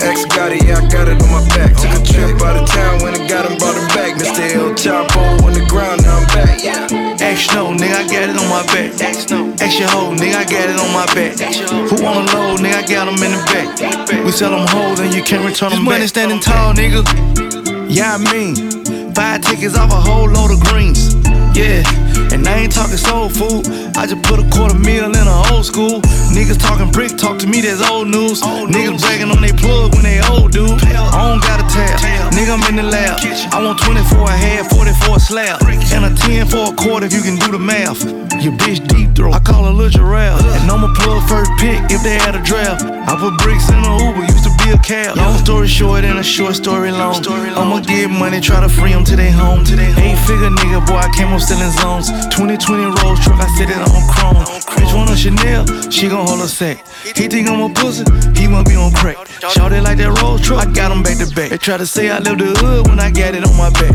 Ex 0.00 0.24
got 0.32 0.48
it, 0.48 0.64
yeah, 0.64 0.80
I 0.80 0.88
got 0.88 1.12
it 1.12 1.20
on 1.20 1.28
my 1.28 1.44
back. 1.52 1.76
Took 1.76 1.92
a 1.92 2.00
trip 2.00 2.40
out 2.40 2.56
of 2.56 2.64
town, 2.72 3.04
when 3.04 3.12
I 3.12 3.20
got 3.28 3.44
him, 3.44 3.60
brought 3.60 3.76
him 3.76 3.84
back. 3.92 4.16
Mr. 4.16 4.40
El 4.56 4.72
Chapo 4.72 5.44
on 5.44 5.52
the 5.52 5.68
ground, 5.68 6.00
now 6.08 6.16
I'm 6.16 6.24
back, 6.32 6.56
yeah. 6.64 6.88
Action 7.20 7.52
no, 7.52 7.76
nigga, 7.76 8.00
I 8.00 8.08
got 8.08 8.32
it 8.32 8.36
on 8.40 8.48
my 8.48 8.64
back. 8.72 8.96
Action 8.96 9.92
hoe, 9.92 10.16
nigga, 10.16 10.40
I 10.40 10.48
got 10.48 10.72
it 10.72 10.80
on 10.80 10.88
my 10.96 11.04
back. 11.12 11.36
Who 11.36 12.00
wanna 12.00 12.24
load, 12.32 12.64
nigga, 12.64 12.80
I 12.80 12.84
got 12.88 13.12
them 13.12 13.20
in 13.20 13.28
the 13.28 13.44
back. 13.52 13.68
We 14.24 14.32
sell 14.32 14.56
them 14.56 14.64
whole 14.72 14.96
and 14.96 15.12
you 15.12 15.20
can't 15.20 15.44
return 15.44 15.68
them 15.68 15.84
back. 15.84 16.00
Money 16.00 16.08
standing 16.08 16.40
tall, 16.40 16.72
nigga. 16.72 17.67
Yeah, 17.88 18.14
I 18.14 18.18
mean, 18.32 18.54
five 19.14 19.40
tickets 19.40 19.76
off 19.76 19.90
a 19.90 19.96
whole 19.96 20.28
load 20.30 20.50
of 20.50 20.60
greens. 20.60 21.14
Yeah, 21.56 21.82
and 22.32 22.46
I 22.46 22.66
ain't 22.66 22.72
talking 22.72 22.96
soul 22.96 23.28
food. 23.28 23.66
I 23.96 24.06
just 24.06 24.22
put 24.22 24.38
a 24.38 24.46
quarter 24.50 24.78
meal 24.78 25.06
in 25.06 25.26
a 25.26 25.36
old 25.52 25.64
school. 25.64 26.00
Niggas 26.34 26.58
talking 26.58 26.90
brick 26.90 27.16
talk 27.16 27.38
to 27.40 27.46
me, 27.46 27.60
that's 27.60 27.82
old 27.90 28.08
news. 28.08 28.42
Old 28.42 28.70
Niggas 28.70 29.00
bragging 29.00 29.30
on 29.30 29.40
they 29.40 29.52
plug 29.52 29.94
when 29.94 30.04
they 30.04 30.20
old 30.28 30.52
dude. 30.52 30.70
I 30.84 31.28
don't 31.28 31.42
got 31.42 31.60
a 31.60 31.66
tab. 31.72 32.32
Nigga, 32.32 32.54
I'm 32.54 32.64
in 32.70 32.76
the 32.76 32.82
lab. 32.82 33.18
I 33.52 33.64
want 33.64 33.78
24 33.80 34.24
a 34.24 34.36
head, 34.36 34.66
44 34.70 35.16
a 35.16 35.20
slab. 35.20 35.62
And 35.92 36.04
a 36.04 36.14
10 36.14 36.46
for 36.48 36.72
a 36.72 36.76
quarter 36.76 37.06
if 37.06 37.12
you 37.12 37.22
can 37.22 37.36
do 37.36 37.52
the 37.52 37.58
math. 37.58 38.04
Your 38.38 38.52
bitch 38.54 38.86
deep 38.86 39.16
throat. 39.16 39.34
I 39.34 39.40
call 39.40 39.64
her 39.64 39.72
Lil 39.72 39.88
Giraffe. 39.90 40.44
And 40.62 40.70
I'ma 40.70 40.94
plug 40.94 41.28
first 41.28 41.50
pick 41.58 41.80
if 41.90 42.02
they 42.02 42.14
had 42.14 42.36
a 42.36 42.42
draft. 42.42 42.84
I 42.84 43.16
put 43.18 43.34
bricks 43.42 43.68
in 43.70 43.80
a 43.82 43.92
Uber, 44.04 44.22
used 44.30 44.44
to 44.44 44.52
be 44.62 44.70
a 44.70 44.78
cab. 44.78 45.16
Long 45.16 45.36
story 45.38 45.66
short 45.66 46.04
and 46.04 46.18
a 46.18 46.22
short 46.22 46.54
story 46.54 46.92
long. 46.92 47.24
I'ma 47.26 47.80
get 47.80 48.10
money, 48.10 48.40
try 48.40 48.60
to 48.60 48.68
free 48.68 48.92
them 48.92 49.04
to 49.04 49.16
they 49.16 49.30
home. 49.30 49.60
Eight 49.66 50.18
figure 50.28 50.52
nigga, 50.54 50.86
boy, 50.86 51.02
I 51.02 51.10
came 51.16 51.32
up 51.32 51.40
selling 51.40 51.72
zones. 51.72 52.10
2020 52.30 52.84
Rolls 53.02 53.20
truck, 53.20 53.40
I 53.40 53.48
sit 53.56 53.70
it 53.70 53.76
on 53.76 54.02
chrome. 54.10 54.44
Bitch 54.76 54.94
want 54.94 55.10
a 55.10 55.16
Chanel, 55.16 55.66
she 55.90 56.08
gon' 56.08 56.26
hold 56.26 56.40
a 56.40 56.48
sec. 56.48 56.86
He 57.16 57.28
think 57.28 57.48
I'm 57.48 57.70
a 57.70 57.74
pussy, 57.74 58.04
he 58.34 58.48
wanna 58.48 58.64
be 58.64 58.76
on 58.76 58.92
crack. 58.92 59.16
Shout 59.52 59.72
it 59.72 59.82
like 59.82 59.98
that 59.98 60.20
Rolls 60.20 60.40
truck, 60.42 60.66
I 60.66 60.70
got 60.72 60.92
him 60.92 61.02
back 61.02 61.18
to 61.18 61.26
back. 61.34 61.50
They 61.50 61.58
try 61.58 61.76
to 61.76 61.86
say 61.86 62.10
I 62.10 62.18
live 62.18 62.38
the 62.38 62.52
hood 62.58 62.88
when 62.88 63.00
I 63.00 63.10
got 63.10 63.34
it 63.34 63.44
on 63.44 63.56
my 63.56 63.70
back. 63.70 63.92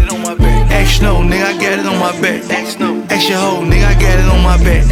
Action 0.83 1.05
no, 1.05 1.23
nigga, 1.23 1.47
I 1.47 1.53
got 1.55 1.79
it 1.79 1.87
on 1.87 1.95
my 1.95 2.11
back. 2.19 2.43
Action 2.51 3.39
hoe, 3.39 3.63
nigga, 3.63 3.87
I 3.87 3.95
got 3.95 4.19
it 4.19 4.27
on 4.27 4.43
my 4.43 4.59
back. 4.67 4.83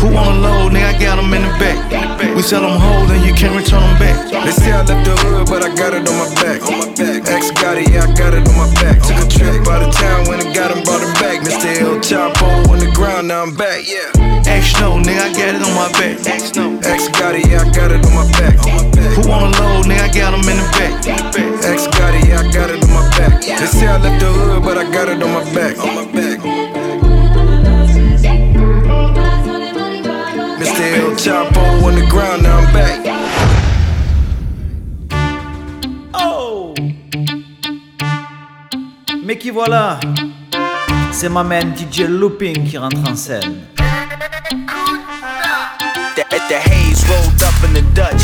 Who 0.00 0.08
wanna 0.08 0.40
load, 0.40 0.72
nigga, 0.72 0.96
I 0.96 0.98
got 0.98 1.20
him 1.20 1.34
in 1.36 1.42
the 1.44 1.52
back. 1.60 1.76
We 2.34 2.40
sell 2.40 2.62
them 2.62 2.80
whole 2.80 3.04
and 3.12 3.20
you 3.28 3.34
can't 3.34 3.52
return 3.52 3.84
them 3.84 3.98
back. 4.00 4.16
They 4.32 4.52
say 4.56 4.72
I 4.72 4.80
left 4.80 5.04
the 5.04 5.12
hood, 5.20 5.44
but 5.52 5.60
I 5.62 5.68
got 5.76 5.92
it 5.92 6.08
on 6.08 6.16
my 6.16 6.32
back. 6.40 6.64
Ex 7.28 7.50
got 7.60 7.76
it, 7.76 7.92
yeah, 7.92 8.08
I 8.08 8.16
got 8.16 8.32
it 8.32 8.48
on 8.48 8.56
my 8.56 8.72
back. 8.80 9.04
Took 9.04 9.20
a 9.20 9.28
trip 9.28 9.68
out 9.68 9.84
of 9.84 9.92
town, 9.92 10.24
when 10.32 10.40
I 10.40 10.48
got 10.54 10.72
him, 10.72 10.82
brought 10.82 11.04
him 11.04 11.12
back. 11.20 11.44
Mr. 11.44 11.76
El 11.76 12.00
Chapo 12.00 12.48
on 12.72 12.78
the 12.78 12.90
ground, 12.96 13.28
now 13.28 13.42
I'm 13.42 13.54
back, 13.54 13.84
yeah. 13.84 14.48
Action 14.48 14.80
no, 14.80 14.96
nigga, 14.96 15.28
I 15.28 15.32
got 15.36 15.52
it 15.52 15.60
on 15.60 15.74
my 15.76 15.92
back. 16.00 16.24
Ex 16.24 17.08
got 17.20 17.36
it, 17.36 17.44
yeah, 17.52 17.60
I 17.60 17.68
got 17.68 17.92
it 17.92 18.00
on 18.00 18.14
my 18.16 18.24
back. 18.40 18.93
Who 19.12 19.28
wanna 19.28 19.50
load, 19.60 19.86
nigga, 19.86 20.00
I 20.00 20.12
got 20.12 20.34
him 20.34 20.48
in 20.48 20.56
the 20.56 20.68
back. 20.72 20.92
Ex 21.64 21.86
got 21.98 22.14
it, 22.14 22.28
yeah, 22.28 22.40
I 22.40 22.52
got 22.52 22.70
it 22.70 22.82
on 22.82 22.90
my 22.90 23.08
back. 23.18 23.40
They 23.42 23.66
say 23.66 23.86
I 23.86 23.98
left 23.98 24.20
the 24.20 24.32
hood, 24.32 24.62
but 24.62 24.78
I 24.78 24.90
got 24.90 25.08
it 25.08 25.22
on 25.22 25.32
my 25.32 25.44
back. 25.54 25.76
Mr. 30.58 30.84
El 30.98 31.14
Chapo 31.16 31.60
on 31.84 31.94
the 31.94 32.06
ground, 32.08 32.42
now 32.42 32.58
I'm 32.58 32.72
back. 32.72 33.00
Oh 36.14 36.74
Mais 39.24 39.36
qui 39.36 39.50
voilà 39.50 40.00
C'est 41.12 41.28
ma 41.28 41.42
man 41.44 41.74
DJ 41.76 42.08
Looping 42.08 42.64
qui 42.68 42.78
rentre 42.78 42.98
en 43.08 43.14
scène. 43.14 43.66
The, 46.16 46.24
the 46.48 46.58
haze 46.58 47.04
rolled 47.08 47.42
up 47.42 47.54
in 47.64 47.72
the 47.74 47.82
Dutch. 47.94 48.23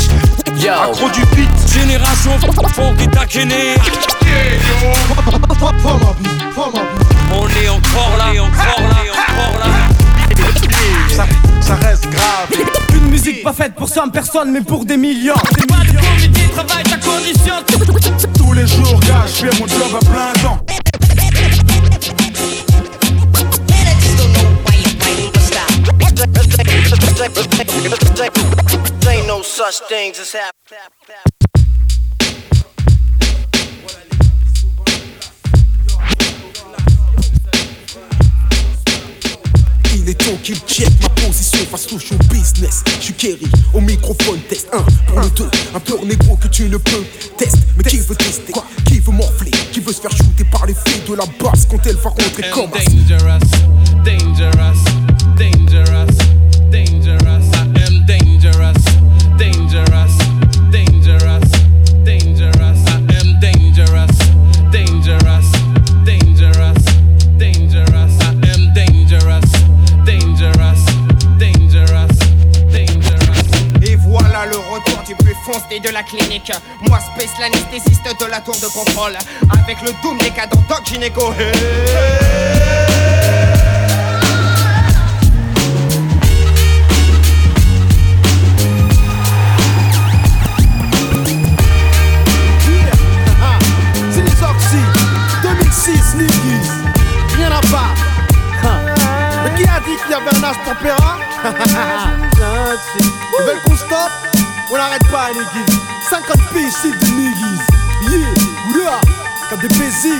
Yo. 0.61 0.73
Accro 0.73 1.09
du 1.09 1.25
beat, 1.35 1.49
génération 1.73 2.37
funk 2.75 2.95
et 3.01 3.07
taquené. 3.07 3.75
On 7.33 7.47
est 7.47 7.69
encore 7.69 8.17
là, 8.17 8.27
encore 8.43 8.87
là, 8.87 9.01
encore 9.11 9.59
là. 9.59 9.65
Ça, 11.09 11.25
ça 11.61 11.75
reste 11.75 12.07
grave. 12.11 12.49
Une 12.93 13.09
musique 13.09 13.41
pas 13.41 13.53
faite 13.53 13.73
pour 13.73 13.89
100 13.89 14.09
personnes, 14.09 14.51
mais 14.51 14.61
pour 14.61 14.85
des 14.85 14.97
millions. 14.97 15.33
Des 15.57 15.65
pas 15.65 15.83
de 15.83 15.93
comédie, 15.93 16.47
travaille 16.49 16.83
ta 16.83 16.97
condition. 16.97 17.55
Tous 18.37 18.53
les 18.53 18.67
jours, 18.67 18.99
gars, 18.99 19.25
je 19.25 19.47
fais 19.47 19.59
mon 19.59 19.67
job 19.67 19.95
à 19.95 20.05
plein 20.05 20.33
temps 20.43 20.63
much 29.61 29.79
things 29.87 30.17
happened. 30.33 30.79
Il 39.93 40.09
est 40.09 40.15
temps 40.15 40.35
qu'il 40.41 40.57
check 40.61 40.89
ma 41.03 41.09
position 41.09 41.59
face 41.67 41.93
au 41.93 41.99
show 41.99 42.15
business. 42.31 42.83
Je 42.97 43.03
suis 43.03 43.13
Kerry, 43.13 43.47
au 43.75 43.81
microphone, 43.81 44.39
test 44.49 44.67
1 44.73 44.81
pour 45.05 45.19
le 45.19 45.29
2. 45.29 45.49
Un 45.75 45.79
peur 45.79 46.05
négro 46.05 46.35
que 46.37 46.47
tu 46.47 46.67
ne 46.67 46.77
peux 46.77 47.03
test. 47.37 47.57
Mais 47.77 47.83
qui 47.83 47.97
veut 47.97 48.15
tester? 48.15 48.51
Quoi? 48.51 48.65
Qui 48.87 48.99
veut 48.99 49.11
morfler? 49.11 49.51
Qui 49.71 49.79
veut 49.79 49.93
se 49.93 50.01
faire 50.01 50.11
shooter 50.11 50.45
par 50.51 50.65
les 50.65 50.73
filles 50.73 51.03
de 51.07 51.13
la 51.13 51.25
basse 51.39 51.67
quand 51.69 51.85
elle 51.85 51.97
va 51.97 52.09
rentrer 52.09 52.49
comme 52.49 52.71
as 52.73 52.83
dangerous, 52.83 53.39
dangerous, 54.03 54.83
dangerous, 55.37 56.17
dangerous, 56.71 57.60
foncé 75.51 75.79
de 75.79 75.89
la 75.89 76.03
clinique. 76.03 76.51
Moi, 76.81 76.99
Space, 76.99 77.31
l'anesthésiste 77.39 78.19
de 78.19 78.25
la 78.25 78.39
tour 78.39 78.55
de 78.55 78.67
contrôle. 78.67 79.17
Avec 79.51 79.81
le 79.81 79.91
doom 80.01 80.17
des 80.19 80.29
cadres 80.29 80.57
Doc 80.69 80.85
Gynéco. 80.85 81.33
Ah, 93.41 93.57
C'est 94.11 94.21
les 94.21 94.43
Oxy 94.43 94.83
2006 95.43 96.15
Niggas 96.15 96.71
Rien 97.37 97.51
à 97.51 97.61
part 97.71 97.93
Ah. 98.63 98.79
Mais 99.43 99.63
qui 99.63 99.69
a 99.69 99.79
dit 99.79 99.97
qu'il 100.01 100.11
y 100.11 100.13
avait 100.13 100.37
un 100.37 100.43
âge 100.43 100.57
pour 100.63 100.75
Péra 100.75 101.17
Ils 103.39 103.45
veulent 103.45 103.61
qu'on 103.65 103.75
stoppe 103.75 104.40
On 104.71 104.77
n'arrête 104.77 105.05
pas 105.11 105.29
Niggas 105.33 105.73
50 106.09 106.49
pays 106.53 106.67
ici 106.67 106.91
de 106.91 107.05
Niggas 107.17 107.65
Yeah, 108.09 108.33
oula. 108.69 109.01
Comme 109.49 109.59
des 109.59 109.67
basics 109.67 110.13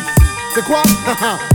C'est 0.53 0.63
quoi? 0.65 0.83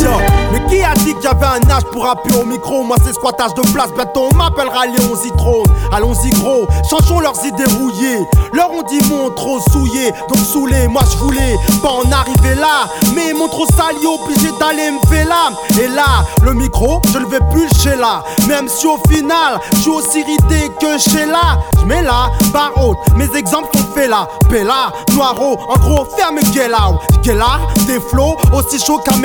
Yo, 0.00 0.10
mais 0.52 0.64
qui 0.66 0.82
a 0.82 0.94
dit 0.94 1.14
qu'il 1.14 1.24
y 1.24 1.26
avait 1.26 1.46
un 1.46 1.70
âge 1.70 1.84
pour 1.92 2.04
rapper 2.04 2.34
au 2.34 2.44
micro? 2.44 2.82
Moi 2.82 2.96
c'est 3.04 3.12
squattage 3.12 3.54
de 3.54 3.62
place, 3.72 3.90
bientôt 3.94 4.28
on 4.32 4.36
m'appellera 4.36 4.86
Léon 4.86 5.14
Zitrone 5.14 5.66
Allons-y 5.92 6.30
gros, 6.30 6.66
changeons 6.90 7.20
leurs 7.20 7.44
idées 7.44 7.64
rouillées. 7.78 8.26
Leur 8.52 8.70
on 8.72 8.82
dit 8.82 9.00
mon 9.08 9.30
trop 9.30 9.60
souillé, 9.70 10.12
donc 10.28 10.38
saoulé 10.38 10.88
Moi 10.88 11.02
je 11.10 11.16
voulais 11.18 11.56
pas 11.82 11.90
en 11.90 12.10
arriver 12.10 12.54
là. 12.56 12.86
Mais 13.14 13.32
m'ont 13.32 13.48
trop 13.48 13.66
sali, 13.66 14.06
obligé 14.06 14.50
d'aller 14.58 14.90
me 14.90 15.06
faire 15.08 15.28
là. 15.28 15.50
Et 15.80 15.88
là, 15.88 16.24
le 16.42 16.54
micro, 16.54 17.00
je 17.12 17.18
le 17.18 17.26
vais 17.26 17.40
plus 17.50 17.68
chez 17.82 17.96
là. 17.96 18.24
Même 18.48 18.68
si 18.68 18.86
au 18.86 18.98
final, 19.08 19.60
je 19.74 19.78
suis 19.78 19.90
aussi 19.90 20.22
ridé 20.22 20.70
que 20.80 20.98
chez 20.98 21.26
là. 21.26 21.58
Je 21.78 21.84
mets 21.84 22.02
là, 22.02 22.30
barre 22.52 22.72
haute, 22.76 22.98
mes 23.16 23.36
exemples 23.36 23.68
sont 23.76 23.84
faits 23.94 24.08
là. 24.08 24.28
Bella, 24.50 24.92
Noiro, 25.12 25.58
en 25.68 25.78
gros 25.78 26.06
ferme 26.16 26.38
Get 26.52 26.68
là, 26.68 27.58
des 27.86 28.00
flots 28.00 28.36
aussi 28.52 28.78
chauds 28.78 28.98
qu'un 28.98 29.16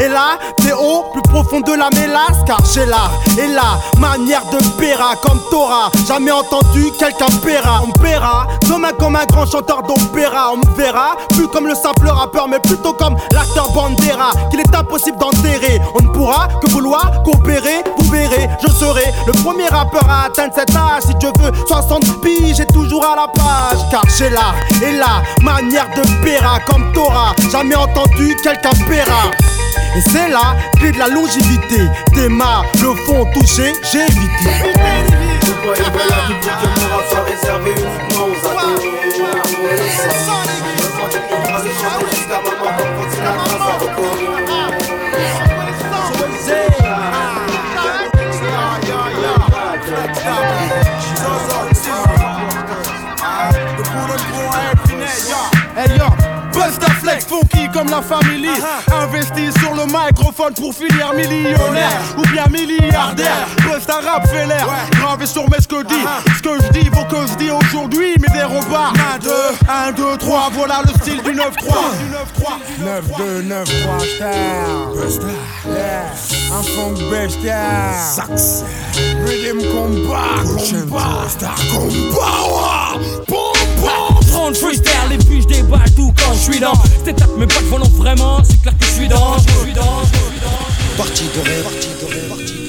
Et 0.00 0.08
là, 0.08 0.38
t'es 0.56 0.72
haut, 0.72 1.06
plus 1.12 1.22
profond 1.22 1.60
de 1.60 1.72
la 1.72 1.88
mélasse. 1.90 2.38
Car 2.46 2.58
j'ai 2.72 2.86
l'art 2.86 3.10
et 3.38 3.48
la 3.48 3.78
manière 3.98 4.42
de 4.46 4.58
Péra 4.78 5.14
Comme 5.22 5.40
Torah, 5.50 5.90
jamais 6.06 6.30
entendu 6.30 6.90
quelqu'un 6.98 7.26
paiera 7.44 7.82
On 7.82 7.90
paiera, 8.00 8.46
demain 8.68 8.92
comme 8.98 9.16
un 9.16 9.26
grand 9.26 9.46
chanteur 9.46 9.82
d'opéra. 9.82 10.52
On 10.52 10.56
me 10.58 10.76
verra, 10.76 11.16
plus 11.30 11.48
comme 11.48 11.66
le 11.66 11.74
simple 11.74 12.08
rappeur 12.08 12.48
Mais 12.48 12.60
plutôt 12.60 12.92
comme 12.92 13.16
l'acteur 13.32 13.70
Bandera 13.72 14.30
Qu'il 14.50 14.60
est 14.60 14.74
impossible 14.74 15.18
d'enterrer. 15.18 15.80
On 15.94 16.02
ne 16.02 16.08
pourra 16.08 16.48
que 16.60 16.70
vouloir 16.70 17.22
coopérer 17.24 17.82
Vous 17.98 18.10
verrez, 18.10 18.48
je 18.62 18.72
serai 18.72 19.04
le 19.26 19.32
premier 19.42 19.68
rappeur 19.68 20.08
à 20.08 20.26
atteindre 20.26 20.54
cet 20.54 20.70
âge. 20.70 21.02
Si 21.06 21.14
Dieu 21.16 21.30
veut 21.40 21.52
60 21.66 22.20
piges, 22.22 22.56
j'ai 22.56 22.66
toujours 22.66 23.04
à 23.04 23.16
la 23.16 23.28
page. 23.28 23.78
Car 23.90 24.02
j'ai 24.16 24.30
l'art 24.30 24.54
et 24.82 24.92
la 24.92 25.22
manière 25.42 25.88
de 25.96 26.02
Péra 26.22 26.58
Comme 26.66 26.92
Torah, 26.92 27.34
jamais 27.50 27.76
entendu 27.76 28.36
quelqu'un 28.42 28.70
paiera 28.88 29.30
et 29.96 30.00
c'est 30.00 30.28
là, 30.28 30.56
clé 30.78 30.92
de 30.92 30.98
la 30.98 31.08
longévité. 31.08 31.88
Tes 32.14 32.28
mains 32.28 32.62
le 32.80 32.94
font 33.06 33.24
toucher, 33.32 33.72
j'ai 33.92 34.02
évité. 34.02 34.50
Que 35.74 35.82
la 57.98 58.02
famille 58.02 58.48
Investi 58.92 59.50
sur 59.58 59.74
le 59.74 59.86
microphone 59.86 60.54
pour 60.54 60.74
finir 60.74 61.12
millionnaire 61.14 62.00
Ou 62.16 62.22
bien 62.32 62.46
milliardaire. 62.50 63.46
Busta 63.62 64.00
rap 64.00 64.26
fait 64.28 64.46
l'air 64.46 64.66
Gravé 64.92 65.26
sur 65.26 65.48
mes 65.50 65.60
ce 65.60 65.68
que 65.68 65.82
dit 65.84 66.04
Ce 66.36 66.42
que 66.42 66.50
je 66.62 66.80
dis 66.80 66.88
vaut 66.90 67.04
que 67.04 67.26
je 67.26 67.34
dis 67.36 67.50
aujourd'hui 67.50 68.14
Mais 68.20 68.28
des 68.38 68.44
repas. 68.44 68.92
1, 69.16 69.18
2, 69.18 69.30
1, 69.88 69.92
2, 69.92 70.16
3 70.18 70.50
Voilà 70.52 70.82
le 70.84 70.90
style 71.00 71.22
du 71.22 71.32
9-3 71.32 71.40
9-2, 72.80 73.48
9-3 73.48 74.16
star 74.16 74.86
Busta 74.94 75.26
Yeah 75.66 76.12
Un 76.52 76.62
funk 76.62 77.10
bestia 77.10 77.92
Sax 78.14 78.64
Rhythm 79.26 79.58
combat 79.72 80.42
Combat. 80.44 81.28
Star 81.28 81.54
combat 81.72 83.47
30 84.52 84.56
freestyle, 84.56 84.92
les 85.10 85.18
puis 85.18 85.42
je 85.42 85.46
déballe 85.46 85.90
tout 85.94 86.10
quand 86.16 86.32
je 86.32 86.50
suis 86.50 86.58
dans 86.60 86.72
Cette 87.04 87.16
tape 87.16 87.36
mes 87.36 87.46
potes 87.46 87.64
volent 87.64 87.84
vraiment, 87.96 88.42
c'est 88.42 88.60
clair 88.62 88.74
que 88.78 88.84
je 88.86 88.90
suis 88.92 89.08
dans, 89.08 89.36
je 89.36 89.62
suis 89.62 89.72
dans. 89.74 90.02
Parti 90.96 91.24
rêve, 91.44 91.64
parti 91.64 91.88
rêve, 92.00 92.28
parti 92.28 92.52
rêve. 92.54 92.68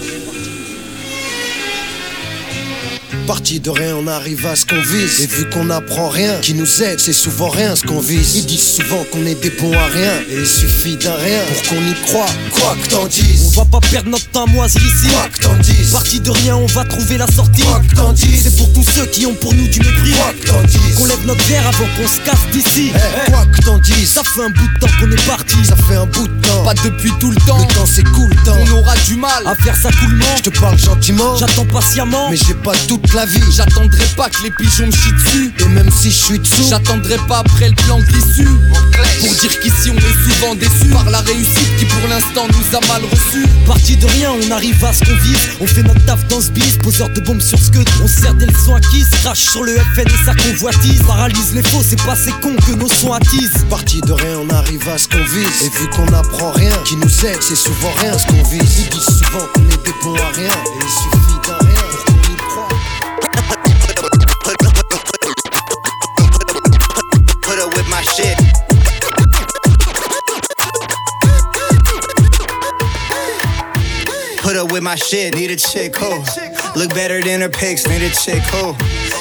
Parti 3.29 3.59
de 3.59 3.69
rien, 3.69 3.95
on 3.95 4.07
arrive 4.07 4.43
à 4.47 4.55
ce 4.55 4.65
qu'on 4.65 4.81
vise. 4.81 5.21
Et 5.21 5.27
vu 5.27 5.47
qu'on 5.51 5.65
n'apprend 5.65 6.09
rien, 6.09 6.39
qui 6.41 6.55
nous 6.55 6.81
aide, 6.81 6.99
c'est 6.99 7.13
souvent 7.13 7.49
rien 7.49 7.75
ce 7.75 7.83
qu'on 7.83 7.99
vise. 7.99 8.37
Ils 8.37 8.45
disent 8.47 8.77
souvent 8.77 9.05
qu'on 9.11 9.23
est 9.23 9.39
des 9.39 9.51
bons 9.51 9.71
à 9.71 9.85
rien. 9.85 10.13
Et 10.31 10.39
il 10.39 10.47
suffit 10.47 10.97
d'un 10.97 11.13
rien 11.13 11.37
pour 11.47 11.69
qu'on 11.69 11.87
y 11.87 11.93
croit. 12.07 12.25
Quoi 12.49 12.75
que 12.81 12.89
t'en 12.89 13.05
dises. 13.05 13.53
On 13.55 13.59
va 13.59 13.65
pas 13.65 13.87
perdre 13.87 14.09
notre 14.09 14.27
temps 14.31 14.47
ici. 14.65 14.79
Quoi 15.09 15.27
que 15.31 15.43
t'en 15.43 15.55
dises. 15.57 15.91
Parti 15.91 16.19
de 16.21 16.31
rien, 16.31 16.55
on 16.55 16.65
va 16.65 16.83
trouver 16.85 17.19
la 17.19 17.27
sortie. 17.27 17.61
Quoi 17.61 17.83
que 17.87 17.95
t'en 17.95 18.13
dises. 18.13 18.45
C'est 18.45 18.57
pour 18.57 18.73
tous 18.73 18.89
ceux 18.95 19.05
qui 19.05 19.27
ont 19.27 19.35
pour 19.35 19.53
nous 19.53 19.67
du 19.67 19.77
mépris. 19.77 20.13
Quoi 20.13 20.33
que 20.41 20.47
t'en 20.47 20.63
dises. 20.63 20.95
Qu'on 20.97 21.05
lève 21.05 21.23
notre 21.27 21.43
verre 21.43 21.67
avant 21.67 21.85
qu'on 21.97 22.07
se 22.07 22.19
casse 22.21 22.47
d'ici. 22.51 22.91
Eh, 22.95 23.31
Quoi 23.31 23.45
que 23.45 23.61
t'en 23.61 23.77
dises. 23.77 24.09
Ça 24.09 24.23
fait 24.23 24.41
un 24.41 24.49
bout 24.49 24.67
de 24.73 24.79
temps 24.79 24.93
qu'on 24.99 25.11
est 25.11 25.27
parti. 25.27 25.57
Ça 25.65 25.75
fait 25.75 25.97
un 25.97 26.07
bout 26.07 26.27
de 26.27 26.47
temps. 26.47 26.63
Pas 26.63 26.73
depuis 26.73 27.11
tout 27.19 27.29
le 27.29 27.37
temps. 27.45 27.59
Le 27.59 27.75
temps 27.75 27.85
s'écoule, 27.85 28.35
temps. 28.43 28.57
On 28.59 28.71
aura 28.79 28.95
du 29.05 29.17
mal 29.17 29.45
à 29.45 29.53
faire 29.53 29.75
ça 29.75 29.91
coulement. 29.91 30.25
Je 30.37 30.49
te 30.49 30.59
parle 30.59 30.79
gentiment. 30.79 31.35
J'attends 31.35 31.65
patiemment. 31.65 32.31
Mais 32.31 32.37
j'ai 32.37 32.55
pas 32.55 32.73
toute 32.87 33.13
la 33.13 33.18
vie. 33.25 33.41
J'attendrai 33.51 34.05
pas 34.15 34.29
que 34.29 34.43
les 34.43 34.51
pigeons 34.51 34.87
me 34.87 34.91
chient 34.91 35.11
dessus. 35.13 35.53
Et 35.59 35.67
même 35.69 35.89
si 35.91 36.11
je 36.11 36.15
suis 36.15 36.39
dessous, 36.39 36.63
j'attendrai 36.69 37.17
pas 37.27 37.39
après 37.39 37.69
le 37.69 37.75
plan 37.75 37.99
de 37.99 38.05
l'issue. 38.05 38.47
Pour 39.19 39.35
dire 39.35 39.59
qu'ici 39.59 39.89
on 39.91 39.97
est 39.97 40.29
souvent 40.29 40.55
déçus 40.55 40.91
par 40.91 41.09
la 41.09 41.19
réussite 41.21 41.77
qui 41.77 41.85
pour 41.85 42.07
l'instant 42.09 42.47
nous 42.47 42.77
a 42.77 42.87
mal 42.87 43.01
reçus. 43.09 43.47
Parti 43.65 43.97
de 43.97 44.05
rien, 44.05 44.31
on 44.31 44.51
arrive 44.51 44.83
à 44.83 44.93
ce 44.93 45.03
qu'on 45.03 45.15
vise. 45.15 45.37
On 45.59 45.67
fait 45.67 45.83
notre 45.83 46.03
taf 46.05 46.27
dans 46.27 46.41
ce 46.41 46.51
bis, 46.51 46.77
poseur 46.81 47.09
de 47.09 47.19
bombes 47.21 47.41
sur 47.41 47.59
ce 47.59 47.71
que 47.71 47.79
on 48.03 48.07
sert 48.07 48.33
des 48.35 48.45
leçons 48.45 48.75
acquises. 48.75 49.09
Crache 49.21 49.49
sur 49.49 49.63
le 49.63 49.75
FN 49.95 50.07
et 50.07 50.25
sa 50.25 50.33
convoitise. 50.35 51.01
Paralyse 51.03 51.53
les 51.53 51.63
faux, 51.63 51.83
c'est 51.87 52.01
pas 52.03 52.15
ces 52.15 52.31
cons 52.41 52.55
que 52.65 52.71
nos 52.73 52.87
sons 52.87 53.13
attisent. 53.13 53.65
Parti 53.69 54.01
de 54.01 54.13
rien, 54.13 54.39
on 54.39 54.49
arrive 54.53 54.87
à 54.89 54.97
ce 54.97 55.07
qu'on 55.07 55.23
vise. 55.23 55.63
Et 55.63 55.69
vu 55.79 55.87
qu'on 55.89 56.07
apprend 56.13 56.51
rien, 56.51 56.75
qui 56.85 56.95
nous 56.95 57.25
aide, 57.25 57.41
c'est 57.41 57.55
souvent 57.55 57.91
rien 58.01 58.17
ce 58.17 58.25
qu'on 58.27 58.43
vise. 58.43 58.79
Ils 58.79 58.89
disent 58.89 59.19
souvent 59.19 59.45
qu'on 59.53 59.65
est 59.69 59.85
des 59.85 59.93
bons 60.03 60.15
à 60.15 60.35
rien. 60.35 60.51
Et 60.51 60.79
il 60.81 60.89
suffit 60.89 61.47
d'un 61.47 61.67
rien 61.67 61.88
Up 74.59 74.73
with 74.73 74.83
my 74.83 74.95
shit. 74.95 75.35
Need 75.35 75.51
a 75.51 75.55
chick 75.55 75.95
who 75.95 76.09
look 76.77 76.89
better 76.93 77.21
than 77.21 77.39
her 77.39 77.47
pics. 77.47 77.87
Need 77.87 78.01
a 78.01 78.09
chick 78.09 78.43
who 78.51 78.73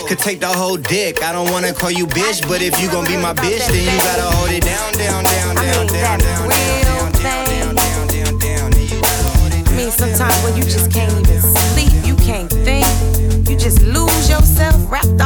could 0.09 0.19
take 0.19 0.41
the 0.41 0.49
whole 0.49 0.77
dick. 0.77 1.23
I 1.23 1.31
don't 1.31 1.49
wanna 1.53 1.73
call 1.73 1.93
you 1.93 2.09
bitch, 2.09 2.43
but 2.49 2.61
if 2.61 2.81
you 2.83 2.91
gon' 2.91 3.07
be 3.07 3.17
my 3.17 3.35
bitch, 3.35 3.65
then 3.69 3.85
you 3.85 3.99
gotta 4.03 4.23
hold 4.35 4.51
it 4.51 4.65
down, 4.65 4.93
down, 4.95 5.23
down, 5.23 5.55
down, 5.55 5.87
down, 5.87 6.19
down, 6.19 6.19
down, 6.19 7.13
down, 7.13 7.75
down, 7.75 7.77
down, 7.77 8.39
down, 8.39 8.71
down. 8.73 8.73
I 9.67 9.77
mean, 9.77 9.93
sometimes 9.93 10.35
when 10.43 10.57
you 10.57 10.65
just 10.65 10.91
can't 10.91 11.13
even 11.13 11.41
sleep, 11.41 11.93
you 12.05 12.17
can't 12.17 12.51
think, 12.51 12.87
you 13.49 13.57
just 13.57 13.81
lose 13.83 14.29
yourself, 14.29 14.91
wrapped 14.91 15.21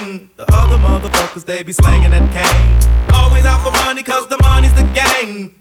thing. 0.00 0.30
The 0.36 0.44
other 0.52 0.76
motherfuckers, 0.76 1.44
they 1.44 1.62
be 1.62 1.72
slangin' 1.72 2.10
that 2.10 2.26
cane. 2.32 3.14
Always 3.14 3.44
out 3.44 3.62
for 3.64 3.72
money, 3.84 4.02
cause 4.02 4.26
the 4.28 4.38
money's 4.42 4.74
the 4.74 4.86
game. 4.92 5.54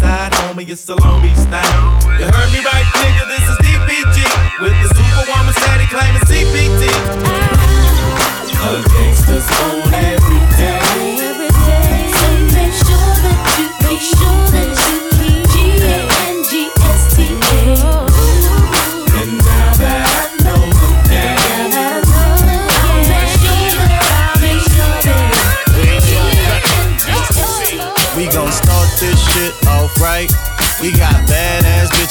Side 0.00 0.32
homie, 0.32 0.68
it's 0.68 0.88
a 0.88 0.96
Long 0.96 1.20
Beach 1.22 1.36
thing. 1.52 1.72
You 2.18 2.26
heard 2.26 2.50
me 2.52 2.60
right, 2.64 2.86
nigga, 3.00 3.24
this 3.32 3.44
is 3.52 3.56
DPG. 3.64 4.18
With 4.62 4.76
the 4.82 4.88
superwoman 4.96 5.54
steady 5.54 5.86
claimin' 5.92 6.22
CPT. 6.30 6.82
Ah. 7.24 8.84
Uh, 8.86 8.91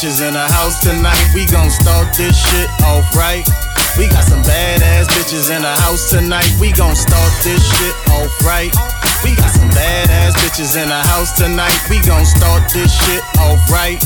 bitches 0.02 0.26
in 0.28 0.34
the 0.34 0.48
house 0.58 0.82
tonight. 0.82 1.22
We 1.36 1.46
gon' 1.46 1.70
start 1.70 2.10
this 2.18 2.34
shit 2.34 2.68
off 2.90 3.06
right. 3.14 3.46
We 4.00 4.10
got 4.10 4.24
some 4.24 4.42
badass 4.42 5.06
bitches 5.14 5.56
in 5.56 5.62
the 5.62 5.76
house 5.86 6.10
tonight. 6.10 6.50
We 6.60 6.72
gon' 6.72 6.96
start 6.96 7.30
this 7.44 7.62
shit 7.62 7.94
off 8.10 8.34
right. 8.42 8.74
We 9.24 9.36
got 9.36 9.54
some 9.54 9.70
badass 9.70 10.34
bitches 10.42 10.74
in 10.82 10.90
the 10.90 11.02
house 11.14 11.38
tonight. 11.38 11.78
We 11.88 12.02
gon' 12.02 12.26
start 12.26 12.64
this 12.74 12.90
shit 12.90 13.22
off 13.46 13.62
right. 13.70 14.02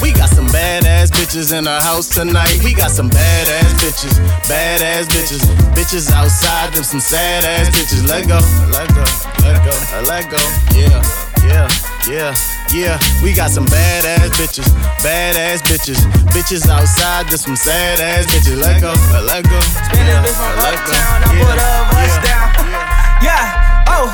We 0.00 0.12
got 0.12 0.28
some 0.28 0.46
badass 0.46 1.10
bitches 1.10 1.50
in 1.50 1.64
the 1.64 1.80
house 1.82 2.08
tonight. 2.08 2.62
We 2.62 2.72
got 2.72 2.92
some 2.92 3.10
badass 3.10 3.74
bitches, 3.82 4.22
badass 4.46 5.10
bitches, 5.10 5.42
bitches 5.74 6.12
outside 6.12 6.74
them 6.74 6.84
some 6.84 7.00
sad 7.00 7.42
ass 7.42 7.74
bitches. 7.74 8.06
Let 8.06 8.28
go, 8.28 8.38
let 8.70 8.86
go, 8.94 9.02
let 9.42 9.58
go, 9.66 9.74
let 10.06 10.30
go. 10.30 10.38
Yeah, 10.78 11.29
yeah, 11.44 11.68
yeah, 12.08 12.34
yeah. 12.72 12.98
We 13.22 13.32
got 13.32 13.50
some 13.50 13.66
badass 13.66 14.30
bitches, 14.38 14.68
badass 15.02 15.60
bitches, 15.62 16.00
bitches 16.32 16.68
outside 16.68 17.28
them 17.28 17.38
some 17.38 17.56
sad 17.56 18.00
ass 18.00 18.26
bitches. 18.26 18.60
Let 18.60 18.80
go, 18.80 18.92
let 19.26 19.44
go. 19.44 19.58
Yeah, 19.94 20.22
let 20.60 20.78
go. 20.86 20.92
Yeah, 21.34 21.36
yeah. 21.36 22.86
Yeah, 23.20 23.84
oh, 23.86 24.08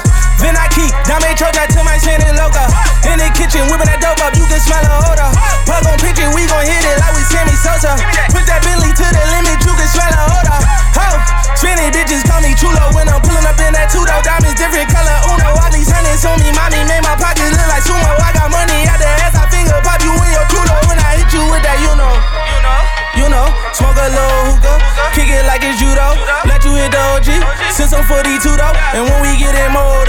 then 0.47 0.55
I 0.55 0.71
keep 0.71 0.95
Dame 1.11 1.35
Troja 1.35 1.67
to 1.67 1.83
my 1.83 1.99
chin 1.99 2.23
and 2.23 2.39
loca. 2.39 2.71
In 3.11 3.19
the 3.19 3.27
kitchen, 3.35 3.67
whipping 3.67 3.91
that 3.91 3.99
dope 3.99 4.23
up, 4.23 4.31
you 4.39 4.47
can 4.47 4.63
smell 4.63 4.79
the 4.79 4.95
odor. 5.11 5.31
Plug 5.67 5.83
on 5.91 5.99
pitch 5.99 6.23
it, 6.23 6.31
we 6.31 6.47
gon' 6.47 6.63
hit 6.63 6.87
it 6.87 7.03
like 7.03 7.15
we 7.19 7.23
Sammy 7.27 7.59
Sosa. 7.59 7.99
Put 8.31 8.47
that 8.47 8.63
Bentley 8.63 8.95
to 8.95 9.07
the 9.11 9.23
limit, 9.35 9.59
you 9.67 9.75
can 9.75 9.89
smell 9.91 10.07
the 10.07 10.23
odor. 10.23 10.59
Ho, 10.95 11.09
spinning 11.59 11.91
bitches 11.91 12.23
call 12.23 12.39
me 12.39 12.55
chulo 12.55 12.95
when 12.95 13.11
I'm 13.11 13.19
pulling 13.27 13.43
up 13.43 13.59
in 13.59 13.75
that 13.75 13.91
two 13.91 14.07
door. 14.07 14.23
Diamonds 14.23 14.55
different 14.55 14.87
color, 14.87 15.19
uno. 15.35 15.59
All 15.59 15.71
these 15.75 15.91
hundreds 15.91 16.23
on 16.23 16.39
me, 16.39 16.55
mommy 16.55 16.79
made 16.87 17.03
my 17.03 17.19
pockets 17.19 17.51
look 17.51 17.67
like 17.67 17.83
sumo. 17.83 18.07
I 18.23 18.31
got 18.31 18.47
money 18.47 18.87
out 18.87 19.03
the 19.03 19.11
ass, 19.27 19.35
I 19.35 19.51
finger 19.51 19.75
pop 19.83 19.99
you 19.99 20.15
in 20.15 20.31
your 20.31 20.47
culo 20.47 20.79
when 20.87 20.99
I 21.03 21.19
hit 21.19 21.31
you 21.35 21.43
with 21.51 21.67
that, 21.67 21.83
you 21.83 21.91
know. 21.99 22.15
You 22.15 22.61
know. 22.63 22.81
You 23.17 23.27
know, 23.33 23.49
smoke 23.73 23.97
a 23.97 24.13
little 24.13 24.61
hookah, 24.61 24.77
kick 25.17 25.33
it 25.33 25.49
like 25.49 25.65
it's 25.65 25.81
judo. 25.81 26.21
Let 26.45 26.61
you 26.69 26.77
hit 26.77 26.93
the 26.93 27.01
OG, 27.17 27.41
since 27.73 27.97
I'm 27.97 28.05
42 28.05 28.45
though. 28.45 28.77
And 28.93 29.09
when 29.09 29.25
we 29.25 29.41
get 29.41 29.57
in 29.57 29.73
mode, 29.73 30.06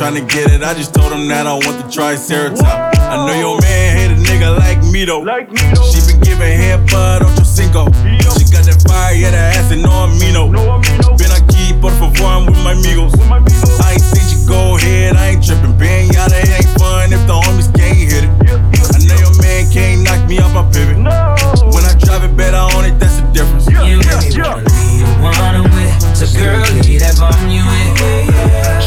and 0.00 0.16
they 0.16 0.20
all 0.20 0.26
tryna 0.26 0.28
get 0.28 0.52
it. 0.52 0.62
I 0.62 0.74
just 0.74 0.94
told 0.94 1.12
him 1.12 1.28
that 1.28 1.46
I 1.46 1.52
want 1.52 1.84
the 1.84 1.88
Triceratops. 1.90 2.62
I 2.62 3.26
know 3.26 3.36
your 3.38 3.60
man 3.60 3.96
hate 3.96 4.12
a 4.12 4.18
nigga 4.18 4.56
like 4.58 4.82
me 4.92 5.04
though. 5.04 5.20
like 5.20 5.50
me 5.50 5.60
She 5.90 6.00
been 6.06 6.20
giving 6.20 6.56
head 6.56 6.88
bud 6.90 7.22
on 7.22 7.34
your 7.36 7.44
cinco. 7.44 7.86
She 8.38 8.44
got 8.48 8.64
that 8.64 8.82
fire, 8.86 9.14
yeah, 9.14 9.30
that 9.30 9.56
ass 9.56 9.72
and 9.72 9.82
no 9.82 9.90
amino. 10.06 10.50
Been 11.18 11.32
aquí, 11.32 11.74
por 11.80 11.92
favor, 11.92 12.24
I'm 12.24 12.46
with 12.46 12.62
my 12.64 12.72
amigos. 12.72 13.14
I 13.80 13.92
ain't 13.92 14.02
seen 14.02 14.26
you 14.32 14.40
go 14.48 14.76
ahead, 14.76 15.16
I 15.16 15.36
ain't 15.36 15.44
tripping. 15.44 15.76
Being 15.76 16.10
yada 16.12 16.36
ain't 16.36 16.70
fun 16.78 17.12
if 17.12 17.22
the 17.26 17.36
homies 17.36 17.68
can't 17.74 17.96
hit 17.96 18.24
it. 18.24 18.32
I 18.94 18.98
know 19.04 19.18
your 19.20 19.34
man 19.42 19.68
can't 19.70 20.04
knock 20.04 20.28
me 20.28 20.38
off 20.38 20.54
my 20.54 20.64
pivot. 20.72 20.98
No. 20.98 21.12
When 21.72 21.84
I 21.84 21.94
drive 21.98 22.24
it 22.24 22.36
better 22.36 22.62
on 22.76 22.84
it, 22.84 22.98
that's 22.98 23.20
the 23.20 23.26
difference. 23.32 23.66
You 23.68 24.00
made 24.00 24.32
me 24.32 24.42
wanna 24.42 24.64
leave 24.64 25.02
the 25.02 25.12
one 25.20 25.64
with. 25.74 26.16
So 26.16 26.26
girl, 26.36 26.60
leave 26.84 27.00
that 27.00 27.16
bum 27.18 27.48
you 27.48 27.64
in. 27.64 27.90
Yeah, 27.96 28.30
yeah. 28.30 28.79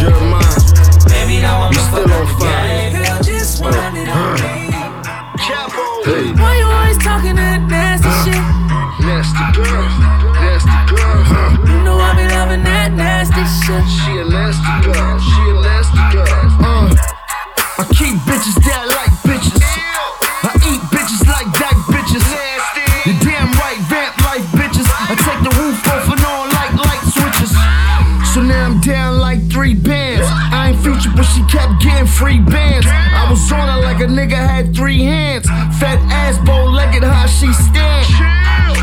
Keep 17.93 18.17
bitches 18.25 18.57
that 18.65 18.89
like 18.89 19.13
bitches. 19.21 19.61
I 19.61 20.57
eat 20.65 20.81
bitches 20.89 21.21
like 21.29 21.45
dyke 21.53 21.77
bitches. 21.93 22.25
You 23.05 23.13
damn 23.21 23.53
right, 23.61 23.77
vamp 23.85 24.17
life 24.25 24.45
bitches. 24.57 24.89
I 24.89 25.13
take 25.13 25.41
the 25.45 25.53
roof 25.61 25.77
off 25.93 26.09
and 26.09 26.23
on 26.25 26.49
like 26.57 26.73
light 26.73 27.03
switches. 27.13 27.53
So 28.33 28.41
now 28.41 28.65
I'm 28.65 28.81
down 28.81 29.19
like 29.21 29.45
three 29.45 29.75
bands. 29.75 30.25
I 30.25 30.73
ain't 30.73 30.81
featured, 30.81 31.13
but 31.15 31.23
she 31.29 31.45
kept 31.45 31.81
getting 31.85 32.09
free 32.09 32.39
bands. 32.41 32.87
I 32.89 33.29
was 33.29 33.39
on 33.51 33.69
her 33.69 33.81
like 33.85 34.01
a 34.01 34.09
nigga 34.09 34.41
had 34.41 34.73
three 34.73 35.03
hands. 35.03 35.45
Fat 35.77 36.01
ass, 36.09 36.41
bow 36.41 36.65
legged, 36.65 37.03
how 37.03 37.27
she 37.27 37.53
stand. 37.53 38.09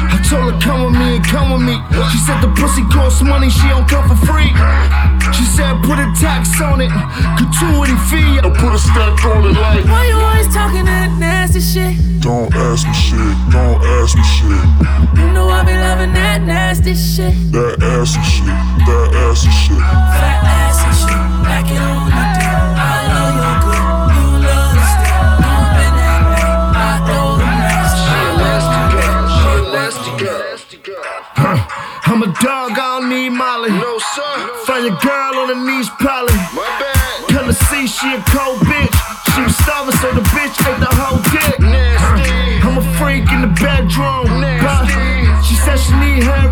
I 0.06 0.22
told 0.22 0.54
her 0.54 0.60
come 0.62 0.86
with 0.86 0.94
me 0.94 1.18
and 1.18 1.24
come 1.26 1.50
with 1.50 1.66
me. 1.66 1.82
She 2.14 2.18
said 2.22 2.38
the 2.40 2.52
pussy 2.54 2.86
costs 2.94 3.22
money, 3.22 3.50
she 3.50 3.66
don't 3.66 3.88
come 3.88 4.06
for 4.06 4.18
free. 4.22 4.54
She 5.32 5.44
said 5.44 5.82
put 5.84 5.98
a 5.98 6.08
tax 6.18 6.60
on 6.60 6.80
it, 6.80 6.90
gratuity 7.36 7.96
fee. 8.08 8.40
I 8.40 8.48
put 8.50 8.72
a 8.74 8.78
stack 8.78 9.24
on 9.24 9.44
it 9.46 9.56
like. 9.58 9.84
Why 9.84 10.06
you 10.08 10.16
always 10.16 10.48
talking 10.52 10.84
that 10.84 11.16
nasty 11.18 11.60
shit? 11.60 11.96
Don't 12.20 12.52
ask 12.54 12.86
me 12.86 12.94
shit, 12.94 13.36
don't 13.50 13.80
ask 13.98 14.16
me 14.16 14.24
shit. 14.24 14.64
You 15.18 15.32
know 15.32 15.48
I 15.48 15.64
be 15.64 15.72
loving 15.72 16.12
that 16.14 16.42
nasty 16.42 16.94
shit. 16.94 17.34
That 17.52 17.82
ass 17.82 18.16
and 18.16 18.24
shit, 18.24 18.46
that 18.46 19.08
ass 19.24 19.44
and 19.44 19.54
shit. 19.54 19.78
Fat 19.78 20.44
ass 20.44 20.84
and 20.84 20.96
shit, 20.96 21.44
back 21.44 21.70
it 21.70 21.80
on 21.80 22.29
Find 34.80 34.92
your 34.92 35.00
girl 35.02 35.42
on 35.42 35.48
her 35.48 35.66
knees, 35.66 35.90
probably. 35.90 36.32
my 36.56 36.64
bad. 36.80 37.28
Come 37.28 37.46
to 37.48 37.52
see 37.52 37.86
she 37.86 38.14
a 38.14 38.22
cold 38.32 38.60
bitch. 38.60 38.96
She 39.34 39.42
was 39.42 39.54
starving, 39.56 39.94
so 39.96 40.10
the 40.14 40.22
bitch 40.32 40.56
ate 40.56 40.80
the 40.80 40.88
whole 40.88 41.20
dick. 41.28 41.60
Nasty. 41.60 42.64
I'm 42.64 42.78
a 42.78 42.96
freak 42.96 43.30
in 43.30 43.42
the 43.42 43.52
bedroom. 43.60 44.40
Nasty. 44.40 45.44
She 45.46 45.54
said 45.56 45.76
she 45.76 45.92
need 46.00 46.22
headroom. 46.22 46.49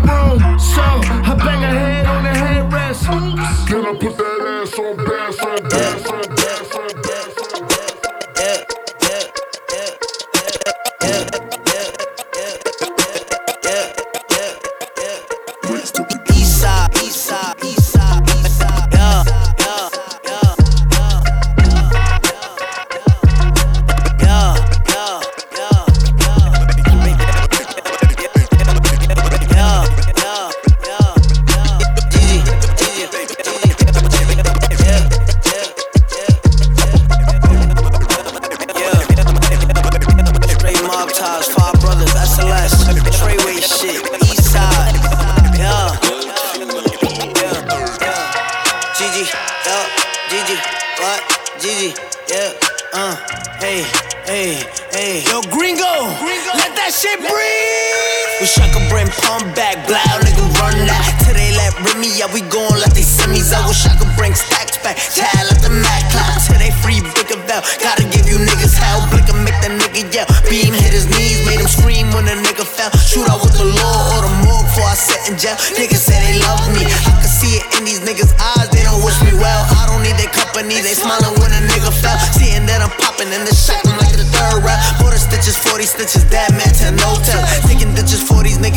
Bring 59.39 59.55
back, 59.55 59.87
blow, 59.87 59.95
nigga, 60.23 60.43
run 60.59 60.75
that. 60.87 61.03
Till 61.23 61.35
they 61.35 61.55
let 61.55 61.71
Remy, 61.79 62.11
yeah, 62.19 62.27
we 62.31 62.43
gon' 62.51 62.75
let 62.79 62.91
they 62.91 63.05
semis. 63.05 63.55
I 63.55 63.63
wish 63.67 63.87
I 63.87 63.95
could 63.95 64.11
bring 64.19 64.35
stacks 64.35 64.77
back, 64.83 64.99
child 64.99 65.47
at 65.51 65.63
the 65.63 65.71
Mac 65.71 66.03
clock. 66.11 66.35
Till 66.43 66.59
they 66.59 66.71
free 66.83 66.99
Big 67.15 67.31
Val, 67.47 67.63
gotta 67.79 68.03
give 68.11 68.27
you 68.27 68.35
niggas 68.39 68.75
hell. 68.75 69.07
Blick 69.09 69.27
and 69.31 69.39
make 69.43 69.55
that 69.63 69.71
nigga 69.71 70.03
yell. 70.11 70.27
Beam 70.51 70.75
hit 70.75 70.91
his 70.91 71.07
knees, 71.07 71.39
made 71.47 71.59
him 71.59 71.69
scream 71.71 72.11
when 72.11 72.27
the 72.27 72.35
nigga 72.35 72.67
fell. 72.67 72.91
Shoot 72.99 73.27
out 73.31 73.39
with 73.39 73.55
the 73.55 73.67
law 73.67 74.19
or 74.19 74.27
the 74.27 74.33
morgue 74.43 74.67
before 74.67 74.89
I 74.91 74.97
sit 74.97 75.21
in 75.31 75.39
jail. 75.39 75.55
Niggas 75.79 76.03
say 76.03 76.19
they 76.19 76.35
love 76.43 76.67
me, 76.75 76.83
I 76.83 77.15
can 77.23 77.31
see 77.31 77.59
it 77.59 77.65
in 77.79 77.87
these 77.87 78.03
niggas' 78.03 78.35
eyes. 78.35 78.67
They 78.69 78.83
don't 78.83 79.01
wish 79.03 79.17
me 79.23 79.31
well. 79.39 79.61
I 79.79 79.87
don't 79.87 80.03
need 80.03 80.19
their 80.19 80.31
company, 80.31 80.83
they 80.83 80.95
smiling 80.97 81.35
when 81.39 81.51
a 81.55 81.61
nigga 81.63 81.91
fell. 81.95 82.17
Seeing 82.35 82.67
that 82.67 82.83
I'm 82.83 82.91
popping 82.99 83.31
in 83.31 83.43
the 83.47 83.55
shot, 83.55 83.79
I'm 83.87 83.97
like 83.97 84.15
the 84.15 84.27
third 84.35 84.61
round. 84.65 84.81
Border 84.99 85.21
stitches, 85.21 85.55
40 85.55 85.85
stitches, 85.85 86.23
that 86.29 86.51
man 86.53 86.71
to 86.83 86.91
no 86.99 87.15
tell. 87.23 87.41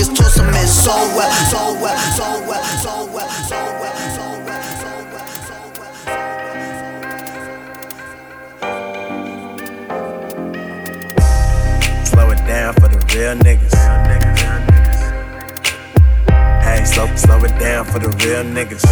Niggas, 0.02 0.16
toss 0.16 0.34
them 0.36 0.52
so 0.66 0.92
well, 1.16 1.32
so 1.50 1.74
well, 1.80 1.98
so 2.16 2.48
well, 2.48 2.64
so 2.64 3.12
well, 3.12 3.28
so 3.28 3.56
well, 3.80 3.92
down 12.46 12.74
for 12.74 12.88
the 12.88 12.98
real 13.14 13.34
niggas. 13.36 13.74
Hey, 16.62 16.84
slow, 16.84 17.06
slow 17.14 17.44
it 17.44 17.58
down 17.58 17.84
for 17.84 17.98
the 17.98 18.08
real 18.08 18.44
niggas. 18.44 18.82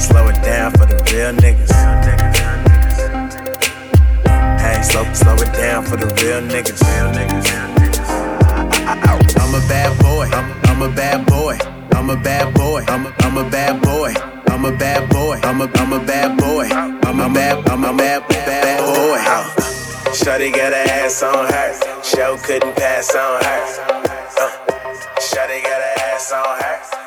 Slow 0.00 0.28
it 0.28 0.42
down 0.42 0.72
for 0.72 0.86
the 0.86 0.96
real 1.12 1.32
niggas. 1.32 1.57
Slow, 5.18 5.34
it 5.34 5.52
down 5.52 5.84
for 5.84 5.96
the 5.96 6.06
real 6.22 6.40
niggas. 6.42 6.82
I'm 9.42 9.54
a 9.54 9.60
bad 9.68 9.92
boy. 9.98 10.28
I'm, 10.32 10.82
a 10.82 10.88
bad 10.94 11.26
boy. 11.26 11.58
I'm 11.92 12.10
a 12.10 12.16
bad 12.16 12.54
boy. 12.54 12.84
I'm 12.88 13.06
a, 13.06 13.14
I'm 13.20 13.36
a 13.36 13.50
bad 13.50 13.82
boy. 13.82 14.14
I'm 14.48 14.64
a 14.64 14.72
bad 14.72 15.10
boy. 15.10 15.40
I'm 15.42 15.60
a, 15.60 15.66
I'm 15.74 15.92
a 15.92 16.00
bad 16.04 16.38
boy. 16.38 16.68
I'm 16.70 17.20
a 17.20 17.28
bad, 17.34 17.68
I'm 17.68 17.84
a 17.84 17.96
bad, 17.96 18.28
bad 18.28 18.80
boy. 18.80 19.18
Shawty 20.12 20.52
got 20.52 20.72
her 20.72 20.86
ass 21.02 21.22
on 21.22 21.46
her. 21.52 22.02
Show 22.02 22.36
couldn't 22.38 22.76
pass 22.76 23.14
on 23.14 23.42
her. 23.44 23.62
Uh, 24.40 24.50
Shawty 25.18 25.62
got 25.62 25.80
her 25.82 25.94
ass 26.14 26.32
on 26.32 26.62
her. 26.62 26.97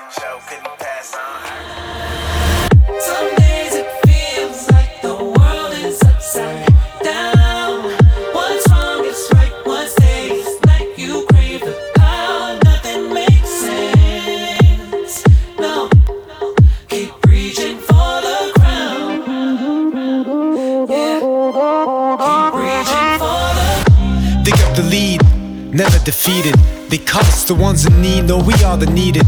The 27.55 27.61
ones 27.61 27.85
in 27.85 28.01
need, 28.01 28.21
no, 28.21 28.37
we 28.37 28.53
are 28.63 28.77
the 28.77 28.85
needed. 28.85 29.25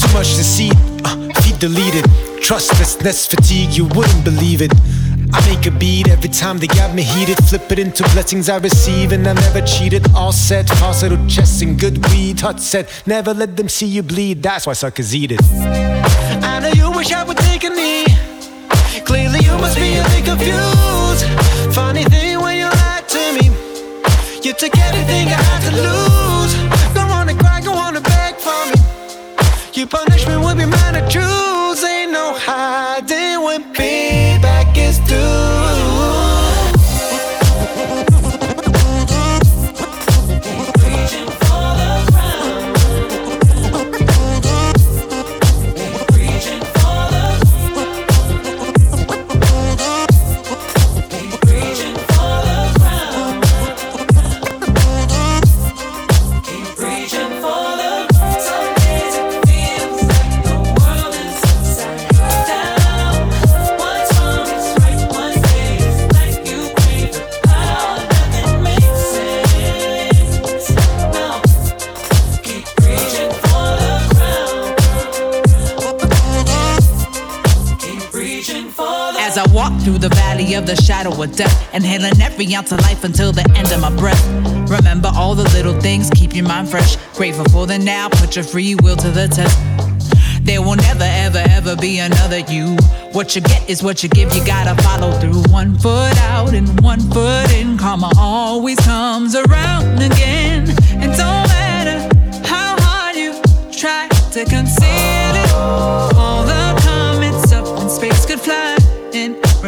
Too 0.00 0.10
much 0.14 0.28
deceit, 0.40 0.72
uh, 1.04 1.16
feet 1.42 1.58
deleted. 1.58 2.04
Trustlessness, 2.40 3.26
fatigue, 3.26 3.72
you 3.72 3.84
wouldn't 3.88 4.24
believe 4.24 4.62
it. 4.62 4.72
I 5.34 5.38
make 5.50 5.66
a 5.66 5.70
beat 5.70 6.08
every 6.08 6.30
time 6.30 6.56
they 6.56 6.66
got 6.66 6.94
me 6.94 7.02
heated. 7.02 7.36
Flip 7.44 7.70
it 7.72 7.78
into 7.78 8.04
blessings 8.14 8.48
I 8.48 8.56
receive, 8.56 9.12
and 9.12 9.26
I 9.28 9.34
never 9.34 9.60
cheated. 9.60 10.10
All 10.14 10.32
set, 10.32 10.66
falsetto 10.80 11.18
chest 11.26 11.60
and 11.60 11.78
good 11.78 11.98
weed. 12.08 12.40
Hot 12.40 12.58
set, 12.58 12.86
never 13.06 13.34
let 13.34 13.54
them 13.54 13.68
see 13.68 13.86
you 13.86 14.02
bleed. 14.02 14.42
That's 14.42 14.66
why 14.66 14.72
suckers 14.72 15.14
eat 15.14 15.32
it. 15.32 15.40
I 16.42 16.60
know 16.60 16.72
you 16.72 16.90
wish 16.96 17.12
I 17.12 17.22
would 17.22 17.36
take 17.36 17.64
a 17.64 17.70
knee. 17.70 18.06
Clearly, 19.04 19.40
you 19.40 19.54
must 19.58 19.76
be 19.76 19.98
a 19.98 20.04
bit 20.04 20.24
confused. 20.24 21.24
Funny 21.74 22.04
thing 22.04 22.40
when 22.40 22.56
you 22.56 22.64
lied 22.64 23.06
to 23.08 23.22
me. 23.36 23.46
You 24.42 24.54
took 24.54 24.74
everything 24.78 25.28
I 25.28 25.42
had 25.50 25.60
to 25.68 25.82
lose. 25.82 26.27
You 29.78 29.86
punish 29.86 30.26
me 30.26 30.36
with 30.36 30.58
your 30.58 30.66
man 30.66 30.94
to 30.94 31.08
choose. 31.08 31.84
Ain't 31.84 32.10
no 32.10 32.34
hiding 32.34 32.87
through 79.88 79.98
the 79.98 80.14
valley 80.16 80.52
of 80.52 80.66
the 80.66 80.76
shadow 80.76 81.10
of 81.22 81.34
death, 81.34 81.74
inhaling 81.74 82.20
every 82.20 82.54
ounce 82.54 82.72
of 82.72 82.80
life 82.80 83.04
until 83.04 83.32
the 83.32 83.40
end 83.56 83.72
of 83.72 83.80
my 83.80 83.94
breath. 83.96 84.22
Remember 84.68 85.10
all 85.14 85.34
the 85.34 85.48
little 85.56 85.80
things, 85.80 86.10
keep 86.10 86.34
your 86.34 86.44
mind 86.44 86.68
fresh. 86.68 86.96
Grateful 87.14 87.46
for 87.46 87.66
the 87.66 87.78
now, 87.78 88.10
put 88.10 88.36
your 88.36 88.44
free 88.44 88.74
will 88.82 88.96
to 88.96 89.10
the 89.10 89.28
test. 89.28 89.56
There 90.44 90.60
will 90.60 90.76
never, 90.76 91.08
ever, 91.26 91.42
ever 91.48 91.74
be 91.74 92.00
another 92.00 92.40
you. 92.40 92.76
What 93.12 93.34
you 93.34 93.40
get 93.40 93.66
is 93.66 93.82
what 93.82 94.02
you 94.02 94.10
give, 94.10 94.34
you 94.34 94.44
gotta 94.44 94.80
follow 94.82 95.10
through. 95.20 95.42
One 95.50 95.78
foot 95.78 96.16
out 96.32 96.52
and 96.52 96.68
one 96.82 97.00
foot 97.00 97.50
in. 97.54 97.78
Karma 97.78 98.10
always 98.18 98.78
comes 98.80 99.34
around 99.34 100.02
again. 100.02 100.68
And 101.00 101.12
don't 101.16 101.48
matter 101.48 101.98
how 102.46 102.76
hard 102.80 103.16
you 103.16 103.32
try 103.72 104.06
to 104.08 104.44
conceal 104.44 105.32
it. 105.42 105.50
All 105.54 106.42
the 106.44 106.78
comets 106.82 107.52
up 107.52 107.66
in 107.80 107.88
space 107.88 108.26
could 108.26 108.40
fly 108.40 108.77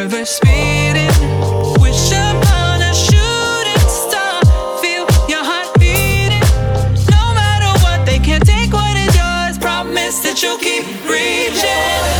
Reverse 0.01 0.31
speeding, 0.37 1.13
wish 1.79 2.11
upon 2.11 2.81
a 2.81 2.95
shooting 2.95 3.87
star. 3.87 4.41
Feel 4.81 5.05
your 5.29 5.45
heart 5.45 5.79
beating. 5.79 6.41
No 7.11 7.35
matter 7.35 7.79
what, 7.85 8.07
they 8.07 8.19
can't 8.19 8.43
take 8.47 8.73
what 8.73 8.97
is 8.97 9.15
yours. 9.15 9.59
Promise 9.59 10.21
that 10.21 10.43
you'll 10.43 10.57
keep 10.57 10.87
reaching. 11.05 12.20